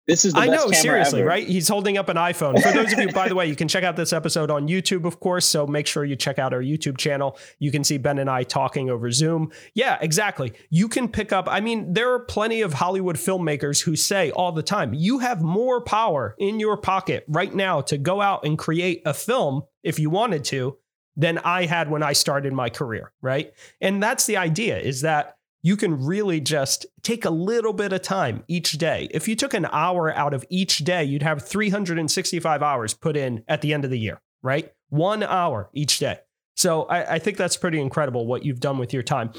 this 0.08 0.24
is 0.24 0.36
I 0.36 0.48
know, 0.48 0.70
seriously, 0.72 1.22
ever. 1.22 1.30
right? 1.30 1.48
He's 1.48 1.68
holding 1.68 1.98
up 1.98 2.10
an 2.10 2.18
iPhone. 2.18 2.62
For 2.62 2.72
those 2.72 2.94
of 2.94 3.00
you, 3.00 3.10
by 3.12 3.28
the 3.28 3.36
way, 3.36 3.48
you 3.48 3.56
can 3.56 3.68
check 3.68 3.84
out 3.84 3.96
this 3.96 4.14
episode 4.14 4.52
on 4.52 4.68
YouTube, 4.68 5.06
of 5.06 5.20
course. 5.20 5.46
So 5.46 5.66
make 5.66 5.88
sure 5.88 6.06
you 6.06 6.16
check 6.16 6.38
out 6.38 6.54
our 6.54 6.62
YouTube 6.62 6.98
channel. 6.98 7.38
You 7.58 7.72
can 7.72 7.84
see 7.84 7.98
Ben 7.98 8.20
and 8.20 8.30
I 8.30 8.44
talking 8.44 8.90
over 8.90 9.10
Zoom. 9.12 9.52
Yeah, 9.74 9.98
exactly. 10.02 10.54
You 10.70 10.88
can 10.88 11.08
pick 11.08 11.34
up, 11.34 11.48
I 11.50 11.60
mean, 11.60 11.94
there 11.94 12.14
are 12.14 12.20
plenty 12.20 12.62
of 12.62 12.74
Hollywood 12.74 13.16
filmmakers 13.16 13.84
who 13.84 13.96
say 13.96 14.30
all 14.32 14.52
the 14.52 14.64
time, 14.64 14.94
you 14.94 15.20
have 15.20 15.42
more 15.42 15.82
power 15.82 16.36
in 16.38 16.60
your 16.60 16.78
pocket 16.78 17.26
right 17.28 17.54
now 17.54 17.82
to 17.82 17.98
go 17.98 18.22
out 18.22 18.46
and 18.46 18.58
create 18.58 19.02
a 19.06 19.14
film 19.14 19.64
if 19.84 19.98
you 19.98 20.10
wanted 20.12 20.44
to 20.46 20.78
than 21.18 21.38
I 21.40 21.66
had 21.66 21.90
when 21.90 22.04
I 22.04 22.14
started 22.14 22.54
my 22.54 22.70
career, 22.70 23.12
right? 23.22 23.54
And 23.82 24.04
that's 24.04 24.26
the 24.26 24.38
idea 24.38 24.78
is 24.78 25.02
that 25.02 25.38
you 25.66 25.76
can 25.76 26.06
really 26.06 26.40
just 26.40 26.86
take 27.02 27.26
a 27.26 27.30
little 27.32 27.74
bit 27.74 27.92
of 27.92 28.00
time 28.04 28.44
each 28.48 28.74
day. 28.74 29.08
If 29.10 29.28
you 29.28 29.36
took 29.36 29.56
an 29.56 29.66
hour 29.72 30.14
out 30.14 30.32
of 30.32 30.46
each 30.48 30.78
day, 30.84 31.04
you'd 31.04 31.24
have 31.24 31.42
365 31.42 32.62
hours 32.62 32.94
put 32.94 33.18
in 33.18 33.44
at 33.48 33.62
the 33.62 33.74
end 33.74 33.84
of 33.84 33.90
the 33.90 33.98
year, 33.98 34.22
right? 34.44 34.72
One 34.90 35.24
hour 35.24 35.72
each 35.74 35.98
day. 35.98 36.20
So 36.56 36.84
I, 36.84 37.16
I 37.16 37.20
think 37.20 37.38
that's 37.38 37.58
pretty 37.58 37.82
incredible 37.82 38.28
what 38.28 38.46
you've 38.46 38.60
done 38.60 38.78
with 38.78 38.94
your 38.94 39.02
time. 39.02 39.32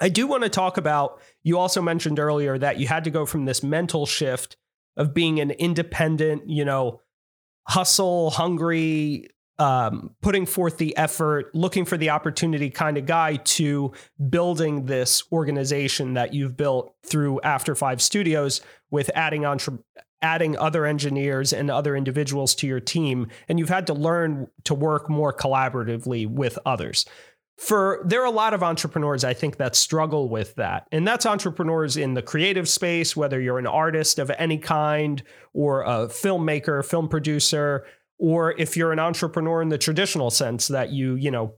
I 0.00 0.08
do 0.08 0.26
want 0.26 0.42
to 0.42 0.48
talk 0.48 0.78
about, 0.78 1.22
you 1.44 1.60
also 1.60 1.80
mentioned 1.80 2.18
earlier 2.18 2.58
that 2.58 2.80
you 2.80 2.88
had 2.88 3.04
to 3.04 3.10
go 3.10 3.24
from 3.24 3.44
this 3.44 3.62
mental 3.62 4.04
shift 4.04 4.56
of 4.96 5.14
being 5.14 5.38
an 5.38 5.52
independent, 5.52 6.50
you 6.50 6.64
know, 6.64 7.02
hustle, 7.68 8.30
hungry, 8.30 9.28
um, 9.62 10.10
putting 10.22 10.44
forth 10.44 10.78
the 10.78 10.96
effort, 10.96 11.54
looking 11.54 11.84
for 11.84 11.96
the 11.96 12.10
opportunity 12.10 12.68
kind 12.68 12.98
of 12.98 13.06
guy 13.06 13.36
to 13.36 13.92
building 14.28 14.86
this 14.86 15.22
organization 15.30 16.14
that 16.14 16.34
you've 16.34 16.56
built 16.56 16.96
through 17.06 17.40
After 17.42 17.76
Five 17.76 18.02
Studios 18.02 18.60
with 18.90 19.08
adding 19.14 19.44
entre- 19.44 19.78
adding 20.20 20.58
other 20.58 20.84
engineers 20.84 21.52
and 21.52 21.70
other 21.70 21.94
individuals 21.94 22.56
to 22.56 22.66
your 22.66 22.80
team, 22.80 23.28
and 23.48 23.60
you've 23.60 23.68
had 23.68 23.86
to 23.86 23.94
learn 23.94 24.48
to 24.64 24.74
work 24.74 25.08
more 25.08 25.32
collaboratively 25.32 26.26
with 26.26 26.58
others. 26.66 27.06
For 27.56 28.02
there 28.04 28.22
are 28.22 28.26
a 28.26 28.30
lot 28.30 28.54
of 28.54 28.64
entrepreneurs 28.64 29.22
I 29.22 29.34
think 29.34 29.58
that 29.58 29.76
struggle 29.76 30.28
with 30.28 30.56
that. 30.56 30.88
And 30.90 31.06
that's 31.06 31.24
entrepreneurs 31.24 31.96
in 31.96 32.14
the 32.14 32.22
creative 32.22 32.68
space, 32.68 33.16
whether 33.16 33.40
you're 33.40 33.60
an 33.60 33.68
artist 33.68 34.18
of 34.18 34.32
any 34.38 34.58
kind 34.58 35.22
or 35.52 35.82
a 35.82 36.08
filmmaker, 36.08 36.84
film 36.84 37.08
producer, 37.08 37.84
or 38.22 38.54
if 38.56 38.76
you're 38.76 38.92
an 38.92 39.00
entrepreneur 39.00 39.60
in 39.60 39.68
the 39.68 39.76
traditional 39.76 40.30
sense 40.30 40.68
that 40.68 40.90
you, 40.90 41.16
you 41.16 41.28
know, 41.28 41.56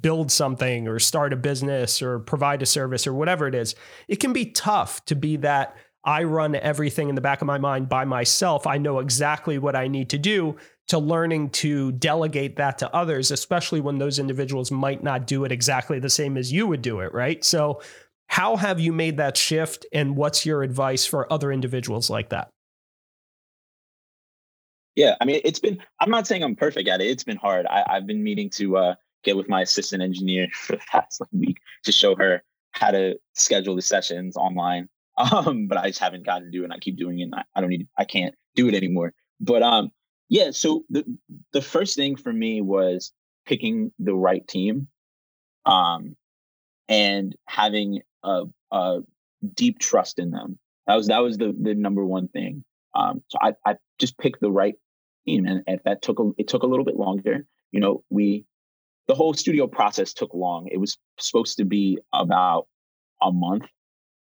build 0.00 0.32
something 0.32 0.88
or 0.88 0.98
start 0.98 1.34
a 1.34 1.36
business 1.36 2.00
or 2.00 2.20
provide 2.20 2.62
a 2.62 2.66
service 2.66 3.06
or 3.06 3.12
whatever 3.12 3.46
it 3.46 3.54
is, 3.54 3.74
it 4.08 4.16
can 4.16 4.32
be 4.32 4.46
tough 4.46 5.04
to 5.04 5.14
be 5.14 5.36
that 5.36 5.76
I 6.04 6.22
run 6.22 6.54
everything 6.54 7.10
in 7.10 7.16
the 7.16 7.20
back 7.20 7.42
of 7.42 7.46
my 7.46 7.58
mind 7.58 7.90
by 7.90 8.06
myself. 8.06 8.66
I 8.66 8.78
know 8.78 9.00
exactly 9.00 9.58
what 9.58 9.76
I 9.76 9.88
need 9.88 10.08
to 10.08 10.18
do 10.18 10.56
to 10.88 10.98
learning 10.98 11.50
to 11.50 11.92
delegate 11.92 12.56
that 12.56 12.78
to 12.78 12.94
others, 12.96 13.30
especially 13.30 13.82
when 13.82 13.98
those 13.98 14.18
individuals 14.18 14.70
might 14.70 15.04
not 15.04 15.26
do 15.26 15.44
it 15.44 15.52
exactly 15.52 15.98
the 15.98 16.08
same 16.08 16.38
as 16.38 16.50
you 16.50 16.66
would 16.66 16.80
do 16.80 17.00
it, 17.00 17.12
right? 17.12 17.44
So, 17.44 17.82
how 18.28 18.56
have 18.56 18.80
you 18.80 18.94
made 18.94 19.18
that 19.18 19.36
shift 19.36 19.84
and 19.92 20.16
what's 20.16 20.46
your 20.46 20.62
advice 20.62 21.04
for 21.04 21.30
other 21.30 21.52
individuals 21.52 22.08
like 22.08 22.30
that? 22.30 22.48
Yeah, 24.96 25.14
I 25.20 25.26
mean, 25.26 25.42
it's 25.44 25.58
been, 25.58 25.78
I'm 26.00 26.10
not 26.10 26.26
saying 26.26 26.42
I'm 26.42 26.56
perfect 26.56 26.88
at 26.88 27.02
it. 27.02 27.06
It's 27.06 27.22
been 27.22 27.36
hard. 27.36 27.66
I, 27.66 27.84
have 27.88 28.06
been 28.06 28.24
meaning 28.24 28.48
to 28.50 28.78
uh, 28.78 28.94
get 29.22 29.36
with 29.36 29.48
my 29.48 29.60
assistant 29.60 30.02
engineer 30.02 30.48
for 30.54 30.72
the 30.72 30.82
past 30.90 31.20
like 31.20 31.28
week 31.32 31.58
to 31.84 31.92
show 31.92 32.16
her 32.16 32.42
how 32.72 32.90
to 32.90 33.18
schedule 33.34 33.76
the 33.76 33.82
sessions 33.82 34.36
online. 34.36 34.88
Um, 35.18 35.66
but 35.66 35.78
I 35.78 35.86
just 35.86 35.98
haven't 35.98 36.26
gotten 36.26 36.44
to 36.44 36.50
do 36.50 36.60
it. 36.60 36.64
And 36.64 36.74
I 36.74 36.78
keep 36.78 36.98
doing 36.98 37.20
it. 37.20 37.30
I, 37.34 37.42
I, 37.54 37.62
don't 37.62 37.70
need. 37.70 37.88
I 37.96 38.04
can't 38.04 38.34
do 38.54 38.68
it 38.68 38.74
anymore. 38.74 39.14
But 39.40 39.62
um, 39.62 39.90
yeah. 40.28 40.50
So 40.50 40.84
the 40.90 41.06
the 41.54 41.62
first 41.62 41.96
thing 41.96 42.16
for 42.16 42.30
me 42.30 42.60
was 42.60 43.14
picking 43.46 43.92
the 43.98 44.14
right 44.14 44.46
team, 44.46 44.88
um, 45.64 46.16
and 46.86 47.34
having 47.46 48.02
a, 48.22 48.42
a 48.70 49.00
deep 49.54 49.78
trust 49.78 50.18
in 50.18 50.32
them. 50.32 50.58
That 50.86 50.96
was 50.96 51.06
that 51.06 51.20
was 51.20 51.38
the 51.38 51.56
the 51.58 51.74
number 51.74 52.04
one 52.04 52.28
thing. 52.28 52.62
Um, 52.94 53.22
so 53.28 53.38
I 53.40 53.54
I 53.64 53.76
just 53.98 54.18
picked 54.18 54.42
the 54.42 54.52
right 54.52 54.74
team, 55.26 55.46
and 55.46 55.62
if 55.66 55.82
that 55.84 56.02
took 56.02 56.18
a, 56.18 56.30
it 56.38 56.48
took 56.48 56.62
a 56.62 56.66
little 56.66 56.84
bit 56.84 56.96
longer. 56.96 57.46
You 57.72 57.80
know, 57.80 58.04
we 58.10 58.46
the 59.08 59.14
whole 59.14 59.34
studio 59.34 59.66
process 59.66 60.12
took 60.12 60.34
long. 60.34 60.68
It 60.70 60.78
was 60.78 60.98
supposed 61.18 61.56
to 61.58 61.64
be 61.64 61.98
about 62.12 62.66
a 63.22 63.32
month 63.32 63.64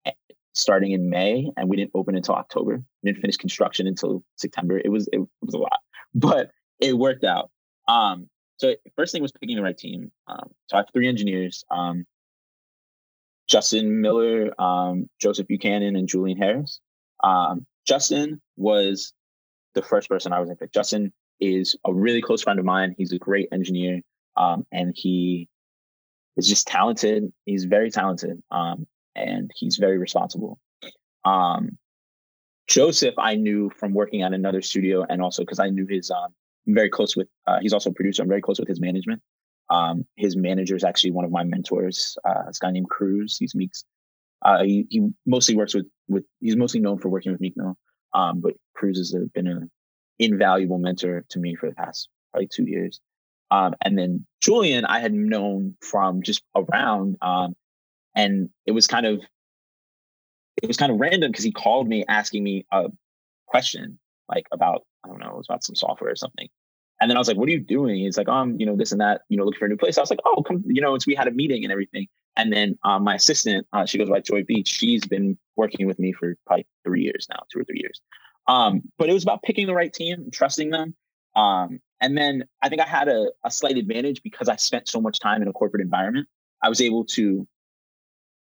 eh, 0.06 0.12
starting 0.54 0.92
in 0.92 1.10
May, 1.10 1.50
and 1.58 1.70
we 1.70 1.78
didn't 1.78 1.92
open 1.94 2.16
until 2.16 2.36
October. 2.36 2.82
We 3.04 3.12
didn't 3.12 3.22
finish 3.22 3.38
construction 3.38 3.88
until 3.88 4.24
September. 4.38 4.80
It 4.84 4.90
was 4.90 5.08
it, 5.14 5.20
was 5.42 5.54
a 5.54 5.60
lot, 5.60 5.80
but 6.16 6.52
it 6.80 6.98
worked 6.98 7.24
out. 7.24 7.52
Um, 7.88 8.30
so 8.58 8.76
first 8.96 9.12
thing 9.12 9.22
was 9.22 9.32
picking 9.32 9.58
the 9.58 9.62
right 9.62 9.78
team. 9.78 10.12
Um, 10.28 10.50
so 10.68 10.78
I 10.78 10.80
have 10.80 10.90
three 10.94 11.08
engineers: 11.08 11.64
um, 11.72 12.06
Justin 13.48 14.02
Miller, 14.02 14.60
um, 14.60 15.10
Joseph 15.22 15.48
Buchanan, 15.48 15.96
and 15.96 16.08
Julian 16.08 16.38
Harris. 16.38 16.80
Um, 17.24 17.66
Justin 17.86 18.42
was 18.58 19.14
the 19.76 19.82
first 19.82 20.10
person 20.10 20.34
I 20.34 20.40
was 20.40 20.50
pick. 20.60 20.74
Justin 20.74 21.14
is 21.40 21.76
a 21.86 21.94
really 21.94 22.22
close 22.22 22.42
friend 22.42 22.60
of 22.60 22.66
mine. 22.66 22.96
He's 22.98 23.12
a 23.12 23.20
great 23.20 23.50
engineer 23.52 24.02
um, 24.38 24.66
and 24.72 24.94
he 24.96 25.48
is 26.38 26.48
just 26.48 26.68
talented. 26.68 27.32
He's 27.46 27.66
very 27.66 27.90
talented, 27.90 28.42
um, 28.52 28.86
and 29.16 29.52
he's 29.56 29.78
very 29.78 29.98
responsible. 29.98 30.60
Um, 31.24 31.78
Joseph, 32.68 33.16
I 33.18 33.36
knew 33.36 33.70
from 33.70 33.94
working 33.94 34.22
at 34.24 34.34
another 34.34 34.62
studio, 34.62 35.06
and 35.08 35.22
also 35.22 35.44
because 35.44 35.60
I 35.60 35.70
knew 35.70 35.86
his. 35.88 36.12
Um, 36.12 36.34
I'm 36.68 36.74
very 36.74 36.90
close 36.90 37.16
with. 37.16 37.28
Uh, 37.48 37.60
he's 37.62 37.74
also 37.74 37.92
a 37.92 37.94
producer. 37.94 38.24
I'm 38.24 38.30
very 38.30 38.42
close 38.42 38.60
with 38.60 38.68
his 38.68 38.82
management. 38.82 39.22
Um, 39.70 40.06
his 40.16 40.36
manager 40.36 40.76
is 40.76 40.84
actually 40.84 41.12
one 41.12 41.26
of 41.26 41.32
my 41.32 41.44
mentors. 41.44 42.18
Uh, 42.28 42.46
this 42.48 42.60
guy 42.60 42.72
named 42.72 42.90
Cruz. 42.90 43.38
He's 43.40 43.56
Meek's. 43.56 43.86
Uh, 44.42 44.64
he, 44.64 44.86
he 44.90 45.08
mostly 45.26 45.56
works 45.56 45.74
with 45.74 45.86
with. 46.08 46.26
He's 46.42 46.56
mostly 46.56 46.80
known 46.80 47.00
for 47.00 47.10
working 47.10 47.32
with 47.32 47.42
Meek 47.42 47.56
Mill. 47.56 47.78
Um, 48.16 48.40
but 48.40 48.54
Cruz 48.74 48.98
has 48.98 49.14
been 49.34 49.48
an 49.48 49.70
invaluable 50.20 50.80
mentor 50.80 51.26
to 51.30 51.40
me 51.40 51.54
for 51.54 51.70
the 51.70 51.76
past 51.76 52.10
probably 52.32 52.48
two 52.48 52.66
years. 52.66 53.02
Um, 53.52 53.76
and 53.84 53.98
then 53.98 54.26
Julian, 54.42 54.86
I 54.86 55.00
had 55.00 55.14
known 55.14 55.76
from 55.82 56.24
just 56.24 56.42
around, 56.56 57.18
um, 57.22 57.56
and 58.16 58.50
it 58.66 58.72
was 58.72 58.88
kind 58.88 59.06
of 59.06 59.22
it 60.64 60.68
was 60.68 60.78
kind 60.78 60.92
of 60.92 61.00
random 61.00 61.32
because 61.32 61.44
he 61.44 61.52
called 61.52 61.88
me 61.88 62.06
asking 62.08 62.44
me 62.44 62.66
a 62.72 62.86
question 63.46 64.00
like 64.30 64.48
about 64.52 64.84
I 65.04 65.10
don't 65.10 65.20
know, 65.20 65.30
it 65.30 65.38
was 65.38 65.48
about 65.48 65.64
some 65.64 65.76
software 65.76 66.12
or 66.12 66.16
something. 66.16 66.48
And 67.02 67.10
then 67.10 67.18
I 67.18 67.20
was 67.20 67.28
like, 67.28 67.38
"What 67.38 67.50
are 67.50 67.52
you 67.52 67.60
doing?" 67.60 67.96
He's 67.98 68.18
like, 68.18 68.30
"Um, 68.30 68.56
you 68.60 68.66
know, 68.66 68.76
this 68.76 68.92
and 68.92 69.02
that. 69.02 69.22
You 69.30 69.38
know, 69.38 69.44
looking 69.44 69.60
for 69.60 69.66
a 69.66 69.70
new 69.70 69.78
place." 69.78 69.98
I 69.98 70.02
was 70.02 70.10
like, 70.10 70.22
"Oh, 70.26 70.44
come." 70.44 70.64
You 70.66 70.82
know, 70.82 70.96
it's 70.96 71.06
we 71.06 71.16
had 71.16 71.28
a 71.28 71.32
meeting 71.32 71.64
and 71.64 71.72
everything. 71.72 72.08
And 72.38 72.52
then 72.52 72.78
um, 72.84 73.04
my 73.04 73.16
assistant, 73.16 73.66
uh, 73.74 73.86
she 73.86 73.98
goes 73.98 74.10
by 74.10 74.20
Joy 74.20 74.44
Beach. 74.44 74.68
She's 74.68 75.06
been 75.06 75.38
working 75.56 75.88
with 75.88 76.00
me 76.00 76.12
for 76.12 76.36
probably 76.46 76.68
three 76.84 77.04
years 77.04 77.28
now, 77.30 77.40
two 77.52 77.60
or 77.60 77.64
three 77.64 77.80
years. 77.82 78.02
Um, 78.48 78.82
but 78.98 79.10
it 79.10 79.14
was 79.14 79.24
about 79.24 79.42
picking 79.44 79.68
the 79.68 79.74
right 79.74 79.92
team, 79.92 80.30
trusting 80.32 80.70
them, 80.70 80.96
um, 81.36 81.80
and 82.02 82.18
then 82.18 82.46
I 82.62 82.70
think 82.70 82.82
I 82.82 82.86
had 82.86 83.08
a, 83.08 83.32
a 83.44 83.52
slight 83.52 83.78
advantage 83.78 84.22
because 84.24 84.50
I 84.50 84.56
spent 84.56 84.88
so 84.88 85.02
much 85.02 85.20
time 85.20 85.42
in 85.42 85.48
a 85.48 85.54
corporate 85.54 85.82
environment. 85.82 86.28
I 86.62 86.70
was 86.70 86.82
able 86.82 87.06
to 87.06 87.48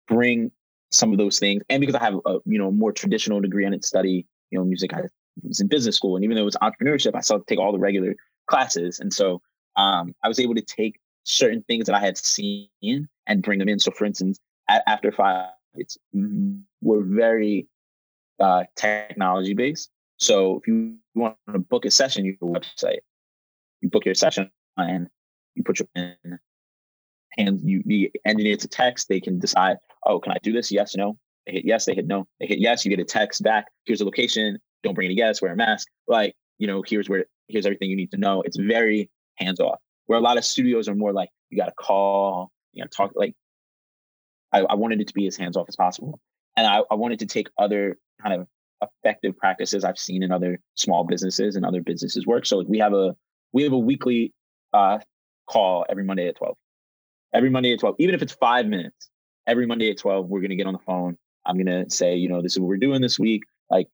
bring 0.07 0.51
some 0.91 1.11
of 1.11 1.17
those 1.17 1.39
things, 1.39 1.63
and 1.69 1.79
because 1.79 1.95
I 1.95 2.03
have 2.03 2.15
a 2.25 2.37
you 2.45 2.57
know 2.57 2.71
more 2.71 2.91
traditional 2.91 3.39
degree 3.39 3.65
and 3.65 3.83
study 3.83 4.27
you 4.51 4.59
know 4.59 4.65
music, 4.65 4.93
I 4.93 5.03
was 5.43 5.59
in 5.59 5.67
business 5.67 5.95
school, 5.95 6.15
and 6.15 6.23
even 6.23 6.35
though 6.35 6.41
it 6.41 6.45
was 6.45 6.57
entrepreneurship, 6.61 7.15
I 7.15 7.21
still 7.21 7.41
take 7.41 7.59
all 7.59 7.71
the 7.71 7.79
regular 7.79 8.15
classes, 8.47 8.99
and 8.99 9.13
so 9.13 9.41
um, 9.75 10.13
I 10.23 10.27
was 10.27 10.39
able 10.39 10.55
to 10.55 10.61
take 10.61 10.99
certain 11.23 11.63
things 11.63 11.85
that 11.85 11.95
I 11.95 11.99
had 11.99 12.17
seen 12.17 12.69
and 13.27 13.43
bring 13.43 13.59
them 13.59 13.69
in. 13.69 13.79
So, 13.79 13.91
for 13.91 14.05
instance, 14.05 14.39
at, 14.67 14.83
after 14.87 15.11
five, 15.11 15.49
it's 15.75 15.97
we're 16.81 17.03
very 17.03 17.67
uh, 18.39 18.63
technology 18.75 19.53
based. 19.53 19.89
So, 20.17 20.57
if 20.57 20.67
you 20.67 20.95
want 21.15 21.37
to 21.51 21.59
book 21.59 21.85
a 21.85 21.91
session, 21.91 22.25
you 22.25 22.35
go 22.39 22.47
website 22.47 22.99
you 23.81 23.89
book 23.89 24.05
your 24.05 24.15
session 24.15 24.51
and 24.77 25.07
you 25.55 25.63
put 25.63 25.79
your 25.79 25.87
in 25.95 26.39
and 27.37 27.61
you 27.61 27.83
the 27.85 28.11
engineer 28.25 28.57
to 28.57 28.67
text, 28.67 29.07
they 29.07 29.19
can 29.19 29.39
decide, 29.39 29.77
oh, 30.05 30.19
can 30.19 30.31
I 30.31 30.37
do 30.41 30.51
this? 30.51 30.71
Yes, 30.71 30.95
no. 30.95 31.17
They 31.45 31.53
hit 31.53 31.65
yes, 31.65 31.85
they 31.85 31.95
hit 31.95 32.07
no. 32.07 32.27
They 32.39 32.47
hit 32.47 32.59
yes, 32.59 32.85
you 32.85 32.89
get 32.89 32.99
a 32.99 33.05
text 33.05 33.43
back. 33.43 33.67
Here's 33.85 33.99
the 33.99 34.05
location. 34.05 34.59
Don't 34.83 34.93
bring 34.93 35.05
any 35.05 35.15
guests, 35.15 35.41
wear 35.41 35.53
a 35.53 35.55
mask. 35.55 35.87
Like, 36.07 36.35
you 36.57 36.67
know, 36.67 36.83
here's 36.85 37.09
where 37.09 37.25
here's 37.47 37.65
everything 37.65 37.89
you 37.89 37.95
need 37.95 38.11
to 38.11 38.17
know. 38.17 38.41
It's 38.41 38.57
very 38.57 39.09
hands 39.35 39.59
off. 39.59 39.79
Where 40.05 40.17
a 40.17 40.21
lot 40.21 40.37
of 40.37 40.45
studios 40.45 40.87
are 40.87 40.95
more 40.95 41.13
like, 41.13 41.29
you 41.49 41.57
gotta 41.57 41.73
call, 41.79 42.51
you 42.73 42.83
gotta 42.83 42.95
talk 42.95 43.11
like 43.15 43.33
I, 44.51 44.61
I 44.61 44.75
wanted 44.75 45.01
it 45.01 45.07
to 45.07 45.13
be 45.13 45.27
as 45.27 45.35
hands 45.37 45.57
off 45.57 45.67
as 45.69 45.75
possible. 45.75 46.19
And 46.57 46.65
I, 46.65 46.81
I 46.89 46.95
wanted 46.95 47.19
to 47.19 47.25
take 47.25 47.49
other 47.57 47.97
kind 48.21 48.41
of 48.41 48.47
effective 48.81 49.37
practices 49.37 49.83
I've 49.83 49.97
seen 49.97 50.23
in 50.23 50.31
other 50.31 50.59
small 50.75 51.03
businesses 51.03 51.55
and 51.55 51.65
other 51.65 51.81
businesses 51.81 52.25
work. 52.25 52.45
So 52.45 52.57
like 52.57 52.67
we 52.67 52.79
have 52.79 52.93
a 52.93 53.15
we 53.51 53.63
have 53.63 53.73
a 53.73 53.77
weekly 53.77 54.33
uh, 54.73 54.99
call 55.47 55.85
every 55.89 56.03
Monday 56.03 56.27
at 56.27 56.35
12. 56.37 56.55
Every 57.33 57.49
Monday 57.49 57.73
at 57.73 57.79
12, 57.79 57.95
even 57.99 58.15
if 58.15 58.21
it's 58.21 58.33
five 58.33 58.65
minutes, 58.65 59.09
every 59.45 59.65
Monday 59.65 59.89
at 59.91 59.97
12, 59.97 60.27
we're 60.27 60.41
to 60.41 60.55
get 60.55 60.67
on 60.67 60.73
the 60.73 60.79
phone. 60.79 61.17
I'm 61.45 61.63
to 61.65 61.85
say, 61.89 62.15
you 62.15 62.29
know, 62.29 62.41
this 62.41 62.53
is 62.53 62.59
what 62.59 62.67
we're 62.67 62.77
doing 62.77 63.01
this 63.01 63.19
week. 63.19 63.43
Like, 63.69 63.87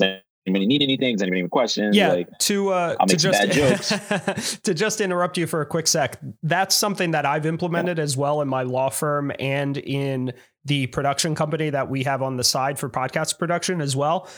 anybody 0.00 0.66
need 0.66 0.82
anything? 0.82 1.14
Does 1.14 1.22
anybody 1.22 1.42
have 1.42 1.50
questions? 1.50 1.96
Yeah. 1.96 2.12
Like, 2.12 2.38
to, 2.38 2.70
uh, 2.70 2.96
to 3.06 3.16
just, 3.16 4.62
to 4.64 4.74
just 4.74 5.00
interrupt 5.00 5.36
you 5.36 5.46
for 5.46 5.60
a 5.60 5.66
quick 5.66 5.86
sec. 5.86 6.18
That's 6.42 6.74
something 6.74 7.12
that 7.12 7.26
I've 7.26 7.46
implemented 7.46 7.98
yeah. 7.98 8.04
as 8.04 8.16
well 8.16 8.40
in 8.40 8.48
my 8.48 8.62
law 8.62 8.90
firm 8.90 9.32
and 9.38 9.76
in 9.76 10.32
the 10.64 10.86
production 10.88 11.34
company 11.34 11.70
that 11.70 11.88
we 11.88 12.04
have 12.04 12.22
on 12.22 12.36
the 12.36 12.44
side 12.44 12.78
for 12.78 12.88
podcast 12.88 13.38
production 13.38 13.80
as 13.80 13.94
well. 13.94 14.28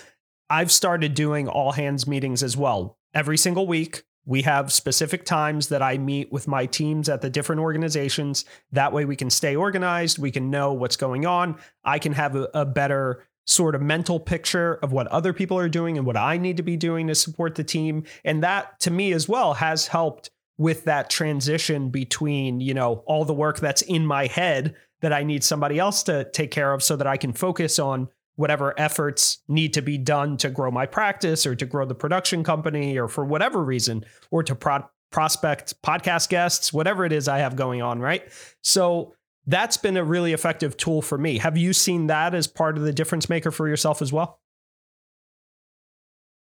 I've 0.48 0.72
started 0.72 1.14
doing 1.14 1.48
all 1.48 1.72
hands 1.72 2.06
meetings 2.06 2.42
as 2.42 2.56
well 2.56 2.98
every 3.14 3.36
single 3.36 3.66
week 3.66 4.04
we 4.26 4.42
have 4.42 4.72
specific 4.72 5.24
times 5.24 5.68
that 5.68 5.82
I 5.82 5.98
meet 5.98 6.30
with 6.30 6.46
my 6.46 6.66
teams 6.66 7.08
at 7.08 7.22
the 7.22 7.30
different 7.30 7.60
organizations. 7.62 8.44
That 8.72 8.92
way 8.92 9.04
we 9.04 9.16
can 9.16 9.30
stay 9.30 9.56
organized. 9.56 10.18
We 10.18 10.30
can 10.30 10.50
know 10.50 10.72
what's 10.72 10.96
going 10.96 11.26
on. 11.26 11.58
I 11.84 11.98
can 11.98 12.12
have 12.12 12.36
a, 12.36 12.48
a, 12.52 12.66
better 12.66 13.26
sort 13.46 13.74
of 13.74 13.82
mental 13.82 14.20
picture 14.20 14.74
of 14.82 14.92
what 14.92 15.06
other 15.08 15.32
people 15.32 15.58
are 15.58 15.68
doing 15.68 15.96
and 15.96 16.06
what 16.06 16.16
I 16.16 16.36
need 16.36 16.56
to 16.58 16.62
be 16.62 16.76
doing 16.76 17.08
to 17.08 17.14
support 17.14 17.54
the 17.54 17.64
team. 17.64 18.04
And 18.24 18.42
that 18.42 18.78
to 18.80 18.90
me 18.90 19.12
as 19.12 19.28
well 19.28 19.54
has 19.54 19.86
helped 19.88 20.30
with 20.58 20.84
that 20.84 21.10
transition 21.10 21.88
between, 21.88 22.60
you 22.60 22.74
know, 22.74 23.02
all 23.06 23.24
the 23.24 23.34
work 23.34 23.60
that's 23.60 23.82
in 23.82 24.06
my 24.06 24.26
head 24.26 24.74
that 25.00 25.12
I 25.12 25.22
need 25.22 25.42
somebody 25.42 25.78
else 25.78 26.02
to 26.04 26.24
take 26.24 26.50
care 26.50 26.72
of 26.72 26.82
so 26.82 26.96
that 26.96 27.06
I 27.06 27.16
can 27.16 27.32
focus 27.32 27.78
on 27.78 28.08
whatever 28.36 28.78
efforts 28.78 29.38
need 29.48 29.74
to 29.74 29.82
be 29.82 29.98
done 29.98 30.36
to 30.38 30.50
grow 30.50 30.70
my 30.70 30.86
practice 30.86 31.46
or 31.46 31.54
to 31.56 31.66
grow 31.66 31.86
the 31.86 31.94
production 31.94 32.44
company 32.44 32.98
or 32.98 33.08
for 33.08 33.24
whatever 33.24 33.62
reason 33.62 34.04
or 34.30 34.42
to 34.42 34.54
pro- 34.54 34.84
prospect 35.10 35.80
podcast 35.82 36.28
guests, 36.28 36.72
whatever 36.72 37.04
it 37.04 37.12
is 37.12 37.28
I 37.28 37.38
have 37.38 37.56
going 37.56 37.82
on, 37.82 38.00
right? 38.00 38.22
So 38.62 39.14
that's 39.50 39.76
been 39.76 39.96
a 39.96 40.04
really 40.04 40.32
effective 40.32 40.76
tool 40.76 41.02
for 41.02 41.18
me. 41.18 41.38
Have 41.38 41.56
you 41.56 41.72
seen 41.72 42.06
that 42.06 42.34
as 42.34 42.46
part 42.46 42.76
of 42.76 42.84
the 42.84 42.92
difference 42.92 43.28
maker 43.28 43.50
for 43.50 43.68
yourself 43.68 44.00
as 44.00 44.12
well? 44.12 44.40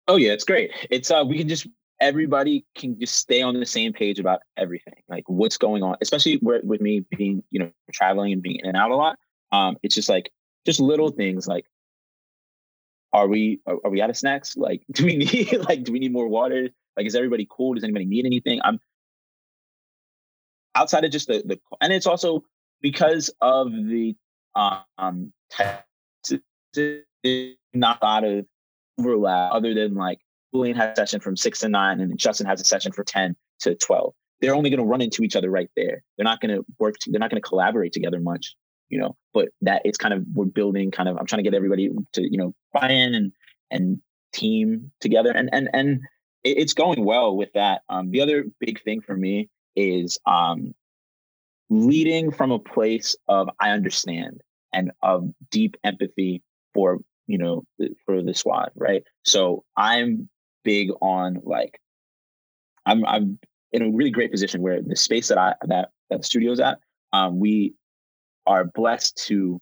Oh 0.08 0.16
yeah, 0.16 0.32
it's 0.32 0.44
great. 0.44 0.72
It's 0.90 1.12
uh 1.12 1.24
we 1.28 1.38
can 1.38 1.48
just 1.48 1.68
everybody 2.02 2.66
can 2.76 3.00
just 3.00 3.16
stay 3.16 3.42
on 3.42 3.60
the 3.60 3.66
same 3.66 3.94
page 3.94 4.20
about 4.20 4.42
everything, 4.58 4.96
like 5.08 5.24
what's 5.28 5.58
going 5.58 5.84
on, 5.84 5.98
especially 6.02 6.38
where, 6.38 6.62
with 6.64 6.82
me 6.82 7.06
being, 7.16 7.44
you 7.52 7.60
know, 7.60 7.72
traveling 7.92 8.34
and 8.34 8.42
being 8.42 8.60
in 8.60 8.68
and 8.68 8.78
out 8.78 8.92
a 8.92 8.96
lot. 8.96 9.18
Um, 9.52 9.78
it's 9.84 9.96
just 9.96 10.10
like 10.10 10.32
just 10.66 10.80
little 10.80 11.10
things 11.12 11.48
like 11.48 11.66
are 13.14 13.28
we 13.28 13.60
are, 13.66 13.78
are 13.84 13.92
we 13.92 14.02
out 14.02 14.10
of 14.10 14.18
snacks? 14.18 14.56
Like, 14.58 14.84
do 14.92 15.06
we 15.06 15.16
need 15.16 15.54
like 15.68 15.84
do 15.84 15.92
we 15.92 16.00
need 16.00 16.12
more 16.12 16.28
water? 16.28 16.70
Like, 16.98 17.06
is 17.06 17.16
everybody 17.16 17.48
cool? 17.50 17.76
Does 17.76 17.84
anybody 17.84 18.06
need 18.06 18.26
anything? 18.26 18.60
I'm 18.64 18.80
outside 20.76 21.06
of 21.06 21.12
just 21.12 21.28
the 21.28 21.44
the 21.46 21.60
and 21.82 21.94
it's 21.94 22.08
also 22.08 22.44
because 22.82 23.32
of 23.42 23.72
the 23.72 24.16
um 24.56 25.32
not 27.74 28.00
a 28.02 28.06
lot 28.06 28.24
of 28.24 28.46
overlap 29.00 29.52
other 29.54 29.74
than 29.74 29.96
like 29.96 30.20
Julian 30.54 30.76
has 30.78 30.92
a 30.94 30.96
session 30.96 31.20
from 31.20 31.38
six 31.38 31.60
to 31.60 31.70
nine 31.70 32.00
and 32.00 32.18
Justin 32.18 32.48
has 32.48 32.62
a 32.62 32.64
session 32.64 32.92
for 32.92 33.04
10 33.04 33.36
to 33.62 33.76
12. 33.76 34.14
They're 34.42 34.56
only 34.56 34.70
going 34.70 34.80
to 34.80 34.86
run 34.86 35.02
into 35.02 35.24
each 35.24 35.36
other 35.36 35.50
right 35.50 35.70
there. 35.76 36.02
They're 36.18 36.24
not 36.24 36.42
going 36.42 36.56
to 36.56 36.66
work, 36.80 36.96
they're 37.06 37.20
not 37.20 37.30
going 37.30 37.42
to 37.42 37.48
collaborate 37.48 37.94
together 37.94 38.20
much, 38.20 38.56
you 38.90 39.00
know, 39.00 39.16
but 39.34 39.50
that 39.62 39.82
it's 39.86 39.98
kind 39.98 40.14
of, 40.14 40.24
we're 40.34 40.46
building 40.46 40.92
kind 40.92 41.10
of, 41.10 41.18
I'm 41.18 41.26
trying 41.26 41.44
to 41.44 41.50
get 41.50 41.56
everybody 41.56 41.90
to, 42.14 42.22
you 42.22 42.38
know, 42.38 42.54
buy 42.74 42.90
in 42.90 43.14
and, 43.14 43.32
and 43.70 44.02
team 44.34 44.92
together. 45.02 45.32
And, 45.32 45.50
and, 45.52 45.70
and 45.74 46.02
it's 46.44 46.74
going 46.74 47.04
well 47.04 47.36
with 47.36 47.52
that. 47.54 47.82
Um, 47.90 48.12
the 48.12 48.22
other 48.22 48.46
big 48.60 48.82
thing 48.84 49.02
for 49.02 49.16
me 49.16 49.50
is 49.76 50.20
um, 50.26 50.74
leading 51.70 52.32
from 52.32 52.52
a 52.52 52.60
place 52.60 53.16
of 53.28 53.50
I 53.60 53.72
understand 53.72 54.42
and 54.74 54.92
of 55.02 55.30
deep 55.52 55.78
empathy 55.84 56.42
for 56.74 57.00
you 57.28 57.38
know 57.38 57.66
for 58.06 58.22
the 58.22 58.34
squad, 58.34 58.72
right? 58.76 59.04
So 59.24 59.64
I'm 59.78 60.30
big 60.64 60.90
on 61.02 61.42
like 61.44 61.80
I'm 62.86 63.06
I'm 63.06 63.40
in 63.72 63.84
a 63.84 63.90
really 63.90 64.12
great 64.12 64.32
position 64.32 64.62
where 64.62 64.82
the 64.82 64.96
space 64.96 65.28
that 65.28 65.38
I 65.38 65.56
that 65.68 65.90
that 66.10 66.18
the 66.18 66.24
studio's 66.24 66.60
at, 66.60 66.80
um, 67.14 67.40
we 67.40 67.76
are 68.48 68.66
blessed 68.66 69.28
to 69.28 69.62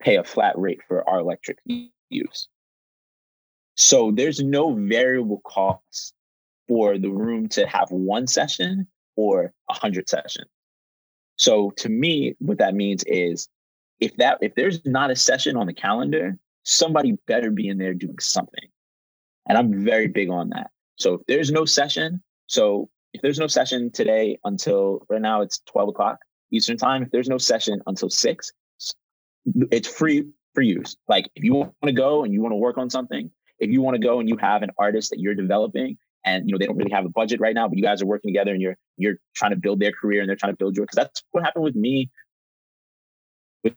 pay 0.00 0.16
a 0.16 0.24
flat 0.24 0.56
rate 0.58 0.80
for 0.86 1.08
our 1.08 1.18
electric 1.18 1.58
use. 2.10 2.48
So 3.76 4.12
there's 4.14 4.40
no 4.40 4.74
variable 4.74 5.40
cost 5.44 6.14
for 6.66 6.98
the 6.98 7.10
room 7.10 7.48
to 7.50 7.66
have 7.66 7.90
one 7.90 8.26
session 8.26 8.86
or 9.16 9.52
a 9.70 9.74
hundred 9.74 10.08
sessions. 10.08 10.48
So 11.38 11.70
to 11.76 11.88
me, 11.88 12.34
what 12.38 12.58
that 12.58 12.74
means 12.74 13.04
is 13.06 13.48
if 14.00 14.16
that 14.16 14.38
if 14.40 14.54
there's 14.54 14.84
not 14.84 15.10
a 15.10 15.16
session 15.16 15.56
on 15.56 15.66
the 15.66 15.72
calendar, 15.72 16.36
somebody 16.64 17.16
better 17.26 17.50
be 17.50 17.68
in 17.68 17.78
there 17.78 17.94
doing 17.94 18.18
something. 18.18 18.68
And 19.48 19.56
I'm 19.56 19.84
very 19.84 20.08
big 20.08 20.30
on 20.30 20.50
that. 20.50 20.70
So 20.96 21.14
if 21.14 21.20
there's 21.26 21.50
no 21.50 21.64
session, 21.64 22.22
so 22.46 22.90
if 23.14 23.22
there's 23.22 23.38
no 23.38 23.46
session 23.46 23.90
today 23.90 24.38
until 24.44 25.06
right 25.08 25.22
now 25.22 25.40
it's 25.40 25.60
12 25.66 25.90
o'clock 25.90 26.18
Eastern 26.50 26.76
time, 26.76 27.02
if 27.02 27.10
there's 27.10 27.28
no 27.28 27.38
session 27.38 27.80
until 27.86 28.10
six, 28.10 28.52
it's 29.70 29.88
free 29.88 30.26
for 30.54 30.62
use. 30.62 30.96
Like 31.08 31.30
if 31.34 31.44
you 31.44 31.54
want 31.54 31.72
to 31.84 31.92
go 31.92 32.24
and 32.24 32.32
you 32.32 32.42
want 32.42 32.52
to 32.52 32.56
work 32.56 32.78
on 32.78 32.90
something, 32.90 33.30
if 33.58 33.70
you 33.70 33.80
want 33.80 33.94
to 33.94 34.00
go 34.00 34.20
and 34.20 34.28
you 34.28 34.36
have 34.36 34.62
an 34.62 34.70
artist 34.78 35.10
that 35.10 35.20
you're 35.20 35.34
developing 35.34 35.96
and 36.24 36.46
you 36.46 36.52
know 36.52 36.58
they 36.58 36.66
don't 36.66 36.76
really 36.76 36.90
have 36.90 37.04
a 37.04 37.10
budget 37.10 37.40
right 37.40 37.54
now, 37.54 37.68
but 37.68 37.76
you 37.76 37.84
guys 37.84 38.02
are 38.02 38.06
working 38.06 38.32
together 38.32 38.52
and 38.52 38.60
you're 38.60 38.76
you're 38.96 39.16
trying 39.34 39.52
to 39.52 39.56
build 39.56 39.80
their 39.80 39.92
career 39.92 40.20
and 40.20 40.28
they're 40.28 40.36
trying 40.36 40.52
to 40.52 40.56
build 40.56 40.76
yours. 40.76 40.86
Because 40.86 40.96
that's 40.96 41.22
what 41.30 41.44
happened 41.44 41.64
with 41.64 41.76
me 41.76 42.10
with 43.64 43.74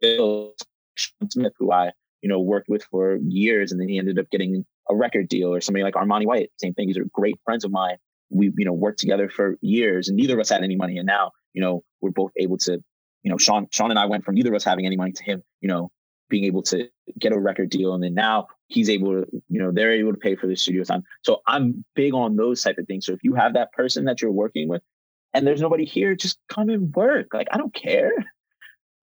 Bill 0.00 0.54
Smith, 0.96 1.52
who 1.58 1.72
I 1.72 1.92
you 2.22 2.28
know 2.28 2.40
worked 2.40 2.68
with 2.68 2.84
for 2.84 3.16
years, 3.16 3.72
and 3.72 3.80
then 3.80 3.88
he 3.88 3.98
ended 3.98 4.18
up 4.18 4.30
getting 4.30 4.64
a 4.88 4.94
record 4.94 5.28
deal 5.28 5.54
or 5.54 5.60
somebody 5.60 5.82
like 5.82 5.94
Armani 5.94 6.26
White. 6.26 6.50
Same 6.60 6.74
thing. 6.74 6.88
These 6.88 6.98
are 6.98 7.06
great 7.12 7.38
friends 7.44 7.64
of 7.64 7.70
mine. 7.70 7.96
We 8.30 8.52
you 8.56 8.64
know 8.64 8.72
worked 8.72 9.00
together 9.00 9.28
for 9.28 9.56
years, 9.60 10.08
and 10.08 10.16
neither 10.16 10.34
of 10.34 10.40
us 10.40 10.50
had 10.50 10.62
any 10.62 10.76
money. 10.76 10.98
And 10.98 11.06
now 11.06 11.32
you 11.52 11.62
know 11.62 11.82
we're 12.00 12.10
both 12.10 12.32
able 12.36 12.58
to 12.58 12.82
you 13.22 13.30
know 13.30 13.38
Sean 13.38 13.68
Sean 13.70 13.90
and 13.90 13.98
I 13.98 14.06
went 14.06 14.24
from 14.24 14.34
neither 14.34 14.50
of 14.50 14.56
us 14.56 14.64
having 14.64 14.86
any 14.86 14.96
money 14.96 15.12
to 15.12 15.24
him 15.24 15.42
you 15.60 15.68
know 15.68 15.90
being 16.28 16.44
able 16.44 16.62
to 16.62 16.88
get 17.18 17.32
a 17.32 17.38
record 17.38 17.70
deal 17.70 17.94
and 17.94 18.02
then 18.02 18.14
now 18.14 18.48
he's 18.68 18.88
able 18.88 19.12
to 19.12 19.26
you 19.48 19.60
know 19.60 19.70
they're 19.70 19.92
able 19.92 20.12
to 20.12 20.18
pay 20.18 20.34
for 20.34 20.46
the 20.46 20.56
studio 20.56 20.82
time. 20.84 21.02
So 21.22 21.42
i'm 21.46 21.84
big 21.94 22.14
on 22.14 22.36
those 22.36 22.62
type 22.62 22.78
of 22.78 22.86
things. 22.86 23.06
So 23.06 23.12
if 23.12 23.22
you 23.22 23.34
have 23.34 23.54
that 23.54 23.72
person 23.72 24.04
that 24.06 24.22
you're 24.22 24.30
working 24.30 24.68
with 24.68 24.82
and 25.32 25.46
there's 25.46 25.60
nobody 25.60 25.84
here 25.84 26.14
just 26.14 26.38
come 26.48 26.68
and 26.70 26.94
work. 26.94 27.28
Like 27.32 27.48
i 27.52 27.56
don't 27.58 27.74
care. 27.74 28.12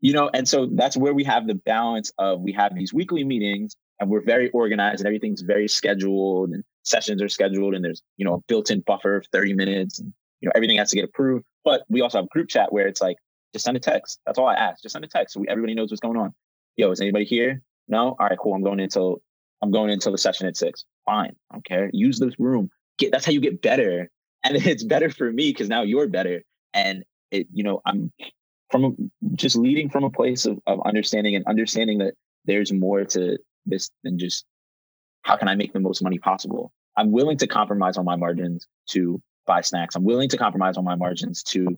You 0.01 0.13
know 0.13 0.29
and 0.33 0.47
so 0.47 0.67
that's 0.73 0.97
where 0.97 1.13
we 1.13 1.23
have 1.25 1.47
the 1.47 1.55
balance 1.55 2.11
of 2.17 2.41
we 2.41 2.53
have 2.53 2.75
these 2.75 2.93
weekly 2.93 3.23
meetings 3.23 3.75
and 3.99 4.09
we're 4.09 4.23
very 4.23 4.49
organized 4.49 5.01
and 5.01 5.07
everything's 5.07 5.41
very 5.41 5.67
scheduled 5.67 6.49
and 6.49 6.63
sessions 6.83 7.21
are 7.21 7.29
scheduled 7.29 7.75
and 7.75 7.85
there's 7.85 8.01
you 8.17 8.25
know 8.25 8.33
a 8.35 8.39
built-in 8.47 8.81
buffer 8.81 9.17
of 9.17 9.27
30 9.31 9.53
minutes 9.53 9.99
and 9.99 10.11
you 10.41 10.47
know 10.47 10.53
everything 10.55 10.77
has 10.77 10.89
to 10.89 10.95
get 10.95 11.05
approved. 11.05 11.45
But 11.63 11.83
we 11.87 12.01
also 12.01 12.17
have 12.17 12.29
group 12.29 12.49
chat 12.49 12.73
where 12.73 12.87
it's 12.87 12.99
like 12.99 13.17
just 13.53 13.65
send 13.65 13.77
a 13.77 13.79
text. 13.79 14.19
That's 14.25 14.39
all 14.39 14.47
i 14.47 14.55
ask. 14.55 14.81
Just 14.81 14.93
send 14.93 15.05
a 15.05 15.07
text 15.07 15.35
so 15.35 15.41
we, 15.41 15.47
everybody 15.47 15.75
knows 15.75 15.91
what's 15.91 16.01
going 16.01 16.17
on 16.17 16.33
yo, 16.77 16.91
is 16.91 17.01
anybody 17.01 17.25
here? 17.25 17.61
No? 17.87 18.15
All 18.19 18.27
right, 18.27 18.37
cool. 18.37 18.53
I'm 18.53 18.63
going 18.63 18.79
until 18.79 19.21
I'm 19.61 19.71
going 19.71 19.91
until 19.91 20.11
the 20.11 20.17
session 20.17 20.47
at 20.47 20.57
six. 20.57 20.85
Fine. 21.05 21.35
I 21.49 21.55
don't 21.55 21.65
care. 21.65 21.89
Use 21.93 22.19
this 22.19 22.39
room. 22.39 22.69
Get 22.97 23.11
that's 23.11 23.25
how 23.25 23.31
you 23.31 23.41
get 23.41 23.61
better. 23.61 24.09
And 24.43 24.55
it's 24.65 24.83
better 24.83 25.09
for 25.09 25.31
me 25.31 25.51
because 25.51 25.69
now 25.69 25.83
you're 25.83 26.07
better. 26.07 26.43
And 26.73 27.03
it, 27.31 27.47
you 27.51 27.63
know, 27.63 27.81
I'm 27.85 28.11
from 28.69 28.85
a, 28.85 28.89
just 29.35 29.55
leading 29.55 29.89
from 29.89 30.03
a 30.03 30.09
place 30.09 30.45
of, 30.45 30.59
of 30.65 30.79
understanding 30.85 31.35
and 31.35 31.45
understanding 31.45 31.99
that 31.99 32.13
there's 32.45 32.71
more 32.71 33.03
to 33.05 33.37
this 33.65 33.89
than 34.03 34.17
just 34.17 34.45
how 35.23 35.35
can 35.35 35.47
I 35.47 35.55
make 35.55 35.73
the 35.73 35.79
most 35.79 36.01
money 36.01 36.17
possible. 36.17 36.71
I'm 36.97 37.11
willing 37.11 37.37
to 37.37 37.47
compromise 37.47 37.97
on 37.97 38.05
my 38.05 38.15
margins 38.15 38.67
to 38.89 39.21
buy 39.45 39.61
snacks. 39.61 39.95
I'm 39.95 40.03
willing 40.03 40.29
to 40.29 40.37
compromise 40.37 40.77
on 40.77 40.83
my 40.83 40.95
margins 40.95 41.43
to 41.43 41.77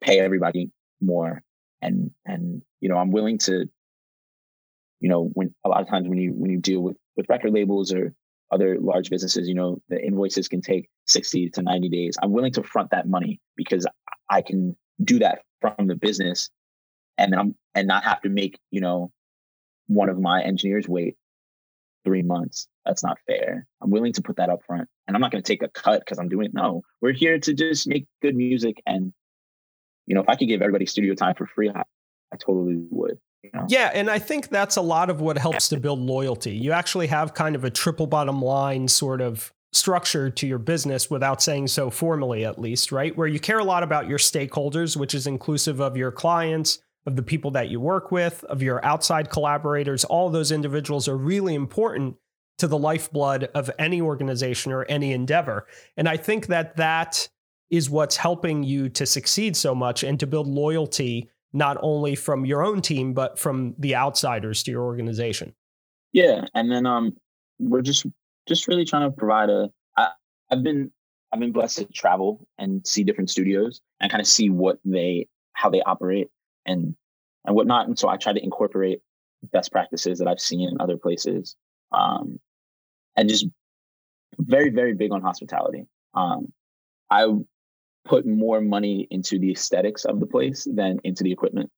pay 0.00 0.20
everybody 0.20 0.70
more. 1.00 1.42
And 1.80 2.10
and 2.24 2.62
you 2.80 2.88
know, 2.88 2.96
I'm 2.96 3.10
willing 3.10 3.38
to 3.38 3.68
you 5.02 5.08
know, 5.08 5.30
when 5.34 5.52
a 5.64 5.68
lot 5.68 5.82
of 5.82 5.88
times 5.88 6.08
when 6.08 6.18
you 6.18 6.32
when 6.32 6.50
you 6.50 6.58
deal 6.58 6.80
with 6.80 6.96
with 7.16 7.26
record 7.28 7.52
labels 7.52 7.92
or 7.92 8.14
other 8.52 8.78
large 8.78 9.10
businesses, 9.10 9.48
you 9.48 9.54
know, 9.54 9.82
the 9.88 10.02
invoices 10.02 10.46
can 10.46 10.60
take 10.60 10.88
60 11.06 11.50
to 11.50 11.62
90 11.62 11.88
days. 11.88 12.16
I'm 12.22 12.32
willing 12.32 12.52
to 12.52 12.62
front 12.62 12.90
that 12.90 13.08
money 13.08 13.40
because 13.56 13.86
I 14.30 14.42
can 14.42 14.76
do 15.02 15.18
that 15.18 15.40
from 15.60 15.88
the 15.88 15.96
business 15.96 16.50
and 17.18 17.34
I'm 17.34 17.56
and 17.74 17.88
not 17.88 18.04
have 18.04 18.20
to 18.22 18.28
make, 18.28 18.58
you 18.70 18.80
know, 18.80 19.10
one 19.88 20.08
of 20.08 20.20
my 20.20 20.40
engineers 20.42 20.88
wait 20.88 21.16
three 22.04 22.22
months. 22.22 22.68
That's 22.86 23.02
not 23.02 23.18
fair. 23.26 23.66
I'm 23.82 23.90
willing 23.90 24.12
to 24.12 24.22
put 24.22 24.36
that 24.36 24.50
up 24.50 24.62
front. 24.64 24.88
And 25.06 25.16
I'm 25.16 25.20
not 25.20 25.32
going 25.32 25.42
to 25.42 25.52
take 25.52 25.62
a 25.62 25.68
cut 25.68 26.00
because 26.00 26.18
I'm 26.18 26.28
doing 26.28 26.46
it. 26.46 26.54
No, 26.54 26.82
we're 27.00 27.12
here 27.12 27.38
to 27.40 27.54
just 27.54 27.88
make 27.88 28.06
good 28.20 28.36
music. 28.36 28.80
And, 28.86 29.12
you 30.06 30.14
know, 30.14 30.20
if 30.20 30.28
I 30.28 30.36
could 30.36 30.48
give 30.48 30.62
everybody 30.62 30.86
studio 30.86 31.14
time 31.14 31.34
for 31.34 31.46
free, 31.46 31.70
I, 31.70 31.82
I 32.32 32.36
totally 32.36 32.76
would. 32.90 33.18
Yeah, 33.68 33.90
and 33.92 34.08
I 34.10 34.18
think 34.18 34.48
that's 34.48 34.76
a 34.76 34.82
lot 34.82 35.10
of 35.10 35.20
what 35.20 35.36
helps 35.36 35.68
to 35.70 35.80
build 35.80 36.00
loyalty. 36.00 36.52
You 36.52 36.72
actually 36.72 37.08
have 37.08 37.34
kind 37.34 37.56
of 37.56 37.64
a 37.64 37.70
triple 37.70 38.06
bottom 38.06 38.40
line 38.40 38.86
sort 38.88 39.20
of 39.20 39.52
structure 39.72 40.30
to 40.30 40.46
your 40.46 40.58
business 40.58 41.10
without 41.10 41.42
saying 41.42 41.66
so 41.66 41.90
formally, 41.90 42.44
at 42.44 42.60
least, 42.60 42.92
right? 42.92 43.16
Where 43.16 43.26
you 43.26 43.40
care 43.40 43.58
a 43.58 43.64
lot 43.64 43.82
about 43.82 44.08
your 44.08 44.18
stakeholders, 44.18 44.96
which 44.96 45.14
is 45.14 45.26
inclusive 45.26 45.80
of 45.80 45.96
your 45.96 46.12
clients, 46.12 46.80
of 47.06 47.16
the 47.16 47.22
people 47.22 47.50
that 47.52 47.68
you 47.68 47.80
work 47.80 48.12
with, 48.12 48.44
of 48.44 48.62
your 48.62 48.84
outside 48.84 49.30
collaborators. 49.30 50.04
All 50.04 50.30
those 50.30 50.52
individuals 50.52 51.08
are 51.08 51.16
really 51.16 51.54
important 51.54 52.16
to 52.58 52.68
the 52.68 52.78
lifeblood 52.78 53.50
of 53.54 53.70
any 53.78 54.00
organization 54.00 54.72
or 54.72 54.84
any 54.84 55.12
endeavor. 55.12 55.66
And 55.96 56.08
I 56.08 56.16
think 56.16 56.46
that 56.46 56.76
that 56.76 57.28
is 57.70 57.90
what's 57.90 58.16
helping 58.16 58.62
you 58.62 58.88
to 58.90 59.06
succeed 59.06 59.56
so 59.56 59.74
much 59.74 60.04
and 60.04 60.20
to 60.20 60.26
build 60.26 60.46
loyalty 60.46 61.30
not 61.52 61.76
only 61.82 62.14
from 62.14 62.44
your 62.44 62.64
own 62.64 62.80
team 62.80 63.12
but 63.12 63.38
from 63.38 63.74
the 63.78 63.94
outsiders 63.94 64.62
to 64.62 64.70
your 64.70 64.82
organization. 64.82 65.54
Yeah 66.12 66.46
and 66.54 66.70
then 66.70 66.86
um 66.86 67.16
we're 67.58 67.82
just 67.82 68.06
just 68.48 68.68
really 68.68 68.84
trying 68.84 69.08
to 69.08 69.16
provide 69.16 69.50
a 69.50 69.70
I, 69.96 70.08
i've 70.50 70.62
been 70.62 70.90
i've 71.32 71.40
been 71.40 71.52
blessed 71.52 71.78
to 71.78 71.84
travel 71.86 72.46
and 72.58 72.86
see 72.86 73.04
different 73.04 73.30
studios 73.30 73.80
and 74.00 74.10
kind 74.10 74.20
of 74.20 74.26
see 74.26 74.50
what 74.50 74.78
they 74.84 75.28
how 75.54 75.70
they 75.70 75.82
operate 75.82 76.28
and 76.66 76.94
and 77.44 77.56
whatnot 77.56 77.86
and 77.86 77.98
so 77.98 78.08
i 78.08 78.16
try 78.16 78.32
to 78.32 78.42
incorporate 78.42 79.00
best 79.52 79.72
practices 79.72 80.18
that 80.18 80.28
i've 80.28 80.40
seen 80.40 80.68
in 80.68 80.76
other 80.80 80.96
places 80.96 81.56
um 81.92 82.38
and 83.16 83.28
just 83.28 83.46
very 84.38 84.70
very 84.70 84.94
big 84.94 85.12
on 85.12 85.20
hospitality. 85.22 85.86
Um 86.14 86.52
i 87.10 87.26
put 88.04 88.26
more 88.26 88.60
money 88.60 89.06
into 89.10 89.38
the 89.38 89.52
aesthetics 89.52 90.04
of 90.04 90.20
the 90.20 90.26
place 90.26 90.66
than 90.70 90.98
into 91.04 91.22
the 91.22 91.32
equipment. 91.32 91.70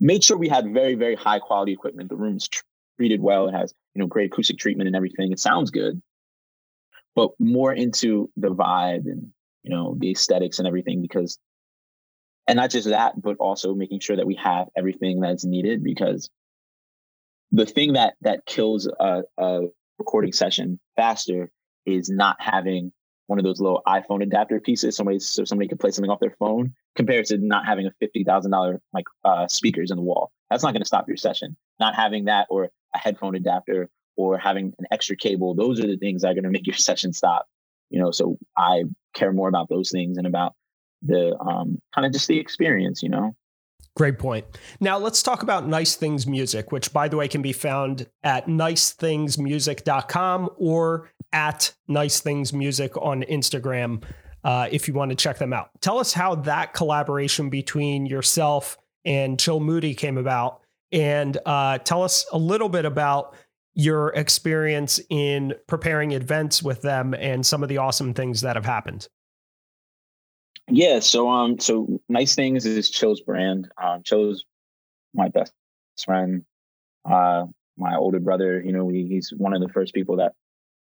Made 0.00 0.24
sure 0.24 0.36
we 0.36 0.48
had 0.48 0.72
very, 0.72 0.94
very 0.94 1.14
high 1.14 1.38
quality 1.38 1.72
equipment. 1.72 2.08
The 2.08 2.16
room's 2.16 2.48
treated 2.98 3.20
well. 3.20 3.48
It 3.48 3.52
has, 3.52 3.74
you 3.94 4.00
know, 4.00 4.06
great 4.06 4.32
acoustic 4.32 4.58
treatment 4.58 4.86
and 4.86 4.96
everything. 4.96 5.32
It 5.32 5.40
sounds 5.40 5.70
good, 5.70 6.00
but 7.14 7.30
more 7.38 7.72
into 7.72 8.30
the 8.36 8.48
vibe 8.48 9.06
and, 9.06 9.30
you 9.62 9.70
know, 9.70 9.96
the 9.98 10.10
aesthetics 10.12 10.58
and 10.58 10.68
everything 10.68 11.02
because, 11.02 11.38
and 12.46 12.56
not 12.56 12.70
just 12.70 12.88
that, 12.88 13.20
but 13.20 13.36
also 13.38 13.74
making 13.74 14.00
sure 14.00 14.16
that 14.16 14.26
we 14.26 14.36
have 14.36 14.68
everything 14.76 15.20
that's 15.20 15.44
needed 15.44 15.82
because 15.82 16.30
the 17.50 17.66
thing 17.66 17.94
that, 17.94 18.14
that 18.22 18.46
kills 18.46 18.86
a, 18.86 19.22
a 19.36 19.62
recording 19.98 20.32
session 20.32 20.78
faster 20.96 21.50
is 21.84 22.08
not 22.08 22.36
having 22.38 22.92
one 23.28 23.38
of 23.38 23.44
those 23.44 23.60
little 23.60 23.82
iPhone 23.86 24.22
adapter 24.22 24.58
pieces, 24.58 24.96
somebody 24.96 25.20
so 25.20 25.44
somebody 25.44 25.68
could 25.68 25.78
play 25.78 25.90
something 25.90 26.10
off 26.10 26.18
their 26.18 26.34
phone, 26.38 26.74
compared 26.96 27.26
to 27.26 27.38
not 27.38 27.66
having 27.66 27.86
a 27.86 27.90
fifty 28.00 28.24
thousand 28.24 28.50
dollar 28.50 28.80
like 28.92 29.04
uh, 29.24 29.46
speakers 29.46 29.90
in 29.90 29.98
the 29.98 30.02
wall. 30.02 30.32
That's 30.50 30.64
not 30.64 30.72
going 30.72 30.82
to 30.82 30.86
stop 30.86 31.06
your 31.06 31.18
session. 31.18 31.56
Not 31.78 31.94
having 31.94 32.24
that 32.24 32.46
or 32.50 32.70
a 32.94 32.98
headphone 32.98 33.36
adapter 33.36 33.90
or 34.16 34.38
having 34.38 34.72
an 34.78 34.86
extra 34.90 35.14
cable, 35.14 35.54
those 35.54 35.78
are 35.78 35.86
the 35.86 35.98
things 35.98 36.22
that 36.22 36.28
are 36.28 36.34
going 36.34 36.44
to 36.44 36.50
make 36.50 36.66
your 36.66 36.76
session 36.76 37.12
stop. 37.12 37.46
You 37.90 38.00
know, 38.00 38.10
so 38.10 38.38
I 38.56 38.84
care 39.14 39.32
more 39.32 39.48
about 39.48 39.68
those 39.68 39.90
things 39.90 40.16
and 40.16 40.26
about 40.26 40.54
the 41.02 41.36
um, 41.38 41.80
kind 41.94 42.06
of 42.06 42.12
just 42.12 42.28
the 42.28 42.38
experience. 42.38 43.02
You 43.02 43.10
know. 43.10 43.36
Great 43.94 44.18
point. 44.18 44.46
Now 44.80 44.96
let's 44.96 45.22
talk 45.22 45.42
about 45.42 45.66
Nice 45.66 45.96
Things 45.96 46.26
Music, 46.26 46.72
which 46.72 46.92
by 46.92 47.08
the 47.08 47.16
way 47.16 47.26
can 47.26 47.42
be 47.42 47.52
found 47.52 48.06
at 48.22 48.46
nicethingsmusic.com 48.46 50.50
or 50.56 51.10
at 51.32 51.72
Nice 51.86 52.20
Things 52.20 52.52
Music 52.52 52.96
on 52.96 53.22
Instagram 53.24 54.02
uh, 54.44 54.68
if 54.70 54.88
you 54.88 54.94
want 54.94 55.10
to 55.10 55.16
check 55.16 55.38
them 55.38 55.52
out. 55.52 55.70
Tell 55.80 55.98
us 55.98 56.12
how 56.12 56.34
that 56.36 56.72
collaboration 56.74 57.50
between 57.50 58.06
yourself 58.06 58.78
and 59.04 59.38
Chill 59.38 59.60
Moody 59.60 59.94
came 59.94 60.18
about, 60.18 60.60
and 60.92 61.36
uh, 61.46 61.78
tell 61.78 62.02
us 62.02 62.26
a 62.32 62.38
little 62.38 62.68
bit 62.68 62.84
about 62.84 63.34
your 63.74 64.08
experience 64.14 65.00
in 65.08 65.54
preparing 65.66 66.12
events 66.12 66.62
with 66.62 66.82
them 66.82 67.14
and 67.14 67.46
some 67.46 67.62
of 67.62 67.68
the 67.68 67.78
awesome 67.78 68.12
things 68.12 68.40
that 68.40 68.56
have 68.56 68.66
happened. 68.66 69.08
Yeah, 70.70 71.00
so 71.00 71.28
um, 71.30 71.58
so 71.58 72.00
nice 72.08 72.34
things 72.34 72.66
is 72.66 72.90
Chill's 72.90 73.20
brand. 73.20 73.70
Um, 73.82 74.02
Chill's 74.02 74.44
my 75.14 75.28
best 75.28 75.52
friend, 76.04 76.44
uh, 77.10 77.46
my 77.76 77.96
older 77.96 78.20
brother. 78.20 78.60
You 78.60 78.72
know, 78.72 78.88
he, 78.88 79.06
he's 79.06 79.32
one 79.36 79.54
of 79.54 79.62
the 79.62 79.68
first 79.68 79.94
people 79.94 80.16
that 80.16 80.32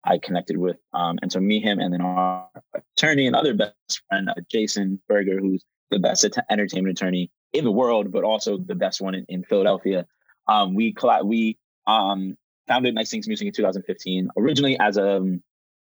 I 0.05 0.19
connected 0.19 0.57
with. 0.57 0.77
Um, 0.93 1.19
and 1.23 1.31
so 1.31 1.41
me, 1.41 1.61
him, 1.61 1.79
and 1.79 1.93
then 1.93 2.01
our 2.01 2.49
attorney 2.97 3.27
and 3.27 3.37
other 3.37 3.55
best 3.55 4.03
friend, 4.09 4.29
uh, 4.31 4.35
Jason 4.51 5.01
Berger, 5.09 5.39
who's 5.39 5.65
the 5.91 5.99
best 5.99 6.27
entertainment 6.51 6.99
attorney 6.99 7.31
in 7.53 7.65
the 7.65 7.71
world, 7.71 8.13
but 8.13 8.25
also 8.25 8.59
the 8.59 8.75
best 8.75 9.01
one 9.01 9.15
in, 9.15 9.25
in 9.29 9.45
Philadelphia. 9.45 10.07
Um, 10.49 10.75
we 10.75 10.93
colla- 10.93 11.25
we 11.25 11.59
um, 11.87 12.37
founded 12.67 12.95
Nice 12.95 13.11
Things 13.11 13.27
Music 13.27 13.47
in 13.47 13.53
2015, 13.53 14.31
originally 14.37 14.79
as 14.79 14.97
a 14.97 15.17
um, 15.17 15.43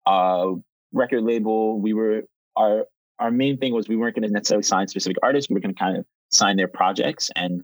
uh, 0.05 0.51
record 0.93 1.23
label. 1.23 1.79
We 1.79 1.93
were 1.93 2.23
our 2.55 2.85
our 3.19 3.31
main 3.31 3.57
thing 3.57 3.73
was 3.73 3.89
we 3.89 3.95
weren't 3.95 4.15
going 4.15 4.27
to 4.27 4.33
necessarily 4.33 4.63
sign 4.63 4.87
specific 4.87 5.17
artists. 5.23 5.49
We 5.49 5.55
were 5.55 5.59
going 5.59 5.73
to 5.73 5.79
kind 5.79 5.97
of 5.97 6.05
sign 6.29 6.55
their 6.55 6.67
projects 6.67 7.31
and 7.35 7.63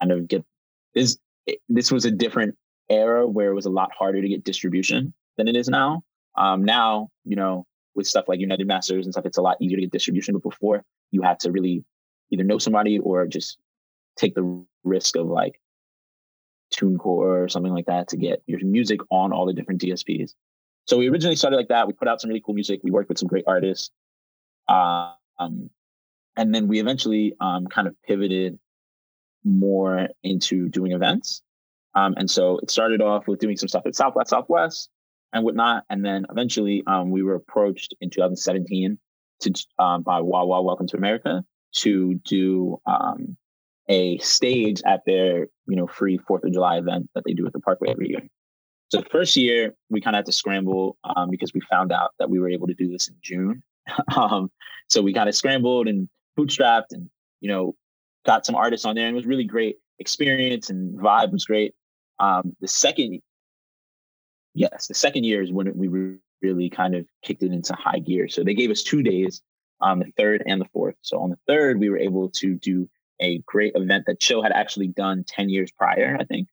kind 0.00 0.12
of 0.12 0.28
get 0.28 0.44
this. 0.94 1.18
This 1.68 1.90
was 1.90 2.04
a 2.04 2.10
different 2.10 2.54
era 2.90 3.26
where 3.26 3.50
it 3.50 3.54
was 3.54 3.66
a 3.66 3.70
lot 3.70 3.90
harder 3.98 4.20
to 4.20 4.28
get 4.28 4.44
distribution 4.44 5.14
than 5.36 5.48
it 5.48 5.56
is 5.56 5.68
now. 5.68 6.02
Um, 6.36 6.64
now, 6.64 7.08
you 7.24 7.36
know, 7.36 7.66
with 7.94 8.06
stuff 8.06 8.24
like 8.28 8.40
United 8.40 8.66
Masters 8.66 9.06
and 9.06 9.14
stuff, 9.14 9.26
it's 9.26 9.38
a 9.38 9.42
lot 9.42 9.56
easier 9.60 9.76
to 9.76 9.82
get 9.82 9.92
distribution. 9.92 10.34
But 10.34 10.42
before, 10.42 10.84
you 11.10 11.22
had 11.22 11.40
to 11.40 11.52
really 11.52 11.84
either 12.30 12.44
know 12.44 12.58
somebody 12.58 12.98
or 12.98 13.26
just 13.26 13.58
take 14.16 14.34
the 14.34 14.64
risk 14.82 15.16
of 15.16 15.26
like 15.26 15.60
TuneCore 16.74 17.44
or 17.44 17.48
something 17.48 17.72
like 17.72 17.86
that 17.86 18.08
to 18.08 18.16
get 18.16 18.42
your 18.46 18.60
music 18.64 19.00
on 19.10 19.32
all 19.32 19.46
the 19.46 19.52
different 19.52 19.80
DSPs. 19.80 20.34
So 20.86 20.98
we 20.98 21.08
originally 21.08 21.36
started 21.36 21.56
like 21.56 21.68
that. 21.68 21.86
We 21.86 21.92
put 21.92 22.08
out 22.08 22.20
some 22.20 22.28
really 22.28 22.42
cool 22.44 22.54
music. 22.54 22.80
We 22.82 22.90
worked 22.90 23.08
with 23.08 23.18
some 23.18 23.28
great 23.28 23.44
artists. 23.46 23.90
Um, 24.68 25.70
and 26.36 26.54
then 26.54 26.68
we 26.68 26.80
eventually 26.80 27.34
um, 27.40 27.66
kind 27.66 27.86
of 27.86 27.94
pivoted 28.02 28.58
more 29.44 30.08
into 30.22 30.68
doing 30.68 30.92
events. 30.92 31.42
Um, 31.94 32.14
and 32.16 32.30
so 32.30 32.58
it 32.58 32.70
started 32.70 33.00
off 33.00 33.28
with 33.28 33.38
doing 33.38 33.56
some 33.56 33.68
stuff 33.68 33.86
at 33.86 33.94
Southwest 33.94 34.30
Southwest 34.30 34.90
and 35.34 35.44
whatnot. 35.44 35.84
And 35.90 36.04
then 36.04 36.24
eventually 36.30 36.82
um, 36.86 37.10
we 37.10 37.22
were 37.22 37.34
approached 37.34 37.94
in 38.00 38.08
2017 38.08 38.96
to 39.40 39.52
um, 39.78 40.02
by 40.02 40.20
Wawa 40.20 40.62
Welcome 40.62 40.86
to 40.86 40.96
America 40.96 41.44
to 41.74 42.14
do 42.24 42.80
um, 42.86 43.36
a 43.88 44.16
stage 44.18 44.80
at 44.86 45.02
their 45.04 45.48
you 45.66 45.76
know 45.76 45.86
free 45.86 46.16
Fourth 46.16 46.44
of 46.44 46.52
July 46.52 46.78
event 46.78 47.10
that 47.14 47.24
they 47.26 47.34
do 47.34 47.46
at 47.46 47.52
the 47.52 47.60
Parkway 47.60 47.90
every 47.90 48.08
year. 48.10 48.22
So 48.88 49.00
the 49.00 49.08
first 49.10 49.36
year 49.36 49.74
we 49.90 50.00
kind 50.00 50.14
of 50.14 50.18
had 50.18 50.26
to 50.26 50.32
scramble 50.32 50.96
um, 51.04 51.30
because 51.30 51.52
we 51.52 51.60
found 51.68 51.92
out 51.92 52.12
that 52.18 52.30
we 52.30 52.38
were 52.38 52.48
able 52.48 52.68
to 52.68 52.74
do 52.74 52.90
this 52.90 53.08
in 53.08 53.16
June. 53.20 53.62
um, 54.16 54.50
so 54.88 55.02
we 55.02 55.12
kind 55.12 55.28
of 55.28 55.34
scrambled 55.34 55.88
and 55.88 56.08
bootstrapped 56.38 56.92
and 56.92 57.10
you 57.40 57.48
know 57.48 57.74
got 58.24 58.46
some 58.46 58.54
artists 58.54 58.86
on 58.86 58.94
there 58.94 59.06
and 59.06 59.14
it 59.14 59.18
was 59.18 59.26
really 59.26 59.44
great 59.44 59.76
experience 59.98 60.70
and 60.70 60.98
vibe 60.98 61.32
was 61.32 61.44
great. 61.44 61.74
Um, 62.20 62.54
the 62.60 62.68
second, 62.68 63.20
yes, 64.54 64.86
the 64.86 64.94
second 64.94 65.24
year 65.24 65.42
is 65.42 65.52
when 65.52 65.76
we 65.76 66.18
really 66.42 66.70
kind 66.70 66.94
of 66.94 67.06
kicked 67.22 67.42
it 67.42 67.52
into 67.52 67.74
high 67.74 67.98
gear. 67.98 68.28
So 68.28 68.44
they 68.44 68.54
gave 68.54 68.70
us 68.70 68.82
two 68.82 69.02
days 69.02 69.42
on 69.80 69.98
the 69.98 70.12
third 70.16 70.42
and 70.46 70.60
the 70.60 70.68
fourth. 70.72 70.96
So 71.02 71.20
on 71.20 71.30
the 71.30 71.38
third, 71.46 71.78
we 71.78 71.90
were 71.90 71.98
able 71.98 72.30
to 72.30 72.54
do 72.54 72.88
a 73.20 73.38
great 73.46 73.72
event 73.74 74.04
that 74.06 74.20
Chill 74.20 74.42
had 74.42 74.52
actually 74.52 74.88
done 74.88 75.24
10 75.26 75.48
years 75.48 75.70
prior, 75.70 76.16
I 76.18 76.24
think, 76.24 76.48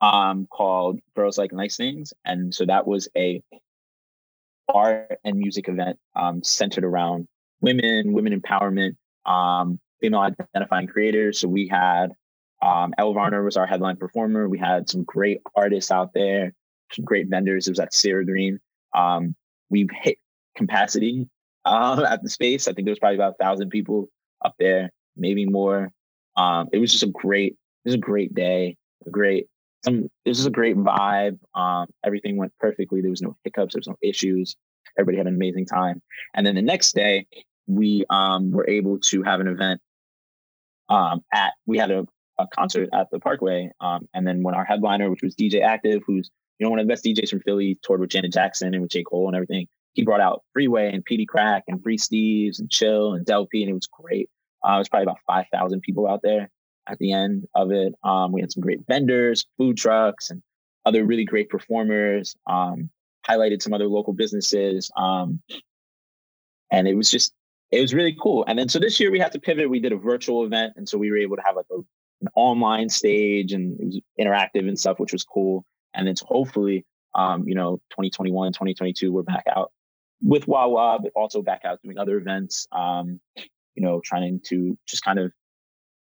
um, 0.00 0.46
called 0.50 1.00
Girls 1.16 1.38
Like 1.38 1.52
Nice 1.52 1.76
Things. 1.76 2.12
And 2.24 2.54
so 2.54 2.66
that 2.66 2.86
was 2.86 3.08
a 3.16 3.42
art 4.68 5.18
and 5.24 5.38
music 5.38 5.68
event 5.68 5.98
um, 6.16 6.42
centered 6.42 6.84
around 6.84 7.26
women, 7.60 8.12
women 8.12 8.38
empowerment, 8.38 8.96
um, 9.26 9.78
female 10.00 10.20
identifying 10.20 10.86
creators. 10.86 11.40
So 11.40 11.48
we 11.48 11.68
had 11.68 12.12
um, 12.62 12.94
Elle 12.96 13.14
Varner 13.14 13.42
was 13.42 13.56
our 13.56 13.66
headline 13.66 13.96
performer. 13.96 14.48
We 14.48 14.58
had 14.58 14.88
some 14.88 15.04
great 15.04 15.40
artists 15.54 15.90
out 15.90 16.14
there, 16.14 16.52
great 16.98 17.28
vendors. 17.28 17.66
It 17.66 17.72
was 17.72 17.80
at 17.80 17.94
Sarah 17.94 18.24
Green. 18.24 18.58
Um, 18.94 19.34
we've 19.70 19.90
hit 20.02 20.18
capacity 20.56 21.28
uh, 21.64 22.04
at 22.08 22.22
the 22.22 22.28
space. 22.28 22.68
I 22.68 22.72
think 22.72 22.86
there 22.86 22.92
was 22.92 22.98
probably 22.98 23.16
about 23.16 23.34
a 23.38 23.42
thousand 23.42 23.70
people 23.70 24.08
up 24.44 24.54
there, 24.58 24.90
maybe 25.16 25.46
more. 25.46 25.90
Um, 26.36 26.68
it 26.72 26.78
was 26.78 26.92
just 26.92 27.02
a 27.02 27.08
great, 27.08 27.52
it 27.84 27.88
was 27.88 27.94
a 27.94 27.98
great 27.98 28.34
day, 28.34 28.76
a 29.06 29.10
great, 29.10 29.46
some, 29.84 30.04
it 30.24 30.28
was 30.28 30.38
just 30.38 30.48
a 30.48 30.52
great 30.52 30.76
vibe. 30.76 31.38
Um, 31.54 31.86
everything 32.04 32.36
went 32.36 32.52
perfectly. 32.60 33.00
There 33.00 33.10
was 33.10 33.22
no 33.22 33.36
hiccups. 33.44 33.74
There 33.74 33.80
was 33.80 33.88
no 33.88 33.96
issues. 34.02 34.56
Everybody 34.98 35.18
had 35.18 35.26
an 35.26 35.34
amazing 35.34 35.66
time. 35.66 36.00
And 36.34 36.46
then 36.46 36.54
the 36.54 36.62
next 36.62 36.94
day, 36.94 37.26
we 37.66 38.04
um, 38.10 38.50
were 38.50 38.68
able 38.68 38.98
to 38.98 39.22
have 39.22 39.40
an 39.40 39.48
event 39.48 39.80
um, 40.88 41.24
at, 41.32 41.52
we 41.66 41.78
had 41.78 41.90
a, 41.90 42.06
a 42.38 42.46
concert 42.54 42.90
at 42.92 43.10
the 43.10 43.18
Parkway. 43.18 43.70
Um, 43.80 44.08
and 44.14 44.26
then 44.26 44.42
when 44.42 44.54
our 44.54 44.64
headliner, 44.64 45.10
which 45.10 45.22
was 45.22 45.34
DJ 45.34 45.62
Aktive, 45.62 46.02
who's, 46.06 46.30
you 46.62 46.66
know, 46.68 46.70
one 46.70 46.78
of 46.78 46.86
the 46.86 46.92
best 46.92 47.04
DJs 47.04 47.28
from 47.28 47.40
Philly, 47.40 47.76
toured 47.82 47.98
with 47.98 48.10
Janet 48.10 48.32
Jackson 48.32 48.72
and 48.72 48.82
with 48.82 48.92
J. 48.92 49.02
Cole 49.02 49.26
and 49.26 49.34
everything, 49.34 49.66
he 49.94 50.04
brought 50.04 50.20
out 50.20 50.44
Freeway 50.52 50.92
and 50.94 51.04
Peedi 51.04 51.26
Crakk 51.26 51.62
and 51.66 51.82
Free 51.82 51.98
Steves 51.98 52.60
and 52.60 52.70
Chill 52.70 53.14
and 53.14 53.26
Del 53.26 53.48
P, 53.48 53.62
and 53.62 53.70
it 53.70 53.74
was 53.74 53.88
great. 53.88 54.30
Uh, 54.64 54.74
it 54.76 54.78
was 54.78 54.88
probably 54.88 55.02
about 55.02 55.18
5,000 55.26 55.80
people 55.80 56.06
out 56.06 56.20
there 56.22 56.48
at 56.88 56.98
the 56.98 57.10
end 57.10 57.48
of 57.56 57.72
it. 57.72 57.94
Um, 58.04 58.30
we 58.30 58.40
had 58.40 58.52
some 58.52 58.60
great 58.60 58.78
vendors, 58.86 59.44
food 59.58 59.76
trucks, 59.76 60.30
and 60.30 60.40
other 60.86 61.04
really 61.04 61.24
great 61.24 61.48
performers. 61.48 62.36
Um, 62.46 62.90
highlighted 63.28 63.60
some 63.60 63.74
other 63.74 63.88
local 63.88 64.12
businesses. 64.12 64.88
Um, 64.96 65.42
and 66.70 66.86
it 66.86 66.94
was 66.94 67.10
just, 67.10 67.32
it 67.72 67.80
was 67.80 67.92
really 67.92 68.16
cool. 68.22 68.44
And 68.46 68.56
then 68.56 68.68
so 68.68 68.78
this 68.78 69.00
year 69.00 69.10
we 69.10 69.18
had 69.18 69.32
to 69.32 69.40
pivot. 69.40 69.68
We 69.68 69.80
did 69.80 69.90
a 69.90 69.96
virtual 69.96 70.44
event. 70.44 70.74
And 70.76 70.88
so 70.88 70.96
we 70.96 71.10
were 71.10 71.18
able 71.18 71.34
to 71.34 71.42
have 71.44 71.56
like 71.56 71.66
a, 71.72 71.78
an 72.20 72.28
online 72.36 72.88
stage 72.88 73.52
and 73.52 73.80
it 73.80 73.84
was 73.84 74.00
interactive 74.20 74.68
and 74.68 74.78
stuff, 74.78 75.00
which 75.00 75.12
was 75.12 75.24
cool. 75.24 75.64
And 75.94 76.06
then 76.06 76.14
hopefully, 76.22 76.84
um, 77.14 77.46
you 77.46 77.54
know, 77.54 77.76
2021, 77.90 78.52
2022, 78.52 79.12
we're 79.12 79.22
back 79.22 79.44
out 79.54 79.72
with 80.22 80.46
Wawa, 80.46 80.98
but 81.02 81.12
also 81.14 81.42
back 81.42 81.62
out 81.64 81.80
doing 81.82 81.98
other 81.98 82.16
events, 82.16 82.66
um, 82.72 83.20
you 83.74 83.82
know, 83.82 84.00
trying 84.04 84.40
to 84.46 84.78
just 84.86 85.04
kind 85.04 85.18
of 85.18 85.32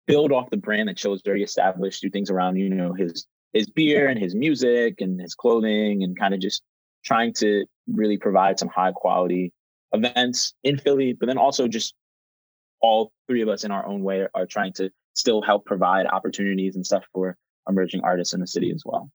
build 0.07 0.33
off 0.33 0.51
the 0.51 0.57
brand 0.57 0.89
that 0.89 0.97
Chill's 0.97 1.23
very 1.25 1.43
established, 1.43 2.03
do 2.03 2.11
things 2.11 2.31
around, 2.31 2.57
you 2.57 2.69
know, 2.69 2.93
his 2.93 3.27
his 3.53 3.69
beer 3.69 4.09
and 4.09 4.19
his 4.19 4.35
music 4.35 5.01
and 5.01 5.21
his 5.21 5.35
clothing 5.35 6.03
and 6.03 6.19
kind 6.19 6.33
of 6.33 6.41
just 6.41 6.63
trying 7.05 7.35
to 7.35 7.67
really 7.87 8.17
provide 8.17 8.59
some 8.59 8.69
high 8.69 8.93
quality 8.93 9.53
events 9.93 10.55
in 10.65 10.79
Philly, 10.79 11.13
but 11.13 11.27
then 11.27 11.37
also 11.37 11.69
just 11.69 11.95
all 12.81 13.13
three 13.29 13.43
of 13.43 13.49
us 13.49 13.65
in 13.65 13.71
our 13.71 13.87
own 13.87 14.03
way 14.03 14.27
are 14.35 14.47
trying 14.47 14.73
to 14.73 14.91
still 15.15 15.43
help 15.43 15.67
provide 15.67 16.07
opportunities 16.07 16.77
and 16.77 16.87
stuff 16.87 17.05
for 17.13 17.37
emerging 17.69 18.01
artists 18.03 18.35
in 18.35 18.41
the 18.41 18.47
city 18.47 18.73
as 18.75 18.83
well. 18.85 19.11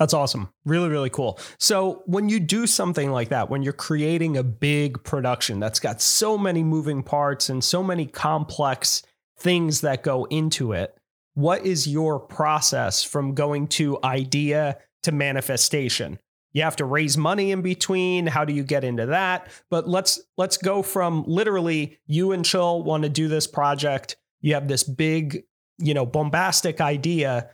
That's 0.00 0.14
awesome. 0.14 0.48
Really, 0.64 0.88
really 0.88 1.10
cool. 1.10 1.38
So, 1.58 2.02
when 2.06 2.30
you 2.30 2.40
do 2.40 2.66
something 2.66 3.12
like 3.12 3.28
that, 3.28 3.50
when 3.50 3.62
you're 3.62 3.74
creating 3.74 4.38
a 4.38 4.42
big 4.42 5.04
production 5.04 5.60
that's 5.60 5.78
got 5.78 6.00
so 6.00 6.38
many 6.38 6.64
moving 6.64 7.02
parts 7.02 7.50
and 7.50 7.62
so 7.62 7.82
many 7.82 8.06
complex 8.06 9.02
things 9.38 9.82
that 9.82 10.02
go 10.02 10.24
into 10.24 10.72
it, 10.72 10.96
what 11.34 11.66
is 11.66 11.86
your 11.86 12.18
process 12.18 13.04
from 13.04 13.34
going 13.34 13.68
to 13.68 13.98
idea 14.02 14.78
to 15.02 15.12
manifestation? 15.12 16.18
You 16.54 16.62
have 16.62 16.76
to 16.76 16.86
raise 16.86 17.18
money 17.18 17.50
in 17.52 17.60
between. 17.60 18.26
How 18.26 18.46
do 18.46 18.54
you 18.54 18.64
get 18.64 18.84
into 18.84 19.04
that? 19.06 19.48
But 19.68 19.86
let's 19.86 20.18
let's 20.38 20.56
go 20.56 20.82
from 20.82 21.24
literally 21.26 21.98
you 22.06 22.32
and 22.32 22.42
Chill 22.42 22.82
want 22.82 23.02
to 23.02 23.10
do 23.10 23.28
this 23.28 23.46
project. 23.46 24.16
You 24.40 24.54
have 24.54 24.66
this 24.66 24.82
big, 24.82 25.44
you 25.76 25.92
know, 25.92 26.06
bombastic 26.06 26.80
idea. 26.80 27.50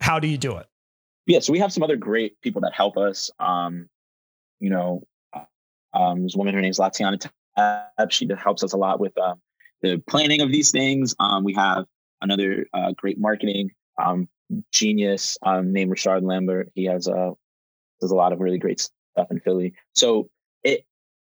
How 0.00 0.18
do 0.18 0.26
you 0.26 0.38
do 0.38 0.56
it? 0.56 0.66
Yeah, 1.26 1.40
so 1.40 1.52
we 1.52 1.58
have 1.58 1.72
some 1.72 1.82
other 1.82 1.96
great 1.96 2.40
people 2.40 2.60
that 2.62 2.72
help 2.72 2.96
us. 2.96 3.30
Um, 3.38 3.88
you 4.60 4.70
know, 4.70 5.02
um, 5.92 6.26
a 6.32 6.38
woman, 6.38 6.54
her 6.54 6.60
name's 6.60 6.78
Latiana 6.78 7.18
Tab. 7.56 8.12
She 8.12 8.28
helps 8.38 8.62
us 8.62 8.72
a 8.72 8.76
lot 8.76 9.00
with 9.00 9.16
uh, 9.18 9.34
the 9.82 9.98
planning 10.08 10.40
of 10.40 10.50
these 10.50 10.70
things. 10.70 11.14
Um, 11.18 11.44
we 11.44 11.54
have 11.54 11.86
another 12.20 12.66
uh, 12.72 12.92
great 12.92 13.18
marketing 13.18 13.70
um, 14.02 14.28
genius 14.72 15.36
um, 15.42 15.72
named 15.72 15.90
Richard 15.90 16.22
Lambert. 16.22 16.70
He 16.74 16.84
has 16.84 17.08
a 17.08 17.14
uh, 17.14 17.30
does 18.00 18.10
a 18.10 18.16
lot 18.16 18.32
of 18.32 18.40
really 18.40 18.58
great 18.58 18.80
stuff 18.80 19.28
in 19.30 19.40
Philly. 19.40 19.74
So 19.94 20.28
it, 20.62 20.84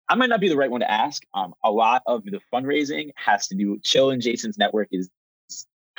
I 0.07 0.15
might 0.15 0.29
not 0.29 0.39
be 0.39 0.47
the 0.47 0.55
right 0.55 0.71
one 0.71 0.79
to 0.79 0.89
ask. 0.89 1.23
Um, 1.33 1.53
a 1.63 1.71
lot 1.71 2.03
of 2.07 2.23
the 2.23 2.39
fundraising 2.53 3.11
has 3.15 3.47
to 3.49 3.55
do. 3.55 3.79
Chill 3.83 4.11
and 4.11 4.21
Jason's 4.21 4.57
network 4.57 4.87
is 4.91 5.09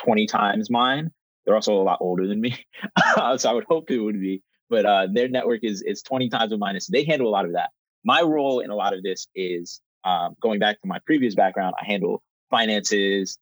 20 0.03 0.25
times 0.25 0.69
mine. 0.71 1.11
They're 1.45 1.55
also 1.55 1.79
a 1.79 1.83
lot 1.83 1.99
older 2.01 2.27
than 2.27 2.41
me, 2.41 2.57
so 3.37 3.49
I 3.49 3.53
would 3.53 3.65
hope 3.65 3.91
it 3.91 3.99
would 3.99 4.19
be. 4.19 4.41
But 4.69 4.85
uh, 4.85 5.07
their 5.11 5.27
network 5.27 5.63
is 5.63 5.81
is 5.81 6.01
20 6.01 6.29
times 6.29 6.51
of 6.51 6.59
mine. 6.59 6.79
So 6.79 6.91
they 6.91 7.03
handle 7.03 7.27
a 7.27 7.29
lot 7.29 7.45
of 7.45 7.53
that. 7.53 7.69
My 8.03 8.21
role 8.21 8.59
in 8.59 8.69
a 8.69 8.75
lot 8.75 8.93
of 8.93 9.03
this 9.03 9.27
is 9.35 9.81
um, 10.03 10.35
going 10.41 10.59
back 10.59 10.81
to 10.81 10.87
my 10.87 10.99
previous 11.05 11.35
background. 11.35 11.75
I 11.79 11.85
handle 11.85 12.23
finances, 12.49 13.37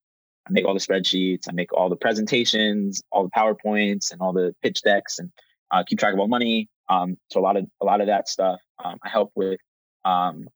I 0.47 0.51
make 0.51 0.65
all 0.65 0.73
the 0.73 0.79
spreadsheets, 0.79 1.47
I 1.49 1.53
make 1.53 1.73
all 1.73 1.89
the 1.89 1.95
presentations, 1.95 3.01
all 3.11 3.23
the 3.23 3.31
PowerPoints 3.31 4.11
and 4.11 4.21
all 4.21 4.33
the 4.33 4.53
pitch 4.61 4.81
decks 4.81 5.19
and 5.19 5.31
uh, 5.71 5.83
keep 5.85 5.99
track 5.99 6.13
of 6.13 6.19
all 6.19 6.27
money. 6.27 6.69
Um, 6.89 7.17
so 7.31 7.39
a 7.39 7.43
lot 7.43 7.57
of 7.57 7.65
a 7.81 7.85
lot 7.85 8.01
of 8.01 8.07
that 8.07 8.27
stuff. 8.27 8.59
Um, 8.83 8.97
I 9.03 9.09
help 9.09 9.31
with 9.35 9.59
um, 10.03 10.47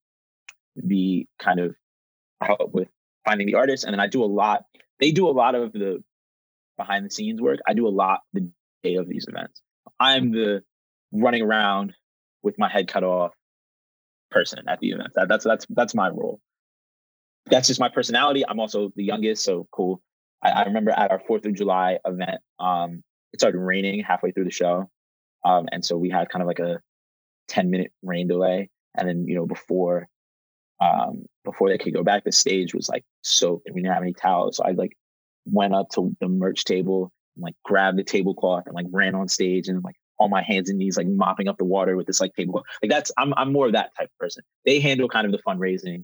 the 0.76 1.26
kind 1.40 1.60
of 1.60 1.76
help 2.42 2.74
with 2.74 2.90
finding 3.26 3.48
the 3.48 3.56
artists, 3.56 3.86
and 3.86 3.94
then 3.94 4.00
I 4.00 4.08
do 4.08 4.24
a 4.24 4.26
lot. 4.26 4.64
They 5.00 5.12
do 5.12 5.28
a 5.28 5.32
lot 5.32 5.56
of 5.56 5.72
the 5.74 6.04
behind 6.78 7.06
the 7.06 7.10
scenes 7.10 7.42
work. 7.42 7.60
I 7.68 7.74
do 7.74 7.88
a 7.88 7.90
lot 7.90 8.22
the 8.34 8.50
day 8.84 8.96
of 8.96 9.08
these 9.08 9.26
events. 9.28 9.62
I'm 10.00 10.32
the 10.32 10.64
running 11.12 11.42
around 11.42 11.94
with 12.44 12.58
my 12.58 12.70
head 12.70 12.88
cut 12.88 13.04
off 13.04 13.34
person 14.30 14.64
at 14.68 14.80
the 14.80 14.92
event. 14.92 15.14
That, 15.16 15.28
that's 15.28 15.44
that's 15.44 15.66
that's 15.70 15.96
my 15.96 16.10
role 16.10 16.40
that's 17.50 17.68
just 17.68 17.80
my 17.80 17.90
personality. 17.90 18.44
I'm 18.48 18.60
also 18.60 18.92
the 18.96 19.04
youngest, 19.04 19.44
so 19.44 19.68
cool. 19.72 20.02
I, 20.44 20.50
I 20.50 20.64
remember 20.64 20.92
at 20.92 21.12
our 21.12 21.22
Fourth 21.28 21.46
of 21.46 21.54
July 21.54 22.00
event, 22.06 22.40
um, 22.60 23.04
it 23.34 23.40
started 23.40 23.60
raining 23.60 24.04
halfway 24.04 24.32
through 24.32 24.46
the 24.46 24.52
show, 24.52 24.90
um, 25.46 25.68
and 25.72 25.84
so 25.84 25.98
we 25.98 26.10
had 26.10 26.30
kind 26.30 26.42
of 26.42 26.48
like 26.48 26.60
a 26.60 26.80
10 27.50 27.70
minute 27.70 27.92
rain 28.04 28.28
delay, 28.28 28.70
and 28.96 29.08
then 29.08 29.26
you 29.28 29.36
know 29.36 29.46
before 29.46 30.08
um, 30.80 31.26
before 31.44 31.70
they 31.70 31.78
could 31.78 31.94
go 31.94 32.04
back, 32.04 32.24
the 32.24 32.32
stage 32.32 32.74
was 32.74 32.90
like 32.90 33.04
soaked, 33.24 33.66
and 33.66 33.76
we 33.76 33.82
didn't 33.82 33.94
have 33.94 34.04
any 34.04 34.14
towels. 34.14 34.58
So 34.58 34.64
I 34.64 34.72
like 34.72 34.96
went 35.52 35.74
up 35.74 35.90
to 35.92 36.16
the 36.20 36.28
merch 36.28 36.64
table 36.64 37.12
and 37.36 37.44
like 37.44 37.56
grabbed 37.64 37.98
the 37.98 38.04
tablecloth 38.04 38.64
and 38.66 38.76
like 38.76 38.88
ran 38.92 39.16
on 39.16 39.28
stage 39.28 39.68
and 39.68 39.84
like 39.84 39.96
on 40.20 40.30
my 40.30 40.42
hands 40.42 40.70
and 40.70 40.80
knees, 40.80 40.98
like 40.98 41.08
mopping 41.08 41.48
up 41.48 41.58
the 41.58 41.66
water 41.66 41.96
with 41.96 42.08
this 42.08 42.20
like 42.20 42.34
tablecloth. 42.36 42.66
Like 42.82 42.92
that's 42.92 43.12
I'm 43.18 43.34
I'm 43.36 43.52
more 43.52 43.68
of 43.68 43.74
that 43.74 43.92
type 43.98 44.08
of 44.08 44.18
person. 44.20 44.44
They 44.66 44.80
handle 44.80 45.10
kind 45.10 45.26
of 45.26 45.32
the 45.32 45.40
fundraising. 45.40 46.04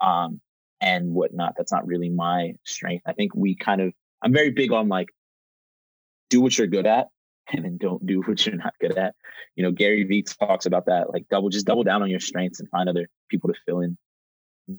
Um, 0.00 0.40
and 0.82 1.14
whatnot. 1.14 1.54
That's 1.56 1.72
not 1.72 1.86
really 1.86 2.10
my 2.10 2.54
strength. 2.64 3.04
I 3.06 3.12
think 3.12 3.34
we 3.34 3.54
kind 3.54 3.80
of, 3.80 3.94
I'm 4.20 4.32
very 4.32 4.50
big 4.50 4.72
on 4.72 4.88
like, 4.88 5.08
do 6.28 6.40
what 6.40 6.58
you're 6.58 6.66
good 6.66 6.86
at 6.86 7.08
and 7.52 7.64
then 7.64 7.78
don't 7.78 8.04
do 8.04 8.20
what 8.22 8.44
you're 8.44 8.56
not 8.56 8.74
good 8.80 8.98
at. 8.98 9.14
You 9.54 9.62
know, 9.62 9.70
Gary 9.70 10.02
Vee 10.04 10.22
talks 10.22 10.66
about 10.66 10.86
that, 10.86 11.10
like 11.10 11.28
double, 11.30 11.48
just 11.48 11.66
double 11.66 11.84
down 11.84 12.02
on 12.02 12.10
your 12.10 12.20
strengths 12.20 12.60
and 12.60 12.68
find 12.68 12.88
other 12.88 13.08
people 13.30 13.50
to 13.52 13.58
fill 13.64 13.80
in 13.80 13.96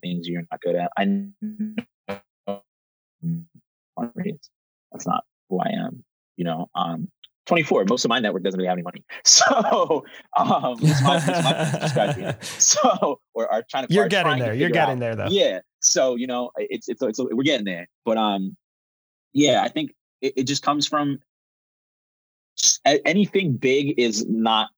things 0.02 0.28
you're 0.28 0.44
not 0.52 0.62
good 0.62 0.76
at. 0.76 0.92
I 0.98 1.04
know 3.98 4.12
that's 4.92 5.08
not 5.08 5.24
who 5.50 5.60
I 5.60 5.70
am, 5.70 6.04
you 6.38 6.46
know. 6.46 6.70
Um, 6.76 7.10
24. 7.46 7.86
Most 7.90 8.06
of 8.06 8.10
my 8.10 8.20
network 8.20 8.44
doesn't 8.44 8.58
really 8.58 8.70
have 8.70 8.76
any 8.76 8.84
money. 8.84 9.04
So, 9.26 10.06
um, 10.38 10.78
it's 10.82 11.02
my, 11.02 11.18
it's 11.18 11.96
my 11.96 12.36
so, 12.42 13.20
or 13.34 13.52
are 13.52 13.64
trying 13.70 13.88
to. 13.88 13.94
You're 13.94 14.08
getting 14.08 14.40
there. 14.40 14.54
You're 14.54 14.70
getting 14.70 14.96
out. 14.96 15.00
there, 15.00 15.16
though. 15.16 15.28
Yeah. 15.30 15.60
So, 15.82 16.16
you 16.16 16.28
know, 16.28 16.52
it's, 16.58 16.88
it's, 16.88 17.02
it's, 17.02 17.20
we're 17.20 17.44
getting 17.44 17.66
there. 17.66 17.88
But, 18.06 18.18
um, 18.18 18.56
yeah, 19.34 19.62
I 19.64 19.70
think 19.70 19.94
it, 20.22 20.34
it 20.38 20.44
just 20.44 20.64
comes 20.64 20.88
from 20.88 21.20
anything 22.86 23.54
big 23.54 24.00
is 24.00 24.26
not 24.28 24.70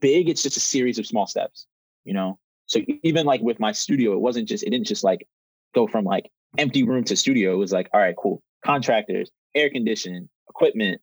big. 0.00 0.28
It's 0.28 0.42
just 0.42 0.56
a 0.56 0.60
series 0.60 0.98
of 0.98 1.06
small 1.06 1.26
steps, 1.26 1.66
you 2.04 2.14
know? 2.14 2.38
So 2.66 2.80
even 3.02 3.26
like 3.26 3.40
with 3.40 3.58
my 3.58 3.72
studio, 3.72 4.12
it 4.12 4.20
wasn't 4.20 4.48
just, 4.48 4.64
it 4.64 4.70
didn't 4.70 4.86
just 4.86 5.04
like 5.04 5.26
go 5.74 5.86
from 5.86 6.04
like 6.04 6.30
empty 6.58 6.84
room 6.84 7.04
to 7.04 7.16
studio. 7.16 7.52
It 7.52 7.56
was 7.56 7.72
like, 7.72 7.90
all 7.92 8.00
right, 8.00 8.14
cool. 8.16 8.42
Contractors, 8.64 9.30
air 9.54 9.70
conditioning, 9.70 10.28
equipment, 10.48 11.00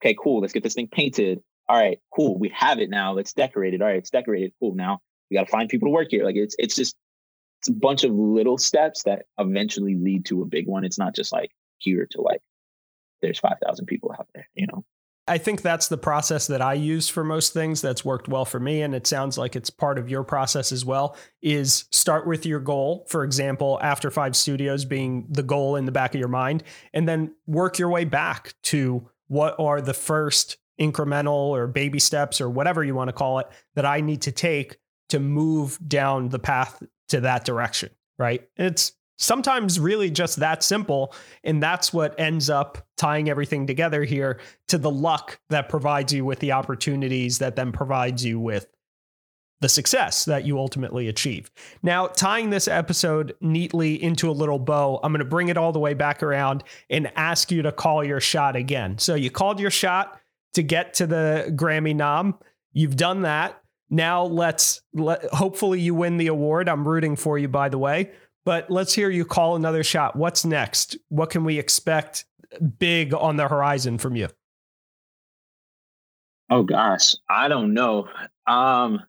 okay, 0.00 0.16
cool, 0.22 0.40
let's 0.40 0.52
get 0.52 0.62
this 0.62 0.74
thing 0.74 0.88
painted. 0.88 1.40
All 1.68 1.76
right, 1.76 2.00
cool, 2.14 2.38
we 2.38 2.48
have 2.50 2.78
it 2.78 2.90
now. 2.90 3.12
Let's 3.12 3.32
decorate 3.32 3.74
it. 3.74 3.82
All 3.82 3.88
right, 3.88 3.96
it's 3.96 4.10
decorated. 4.10 4.52
Cool. 4.60 4.74
Now 4.74 5.00
we 5.30 5.36
got 5.36 5.44
to 5.44 5.50
find 5.50 5.68
people 5.68 5.88
to 5.88 5.92
work 5.92 6.08
here. 6.10 6.24
Like 6.24 6.36
it's 6.36 6.56
it's 6.58 6.74
just 6.74 6.96
it's 7.60 7.68
a 7.68 7.72
bunch 7.72 8.04
of 8.04 8.12
little 8.12 8.56
steps 8.56 9.02
that 9.04 9.26
eventually 9.38 9.96
lead 9.96 10.26
to 10.26 10.42
a 10.42 10.46
big 10.46 10.66
one. 10.66 10.84
It's 10.84 10.98
not 10.98 11.14
just 11.14 11.32
like 11.32 11.50
here 11.78 12.06
to 12.12 12.20
like 12.20 12.40
there's 13.20 13.38
5,000 13.38 13.86
people 13.86 14.12
out 14.12 14.28
there, 14.34 14.48
you 14.54 14.66
know. 14.66 14.84
I 15.28 15.38
think 15.38 15.62
that's 15.62 15.88
the 15.88 15.98
process 15.98 16.46
that 16.46 16.62
I 16.62 16.74
use 16.74 17.08
for 17.08 17.22
most 17.22 17.52
things 17.52 17.80
that's 17.80 18.04
worked 18.04 18.28
well 18.28 18.44
for 18.44 18.58
me 18.58 18.82
and 18.82 18.94
it 18.94 19.06
sounds 19.06 19.36
like 19.36 19.54
it's 19.54 19.70
part 19.70 19.98
of 19.98 20.08
your 20.08 20.24
process 20.24 20.72
as 20.72 20.84
well 20.84 21.16
is 21.42 21.84
start 21.92 22.26
with 22.26 22.46
your 22.46 22.60
goal 22.60 23.06
for 23.08 23.24
example 23.24 23.78
after 23.82 24.10
5 24.10 24.34
studios 24.34 24.84
being 24.84 25.26
the 25.30 25.42
goal 25.42 25.76
in 25.76 25.84
the 25.84 25.92
back 25.92 26.14
of 26.14 26.18
your 26.18 26.28
mind 26.28 26.64
and 26.92 27.08
then 27.08 27.34
work 27.46 27.78
your 27.78 27.90
way 27.90 28.04
back 28.04 28.54
to 28.62 29.08
what 29.28 29.54
are 29.58 29.80
the 29.80 29.94
first 29.94 30.56
incremental 30.80 31.50
or 31.50 31.66
baby 31.66 31.98
steps 31.98 32.40
or 32.40 32.48
whatever 32.48 32.82
you 32.82 32.94
want 32.94 33.08
to 33.08 33.12
call 33.12 33.38
it 33.38 33.46
that 33.74 33.84
I 33.84 34.00
need 34.00 34.22
to 34.22 34.32
take 34.32 34.78
to 35.08 35.20
move 35.20 35.78
down 35.86 36.28
the 36.28 36.38
path 36.38 36.82
to 37.08 37.20
that 37.20 37.44
direction, 37.44 37.90
right? 38.18 38.48
It's 38.56 38.92
sometimes 39.18 39.78
really 39.78 40.10
just 40.10 40.36
that 40.36 40.62
simple. 40.62 41.12
And 41.44 41.62
that's 41.62 41.92
what 41.92 42.18
ends 42.18 42.48
up 42.48 42.86
tying 42.96 43.28
everything 43.28 43.66
together 43.66 44.04
here 44.04 44.40
to 44.68 44.78
the 44.78 44.90
luck 44.90 45.38
that 45.50 45.68
provides 45.68 46.12
you 46.12 46.24
with 46.24 46.38
the 46.38 46.52
opportunities 46.52 47.38
that 47.38 47.56
then 47.56 47.72
provides 47.72 48.24
you 48.24 48.40
with 48.40 48.66
the 49.60 49.68
success 49.68 50.24
that 50.24 50.44
you 50.44 50.58
ultimately 50.58 51.08
achieve. 51.08 51.50
Now, 51.82 52.06
tying 52.06 52.50
this 52.50 52.68
episode 52.68 53.34
neatly 53.40 54.00
into 54.00 54.30
a 54.30 54.32
little 54.32 54.58
bow, 54.58 55.00
I'm 55.02 55.12
going 55.12 55.18
to 55.18 55.24
bring 55.24 55.48
it 55.48 55.56
all 55.56 55.72
the 55.72 55.80
way 55.80 55.94
back 55.94 56.22
around 56.22 56.62
and 56.88 57.10
ask 57.16 57.50
you 57.50 57.62
to 57.62 57.72
call 57.72 58.04
your 58.04 58.20
shot 58.20 58.54
again. 58.54 58.98
So, 58.98 59.16
you 59.16 59.30
called 59.30 59.58
your 59.58 59.70
shot 59.70 60.20
to 60.54 60.62
get 60.62 60.94
to 60.94 61.08
the 61.08 61.52
Grammy 61.56 61.94
nom. 61.94 62.38
You've 62.72 62.96
done 62.96 63.22
that. 63.22 63.60
Now, 63.90 64.24
let's 64.24 64.82
let, 64.92 65.24
hopefully 65.26 65.80
you 65.80 65.94
win 65.94 66.18
the 66.18 66.28
award. 66.28 66.68
I'm 66.68 66.86
rooting 66.86 67.16
for 67.16 67.36
you, 67.36 67.48
by 67.48 67.68
the 67.68 67.78
way. 67.78 68.12
But 68.44 68.70
let's 68.70 68.94
hear 68.94 69.10
you 69.10 69.24
call 69.24 69.56
another 69.56 69.84
shot. 69.84 70.16
What's 70.16 70.44
next? 70.44 70.96
What 71.08 71.30
can 71.30 71.44
we 71.44 71.58
expect 71.58 72.24
big 72.78 73.12
on 73.12 73.36
the 73.36 73.48
horizon 73.48 73.98
from 73.98 74.16
you? 74.16 74.28
Oh 76.50 76.62
gosh, 76.62 77.14
I 77.28 77.48
don't 77.48 77.74
know. 77.74 78.08
Um, 78.46 79.02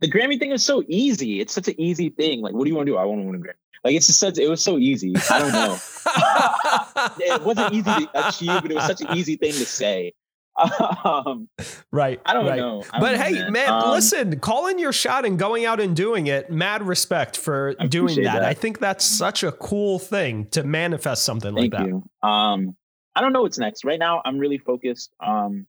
the 0.00 0.10
Grammy 0.10 0.38
thing 0.38 0.52
is 0.52 0.64
so 0.64 0.82
easy. 0.88 1.40
It's 1.40 1.52
such 1.52 1.68
an 1.68 1.78
easy 1.78 2.08
thing. 2.08 2.40
Like, 2.40 2.54
what 2.54 2.64
do 2.64 2.70
you 2.70 2.76
want 2.76 2.86
to 2.86 2.92
do? 2.92 2.96
I 2.96 3.04
want 3.04 3.20
to 3.20 3.26
win 3.26 3.34
a 3.34 3.38
Grammy. 3.38 3.54
Like, 3.84 3.94
it's 3.94 4.06
just 4.06 4.20
such. 4.20 4.38
It 4.38 4.48
was 4.48 4.62
so 4.62 4.78
easy. 4.78 5.14
I 5.30 5.38
don't 5.38 5.52
know. 5.52 5.78
it 7.34 7.42
wasn't 7.42 7.72
easy 7.74 8.06
to 8.06 8.28
achieve, 8.28 8.62
but 8.62 8.70
it 8.70 8.74
was 8.74 8.86
such 8.86 9.00
an 9.02 9.16
easy 9.16 9.36
thing 9.36 9.52
to 9.52 9.66
say. 9.66 10.14
Um, 11.04 11.48
right. 11.92 12.20
I 12.26 12.34
don't 12.34 12.46
right. 12.46 12.58
know. 12.58 12.82
I 12.92 13.00
but 13.00 13.12
don't 13.12 13.20
hey, 13.20 13.32
know, 13.32 13.50
man, 13.50 13.70
um, 13.70 13.90
listen, 13.90 14.40
calling 14.40 14.78
your 14.78 14.92
shot 14.92 15.24
and 15.24 15.38
going 15.38 15.64
out 15.64 15.80
and 15.80 15.94
doing 15.94 16.26
it, 16.26 16.50
mad 16.50 16.82
respect 16.82 17.36
for 17.36 17.74
I 17.78 17.86
doing 17.86 18.16
that. 18.16 18.40
that. 18.40 18.44
I 18.44 18.54
think 18.54 18.78
that's 18.78 19.04
such 19.04 19.42
a 19.42 19.52
cool 19.52 19.98
thing 19.98 20.46
to 20.46 20.64
manifest 20.64 21.24
something 21.24 21.54
like 21.54 21.72
Thank 21.72 21.72
that. 21.72 21.86
you. 21.86 22.28
Um, 22.28 22.76
I 23.14 23.20
don't 23.20 23.32
know 23.32 23.42
what's 23.42 23.58
next. 23.58 23.84
Right 23.84 23.98
now, 23.98 24.22
I'm 24.24 24.38
really 24.38 24.58
focused. 24.58 25.10
Um, 25.24 25.66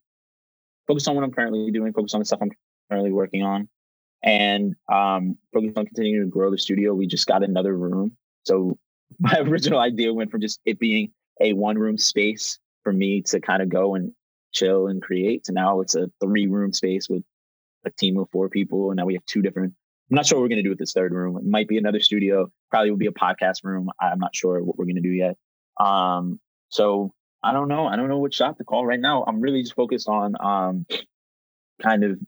focused 0.86 1.08
on 1.08 1.14
what 1.14 1.24
I'm 1.24 1.32
currently 1.32 1.70
doing. 1.70 1.92
Focused 1.92 2.14
on 2.14 2.20
the 2.20 2.24
stuff 2.24 2.40
I'm 2.42 2.50
currently 2.90 3.12
working 3.12 3.42
on, 3.42 3.68
and 4.22 4.74
um, 4.92 5.36
focused 5.52 5.78
on 5.78 5.86
continuing 5.86 6.26
to 6.26 6.30
grow 6.30 6.50
the 6.50 6.58
studio. 6.58 6.94
We 6.94 7.06
just 7.06 7.26
got 7.26 7.42
another 7.42 7.76
room, 7.76 8.16
so 8.44 8.78
my 9.18 9.38
original 9.38 9.78
idea 9.78 10.12
went 10.12 10.30
from 10.30 10.40
just 10.40 10.60
it 10.64 10.78
being 10.78 11.12
a 11.40 11.52
one 11.54 11.78
room 11.78 11.98
space 11.98 12.58
for 12.84 12.92
me 12.92 13.22
to 13.22 13.40
kind 13.40 13.62
of 13.62 13.68
go 13.68 13.94
and 13.94 14.12
chill 14.52 14.88
and 14.88 15.02
create 15.02 15.44
to 15.44 15.52
now 15.52 15.80
it's 15.80 15.94
a 15.94 16.10
three 16.20 16.46
room 16.46 16.72
space 16.72 17.08
with 17.08 17.22
a 17.84 17.90
team 17.90 18.18
of 18.18 18.28
four 18.30 18.48
people, 18.48 18.90
and 18.90 18.96
now 18.96 19.06
we 19.06 19.14
have 19.14 19.24
two 19.24 19.42
different. 19.42 19.74
I'm 20.10 20.16
not 20.16 20.26
sure 20.26 20.38
what 20.38 20.42
we're 20.42 20.48
going 20.48 20.58
to 20.58 20.64
do 20.64 20.70
with 20.70 20.78
this 20.78 20.92
third 20.92 21.12
room. 21.12 21.36
It 21.36 21.44
might 21.44 21.68
be 21.68 21.78
another 21.78 22.00
studio. 22.00 22.50
Probably 22.70 22.90
will 22.90 22.98
be 22.98 23.06
a 23.06 23.12
podcast 23.12 23.62
room. 23.62 23.90
I'm 24.00 24.18
not 24.18 24.34
sure 24.34 24.62
what 24.62 24.76
we're 24.76 24.86
going 24.86 24.96
to 24.96 25.02
do 25.02 25.10
yet. 25.10 25.36
Um, 25.78 26.40
so 26.68 27.12
I 27.42 27.52
don't 27.52 27.68
know. 27.68 27.86
I 27.86 27.96
don't 27.96 28.08
know 28.08 28.18
what 28.18 28.34
shot 28.34 28.58
to 28.58 28.64
call 28.64 28.84
right 28.84 29.00
now. 29.00 29.24
I'm 29.26 29.40
really 29.40 29.62
just 29.62 29.74
focused 29.74 30.08
on 30.08 30.34
um, 30.40 30.86
kind 31.80 32.04
of 32.04 32.18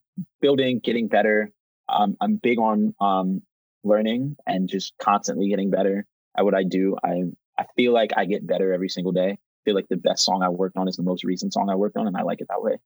building, 0.41 0.81
getting 0.83 1.09
better. 1.09 1.51
Um, 1.89 2.17
I'm 2.21 2.37
big 2.37 2.59
on 2.59 2.95
um, 3.01 3.43
learning 3.85 4.37
and 4.47 4.69
just 4.69 4.95
constantly 4.99 5.49
getting 5.49 5.71
better 5.71 6.07
at 6.39 6.45
what 6.45 6.55
I 6.55 6.63
do. 6.63 6.97
I 7.03 7.23
I 7.59 7.67
feel 7.77 7.93
like 7.93 8.13
I 8.17 8.25
get 8.25 8.47
better 8.47 8.73
every 8.73 8.89
single 8.89 9.13
day. 9.13 9.39
Feel 9.65 9.75
like 9.75 9.89
the 9.89 9.97
best 9.97 10.25
song 10.25 10.43
I 10.43 10.49
worked 10.49 10.77
on 10.77 10.89
is 10.89 10.97
the 10.97 11.03
most 11.03 11.25
recent 11.25 11.53
song 11.53 11.71
I 11.71 11.75
worked 11.77 11.97
on, 11.97 12.07
and 12.07 12.17
I 12.17 12.23
like 12.23 12.41
it 12.41 12.49
that 12.49 12.63
way. 12.63 12.79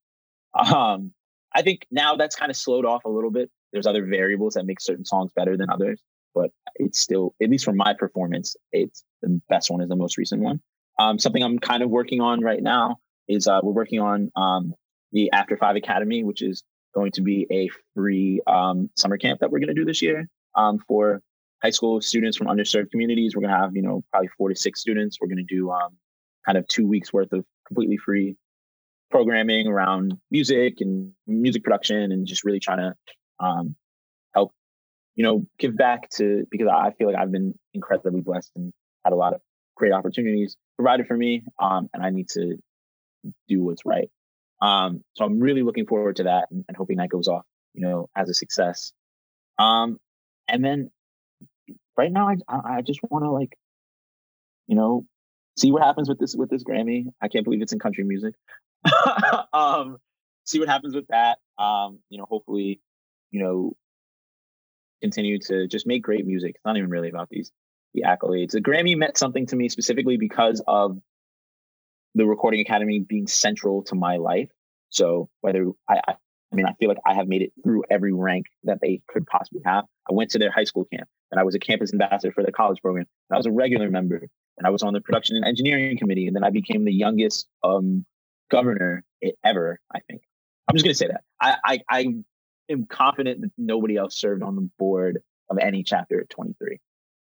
Um, 0.55 1.13
I 1.55 1.63
think 1.63 1.87
now 1.91 2.17
that's 2.17 2.37
kind 2.37 2.51
of 2.51 2.57
slowed 2.57 2.85
off 2.85 3.05
a 3.05 3.11
little 3.11 3.31
bit. 3.31 3.51
There's 3.73 3.87
other 3.87 4.05
variables 4.05 4.55
that 4.55 4.67
make 4.67 4.81
certain 4.81 5.05
songs 5.05 5.31
better 5.35 5.57
than 5.57 5.71
others, 5.71 6.01
but 6.35 6.51
it's 6.75 6.99
still, 6.99 7.35
at 7.43 7.49
least 7.49 7.65
for 7.65 7.73
my 7.73 7.95
performance, 7.95 8.57
it's 8.73 9.05
the 9.23 9.41
best 9.49 9.71
one 9.71 9.81
is 9.81 9.89
the 9.89 9.97
most 9.97 10.19
recent 10.19 10.43
one. 10.43 10.61
Um, 10.99 11.19
something 11.19 11.43
I'm 11.43 11.59
kind 11.59 11.83
of 11.83 11.91
working 11.91 12.21
on 12.21 12.41
right 12.41 12.63
now 12.63 12.99
is 13.29 13.47
uh, 13.47 13.61
we're 13.63 13.73
working 13.73 14.01
on 14.01 14.31
um, 14.37 14.75
the 15.13 15.31
After 15.33 15.57
Five 15.57 15.77
Academy, 15.77 16.25
which 16.25 16.43
is 16.43 16.63
going 16.95 17.13
to 17.13 17.23
be 17.23 17.47
a 17.51 17.69
free 17.95 18.41
um, 18.47 18.91
summer 18.97 19.19
camp 19.19 19.41
that 19.41 19.51
we're 19.51 19.59
going 19.59 19.69
to 19.69 19.75
do 19.75 19.85
this 19.85 20.01
year 20.01 20.29
um, 20.55 20.79
for 20.87 21.21
high 21.63 21.71
school 21.71 22.01
students 22.01 22.37
from 22.37 22.47
underserved 22.47 22.91
communities. 22.91 23.35
We're 23.35 23.43
going 23.43 23.53
to 23.53 23.59
have, 23.59 23.77
you 23.77 23.83
know, 23.83 24.03
probably 24.11 24.29
four 24.37 24.49
to 24.49 24.57
six 24.57 24.81
students. 24.81 25.19
We're 25.21 25.29
going 25.29 25.45
to 25.47 25.55
do 25.55 25.71
um, 25.71 25.97
kind 26.47 26.57
of 26.57 26.67
two 26.69 26.87
weeks 26.87 27.13
worth 27.13 27.33
of 27.33 27.45
completely 27.67 27.97
free 27.97 28.37
programming 29.11 29.67
around 29.67 30.15
music 30.31 30.81
and 30.81 31.13
music 31.27 31.63
production 31.63 32.13
and 32.13 32.27
just 32.27 32.45
really 32.45 32.61
trying 32.61 32.79
to 32.79 32.95
um, 33.45 33.77
help, 34.35 34.53
you 35.15 35.25
know, 35.25 35.47
give 35.59 35.77
back 35.77 36.09
to 36.11 36.47
because 36.51 36.69
I 36.69 36.93
feel 36.93 37.09
like 37.09 37.17
I've 37.17 37.33
been 37.33 37.55
incredibly 37.75 38.21
blessed 38.21 38.53
and 38.57 38.73
had 39.05 39.13
a 39.13 39.17
lot 39.17 39.35
of 39.35 39.41
great 39.77 39.93
opportunities 39.93 40.57
provided 40.77 41.07
for 41.07 41.17
me. 41.17 41.45
Um, 41.59 41.89
and 41.93 42.05
I 42.05 42.11
need 42.11 42.29
to 42.31 42.57
do 43.49 43.63
what's 43.63 43.85
right. 43.85 44.11
Um, 44.61 45.03
so 45.15 45.25
I'm 45.25 45.39
really 45.39 45.63
looking 45.63 45.87
forward 45.87 46.17
to 46.17 46.25
that 46.25 46.49
and, 46.51 46.65
and 46.67 46.77
hoping 46.77 46.97
that 46.97 47.09
goes 47.09 47.29
off, 47.29 47.45
you 47.75 47.87
know, 47.87 48.09
as 48.17 48.31
a 48.31 48.35
success. 48.35 48.93
Um, 49.59 49.99
and 50.49 50.65
then 50.65 50.91
right 51.97 52.11
now, 52.11 52.29
I 52.29 52.37
I 52.49 52.83
just 52.83 53.01
want 53.03 53.25
to 53.25 53.31
like, 53.31 53.57
you 54.67 54.77
know, 54.77 55.05
see 55.57 55.73
what 55.73 55.83
happens 55.83 56.09
with 56.09 56.19
this 56.19 56.35
with 56.35 56.51
this 56.51 56.65
Grammy. 56.65 57.07
I 57.21 57.29
can't 57.29 57.45
believe 57.45 57.63
it's 57.63 57.73
in 57.73 57.79
country 57.79 58.05
music. 58.05 58.35
um, 59.53 59.99
see 60.45 60.59
what 60.59 60.69
happens 60.69 60.95
with 60.95 61.07
that. 61.09 61.39
Um, 61.59 62.01
you 62.09 62.19
know, 62.19 62.27
hopefully, 62.29 62.81
you 63.31 63.43
know, 63.43 63.77
continue 65.03 65.39
to 65.41 65.67
just 65.67 65.87
make 65.87 66.03
great 66.03 66.27
music. 66.27 66.53
It's 66.57 66.65
not 66.65 66.77
even 66.77 66.91
really 66.91 67.09
about 67.09 67.29
these 67.31 67.51
the 67.95 68.03
accolades. 68.03 68.53
The 68.53 68.61
Grammy 68.61 68.97
meant 68.97 69.17
something 69.17 69.47
to 69.47 69.57
me 69.57 69.69
specifically 69.69 70.17
because 70.17 70.63
of 70.67 70.99
the 72.15 72.27
Recording 72.27 72.61
Academy 72.61 73.01
being 73.01 73.27
central 73.27 73.83
to 73.85 73.95
my 73.95 74.17
life. 74.17 74.51
So 74.91 75.29
whether 75.41 75.67
I, 75.89 76.01
I, 76.07 76.15
I 76.53 76.57
mean, 76.57 76.67
I 76.67 76.75
feel 76.75 76.89
like 76.89 76.99
I 77.05 77.15
have 77.15 77.27
made 77.27 77.43
it 77.43 77.53
through 77.63 77.85
every 77.91 78.13
rank 78.13 78.47
that 78.65 78.79
they 78.81 79.03
could 79.09 79.27
possibly 79.27 79.63
have. 79.65 79.85
I 80.09 80.15
went 80.15 80.31
to 80.31 80.39
their 80.39 80.51
high 80.51 80.65
school 80.65 80.85
camp, 80.85 81.09
and 81.31 81.41
I 81.41 81.45
was 81.45 81.55
a 81.55 81.59
campus 81.59 81.93
ambassador 81.93 82.33
for 82.33 82.45
the 82.45 82.53
college 82.53 82.81
program. 82.81 83.07
And 83.31 83.35
I 83.35 83.39
was 83.39 83.47
a 83.47 83.53
regular 83.53 83.91
member, 83.91 84.17
and 84.59 84.67
I 84.67 84.71
was 84.71 84.83
on 84.83 84.93
the 84.93 85.01
production 85.01 85.37
and 85.37 85.45
engineering 85.45 85.97
committee, 85.99 86.27
and 86.27 86.37
then 86.37 86.45
I 86.45 86.51
became 86.51 86.85
the 86.85 86.93
youngest 86.93 87.47
um, 87.63 88.05
governor 88.51 89.05
ever. 89.45 89.81
I 89.95 90.01
think 90.09 90.23
I'm 90.69 90.77
just 90.77 90.85
gonna 90.85 90.95
say 90.95 91.09
that 91.09 91.23
I, 91.41 91.57
I 91.65 91.81
I 91.89 92.15
am 92.69 92.87
confident 92.87 93.43
that 93.43 93.51
nobody 93.57 93.97
else 93.97 94.17
served 94.17 94.43
on 94.43 94.57
the 94.57 94.69
board 94.79 95.19
of 95.51 95.59
any 95.59 95.83
chapter 95.83 96.21
at 96.21 96.31
23. 96.31 96.79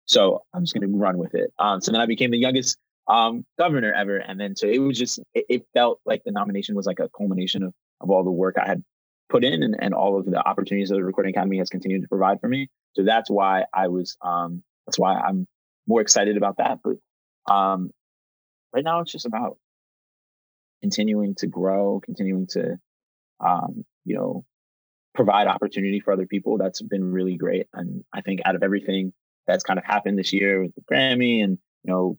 So 0.06 0.42
I'm 0.54 0.64
just 0.64 0.74
going 0.74 0.90
to 0.90 0.98
run 0.98 1.18
with 1.18 1.36
it. 1.36 1.54
Um, 1.60 1.82
so 1.82 1.92
then 1.92 2.02
I 2.02 2.06
became 2.06 2.32
the 2.32 2.38
youngest 2.38 2.78
um, 3.08 3.46
governor 3.58 3.94
ever. 3.94 4.18
And 4.18 4.40
then 4.40 4.56
so 4.56 4.68
it 4.68 4.80
was 4.80 4.98
just, 4.98 5.20
it, 5.34 5.46
it, 5.50 5.66
felt 5.74 6.00
like 6.06 6.24
the 6.26 6.32
nomination 6.32 6.76
was 6.76 6.86
like 6.86 7.00
a 7.00 7.10
culmination 7.16 7.64
of, 7.64 7.74
of 8.02 8.10
all 8.10 8.24
the 8.24 8.32
work 8.32 8.56
I 8.62 8.68
had 8.68 8.84
put 9.30 9.44
in 9.44 9.64
and, 9.64 9.76
and 9.80 9.94
all 9.94 10.20
of 10.20 10.26
the 10.26 10.38
opportunities 10.38 10.90
that 10.90 10.96
the 10.96 11.04
Recording 11.04 11.32
Academy 11.32 11.60
has 11.60 11.70
continued 11.70 12.02
to 12.02 12.08
provide 12.08 12.40
for 12.42 12.48
me. 12.48 12.68
So 12.94 13.04
that's 13.04 13.30
why 13.30 13.66
I 13.74 13.88
was, 13.88 14.18
um, 14.22 14.64
that's 14.86 14.98
why 14.98 15.16
I'm 15.16 15.48
more 15.88 16.02
excited 16.02 16.36
about 16.36 16.58
that. 16.58 16.80
But 16.84 17.54
um, 17.54 17.92
right 18.74 18.84
now 18.84 19.02
it's 19.02 19.12
just 19.12 19.26
about 19.26 19.58
continuing 20.82 21.36
to 21.36 21.48
grow, 21.48 22.00
continuing 22.04 22.48
to, 22.48 22.78
um, 23.40 23.86
you 24.06 24.16
know, 24.16 24.46
provide 25.14 25.48
opportunity 25.48 26.00
for 26.00 26.14
other 26.14 26.26
people. 26.26 26.58
That's 26.58 26.82
been 26.82 27.12
really 27.12 27.38
great. 27.38 27.68
And 27.74 28.04
I 28.14 28.22
think 28.22 28.42
out 28.46 28.56
of 28.56 28.64
everything 28.64 29.14
that's 29.48 29.64
kind 29.64 29.78
of 29.78 29.86
happened 29.86 30.18
this 30.18 30.34
year 30.34 30.62
with 30.64 30.74
the 30.76 30.82
Grammy 30.82 31.44
and, 31.44 31.58
you 31.84 31.92
know, 31.94 32.18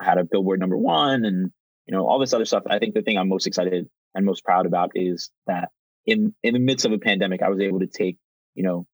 had 0.00 0.18
a 0.18 0.24
billboard 0.24 0.60
number 0.60 0.76
one 0.76 1.24
and, 1.24 1.50
you 1.86 1.94
know, 1.94 2.06
all 2.06 2.18
this 2.18 2.32
other 2.32 2.44
stuff. 2.44 2.64
I 2.68 2.78
think 2.78 2.94
the 2.94 3.02
thing 3.02 3.18
I'm 3.18 3.28
most 3.28 3.46
excited 3.46 3.88
and 4.14 4.24
most 4.24 4.44
proud 4.44 4.66
about 4.66 4.92
is 4.94 5.30
that 5.46 5.70
in 6.06 6.34
in 6.42 6.54
the 6.54 6.60
midst 6.60 6.86
of 6.86 6.92
a 6.92 6.98
pandemic, 6.98 7.42
I 7.42 7.48
was 7.48 7.60
able 7.60 7.80
to 7.80 7.86
take, 7.86 8.18
you 8.54 8.62
know, 8.62 8.86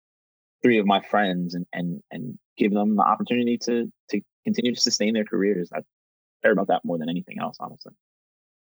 three 0.62 0.78
of 0.78 0.86
my 0.86 1.00
friends 1.00 1.54
and 1.54 1.66
and 1.72 2.00
and 2.10 2.38
give 2.56 2.72
them 2.72 2.96
the 2.96 3.02
opportunity 3.02 3.58
to 3.64 3.90
to 4.10 4.20
continue 4.44 4.74
to 4.74 4.80
sustain 4.80 5.14
their 5.14 5.24
careers. 5.24 5.70
I 5.74 5.80
care 6.42 6.52
about 6.52 6.68
that 6.68 6.84
more 6.84 6.98
than 6.98 7.08
anything 7.08 7.36
else, 7.40 7.56
honestly. 7.60 7.92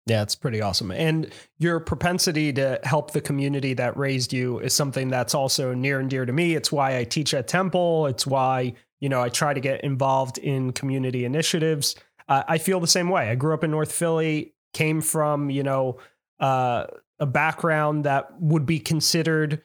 Yeah, 0.05 0.23
it's 0.23 0.35
pretty 0.35 0.59
awesome. 0.61 0.89
And 0.91 1.31
your 1.59 1.79
propensity 1.79 2.51
to 2.53 2.79
help 2.83 3.11
the 3.11 3.21
community 3.21 3.75
that 3.75 3.95
raised 3.95 4.33
you 4.33 4.57
is 4.57 4.73
something 4.73 5.09
that's 5.09 5.35
also 5.35 5.73
near 5.75 5.99
and 5.99 6.09
dear 6.09 6.25
to 6.25 6.33
me. 6.33 6.55
It's 6.55 6.71
why 6.71 6.97
I 6.97 7.03
teach 7.03 7.33
at 7.33 7.47
Temple. 7.47 8.07
It's 8.07 8.25
why, 8.25 8.73
you 8.99 9.07
know, 9.07 9.21
I 9.21 9.29
try 9.29 9.53
to 9.53 9.59
get 9.59 9.83
involved 9.83 10.39
in 10.39 10.71
community 10.71 11.25
initiatives. 11.25 11.95
Uh, 12.27 12.43
I 12.47 12.57
feel 12.57 12.79
the 12.79 12.87
same 12.87 13.09
way. 13.09 13.29
I 13.29 13.35
grew 13.35 13.53
up 13.53 13.63
in 13.63 13.69
North 13.69 13.91
Philly, 13.91 14.55
came 14.73 15.01
from, 15.01 15.51
you 15.51 15.61
know, 15.61 15.99
uh, 16.39 16.85
a 17.19 17.25
background 17.25 18.05
that 18.05 18.39
would 18.39 18.65
be 18.65 18.79
considered 18.79 19.61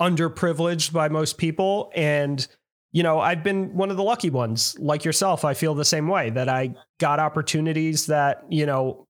underprivileged 0.00 0.92
by 0.92 1.08
most 1.08 1.38
people. 1.38 1.90
And, 1.94 2.46
you 2.92 3.02
know, 3.02 3.20
I've 3.20 3.42
been 3.42 3.74
one 3.74 3.90
of 3.90 3.96
the 3.96 4.02
lucky 4.02 4.30
ones 4.30 4.76
like 4.78 5.04
yourself. 5.04 5.44
I 5.44 5.54
feel 5.54 5.74
the 5.74 5.84
same 5.84 6.08
way 6.08 6.30
that 6.30 6.48
I 6.48 6.74
got 6.98 7.20
opportunities 7.20 8.06
that, 8.06 8.44
you 8.50 8.66
know, 8.66 9.06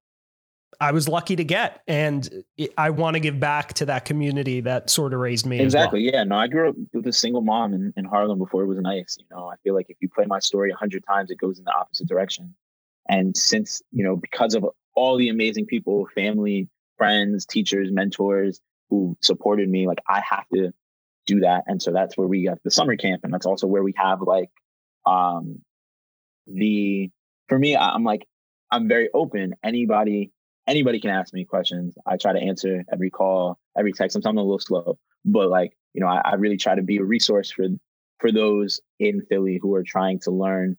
I 0.78 0.92
was 0.92 1.08
lucky 1.08 1.36
to 1.36 1.44
get, 1.44 1.80
and 1.88 2.28
I 2.76 2.90
want 2.90 3.14
to 3.14 3.20
give 3.20 3.40
back 3.40 3.72
to 3.74 3.86
that 3.86 4.04
community 4.04 4.60
that 4.60 4.90
sort 4.90 5.14
of 5.14 5.20
raised 5.20 5.46
me. 5.46 5.58
Exactly. 5.58 6.04
Well. 6.04 6.12
Yeah. 6.12 6.24
No, 6.24 6.36
I 6.36 6.48
grew 6.48 6.68
up 6.68 6.76
with 6.92 7.06
a 7.06 7.12
single 7.12 7.40
mom 7.40 7.72
in, 7.72 7.94
in 7.96 8.04
Harlem 8.04 8.38
before 8.38 8.62
it 8.62 8.66
was 8.66 8.78
nice. 8.78 9.16
You 9.18 9.24
know, 9.30 9.46
I 9.46 9.54
feel 9.64 9.74
like 9.74 9.86
if 9.88 9.96
you 10.00 10.10
play 10.10 10.26
my 10.26 10.38
story 10.38 10.70
a 10.70 10.76
hundred 10.76 11.02
times, 11.06 11.30
it 11.30 11.38
goes 11.38 11.58
in 11.58 11.64
the 11.64 11.72
opposite 11.72 12.06
direction. 12.08 12.54
And 13.08 13.34
since 13.36 13.80
you 13.90 14.04
know, 14.04 14.16
because 14.16 14.54
of 14.54 14.66
all 14.94 15.16
the 15.16 15.30
amazing 15.30 15.64
people, 15.64 16.06
family, 16.14 16.68
friends, 16.96 17.46
teachers, 17.46 17.90
mentors 17.90 18.60
who 18.90 19.16
supported 19.20 19.68
me, 19.68 19.86
like 19.86 20.00
I 20.08 20.20
have 20.20 20.48
to 20.54 20.72
do 21.26 21.40
that. 21.40 21.64
And 21.66 21.82
so 21.82 21.92
that's 21.92 22.16
where 22.16 22.28
we 22.28 22.44
got 22.44 22.62
the 22.62 22.70
summer 22.70 22.96
camp, 22.96 23.22
and 23.24 23.32
that's 23.32 23.46
also 23.46 23.66
where 23.66 23.82
we 23.82 23.94
have 23.96 24.20
like 24.22 24.50
um 25.04 25.60
the 26.46 27.10
for 27.48 27.58
me, 27.58 27.76
I'm 27.76 28.04
like 28.04 28.26
I'm 28.70 28.88
very 28.88 29.08
open. 29.12 29.54
Anybody 29.62 30.32
anybody 30.66 31.00
can 31.00 31.10
ask 31.10 31.32
me 31.32 31.44
questions. 31.44 31.94
I 32.06 32.16
try 32.16 32.32
to 32.32 32.40
answer 32.40 32.84
every 32.92 33.10
call, 33.10 33.58
every 33.78 33.92
text. 33.92 34.14
Sometimes 34.14 34.32
I'm 34.32 34.38
a 34.38 34.42
little 34.42 34.58
slow, 34.58 34.98
but 35.24 35.48
like, 35.48 35.76
you 35.94 36.00
know, 36.00 36.08
I, 36.08 36.20
I 36.24 36.34
really 36.34 36.56
try 36.56 36.74
to 36.74 36.82
be 36.82 36.98
a 36.98 37.04
resource 37.04 37.50
for 37.50 37.66
for 38.18 38.32
those 38.32 38.80
in 38.98 39.22
Philly 39.28 39.58
who 39.60 39.74
are 39.74 39.82
trying 39.82 40.20
to 40.20 40.30
learn 40.30 40.76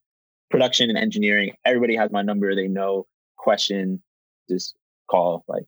production 0.49 0.89
and 0.89 0.97
engineering. 0.97 1.53
Everybody 1.65 1.95
has 1.95 2.11
my 2.11 2.21
number. 2.21 2.55
They 2.55 2.67
know 2.67 3.05
question, 3.37 4.01
just 4.49 4.75
call. 5.09 5.45
Like 5.47 5.65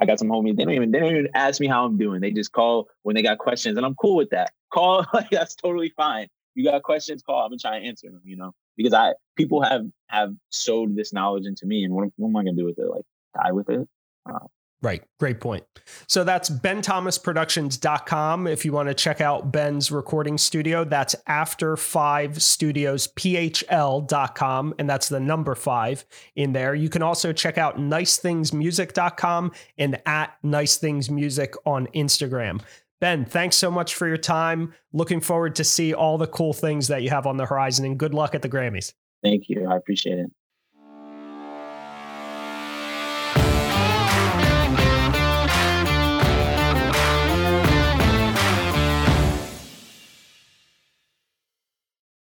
I 0.00 0.06
got 0.06 0.18
some 0.18 0.28
homies. 0.28 0.56
They 0.56 0.64
don't 0.64 0.74
even 0.74 0.90
they 0.90 1.00
don't 1.00 1.10
even 1.10 1.28
ask 1.34 1.60
me 1.60 1.66
how 1.66 1.84
I'm 1.84 1.96
doing. 1.96 2.20
They 2.20 2.30
just 2.30 2.52
call 2.52 2.88
when 3.02 3.14
they 3.16 3.22
got 3.22 3.38
questions, 3.38 3.76
and 3.76 3.86
I'm 3.86 3.94
cool 3.94 4.16
with 4.16 4.30
that. 4.30 4.52
Call 4.72 5.06
like 5.14 5.30
that's 5.30 5.54
totally 5.54 5.92
fine. 5.96 6.26
You 6.54 6.64
got 6.64 6.82
questions, 6.82 7.22
call. 7.22 7.40
I'm 7.42 7.50
gonna 7.50 7.58
try 7.58 7.76
and 7.76 7.86
answer 7.86 8.08
them. 8.10 8.20
You 8.24 8.36
know, 8.36 8.52
because 8.76 8.92
I 8.92 9.14
people 9.36 9.62
have 9.62 9.82
have 10.08 10.34
sowed 10.50 10.96
this 10.96 11.12
knowledge 11.12 11.46
into 11.46 11.66
me, 11.66 11.84
and 11.84 11.94
what, 11.94 12.08
what 12.16 12.28
am 12.28 12.36
I 12.36 12.40
gonna 12.40 12.56
do 12.56 12.64
with 12.64 12.78
it? 12.78 12.90
Like 12.90 13.04
die 13.40 13.52
with 13.52 13.70
it? 13.70 13.88
Uh, 14.28 14.40
Right. 14.86 15.02
Great 15.18 15.40
point. 15.40 15.64
So 16.06 16.22
that's 16.22 16.48
benthomasproductions.com. 16.48 18.46
If 18.46 18.64
you 18.64 18.70
want 18.70 18.88
to 18.88 18.94
check 18.94 19.20
out 19.20 19.50
Ben's 19.50 19.90
recording 19.90 20.38
studio, 20.38 20.84
that's 20.84 21.16
after 21.26 21.76
five 21.76 22.40
studios, 22.40 23.08
PHL.com. 23.08 24.74
And 24.78 24.88
that's 24.88 25.08
the 25.08 25.18
number 25.18 25.56
five 25.56 26.04
in 26.36 26.52
there. 26.52 26.72
You 26.76 26.88
can 26.88 27.02
also 27.02 27.32
check 27.32 27.58
out 27.58 27.78
nicethingsmusic.com 27.78 29.52
and 29.76 30.00
at 30.06 30.36
nicethingsmusic 30.44 31.54
on 31.66 31.88
Instagram. 31.88 32.62
Ben, 33.00 33.24
thanks 33.24 33.56
so 33.56 33.72
much 33.72 33.96
for 33.96 34.06
your 34.06 34.16
time. 34.16 34.72
Looking 34.92 35.20
forward 35.20 35.56
to 35.56 35.64
see 35.64 35.94
all 35.94 36.16
the 36.16 36.28
cool 36.28 36.52
things 36.52 36.86
that 36.86 37.02
you 37.02 37.10
have 37.10 37.26
on 37.26 37.38
the 37.38 37.46
horizon 37.46 37.86
and 37.86 37.98
good 37.98 38.14
luck 38.14 38.36
at 38.36 38.42
the 38.42 38.48
Grammys. 38.48 38.92
Thank 39.24 39.48
you. 39.48 39.66
I 39.68 39.76
appreciate 39.76 40.20
it. 40.20 40.30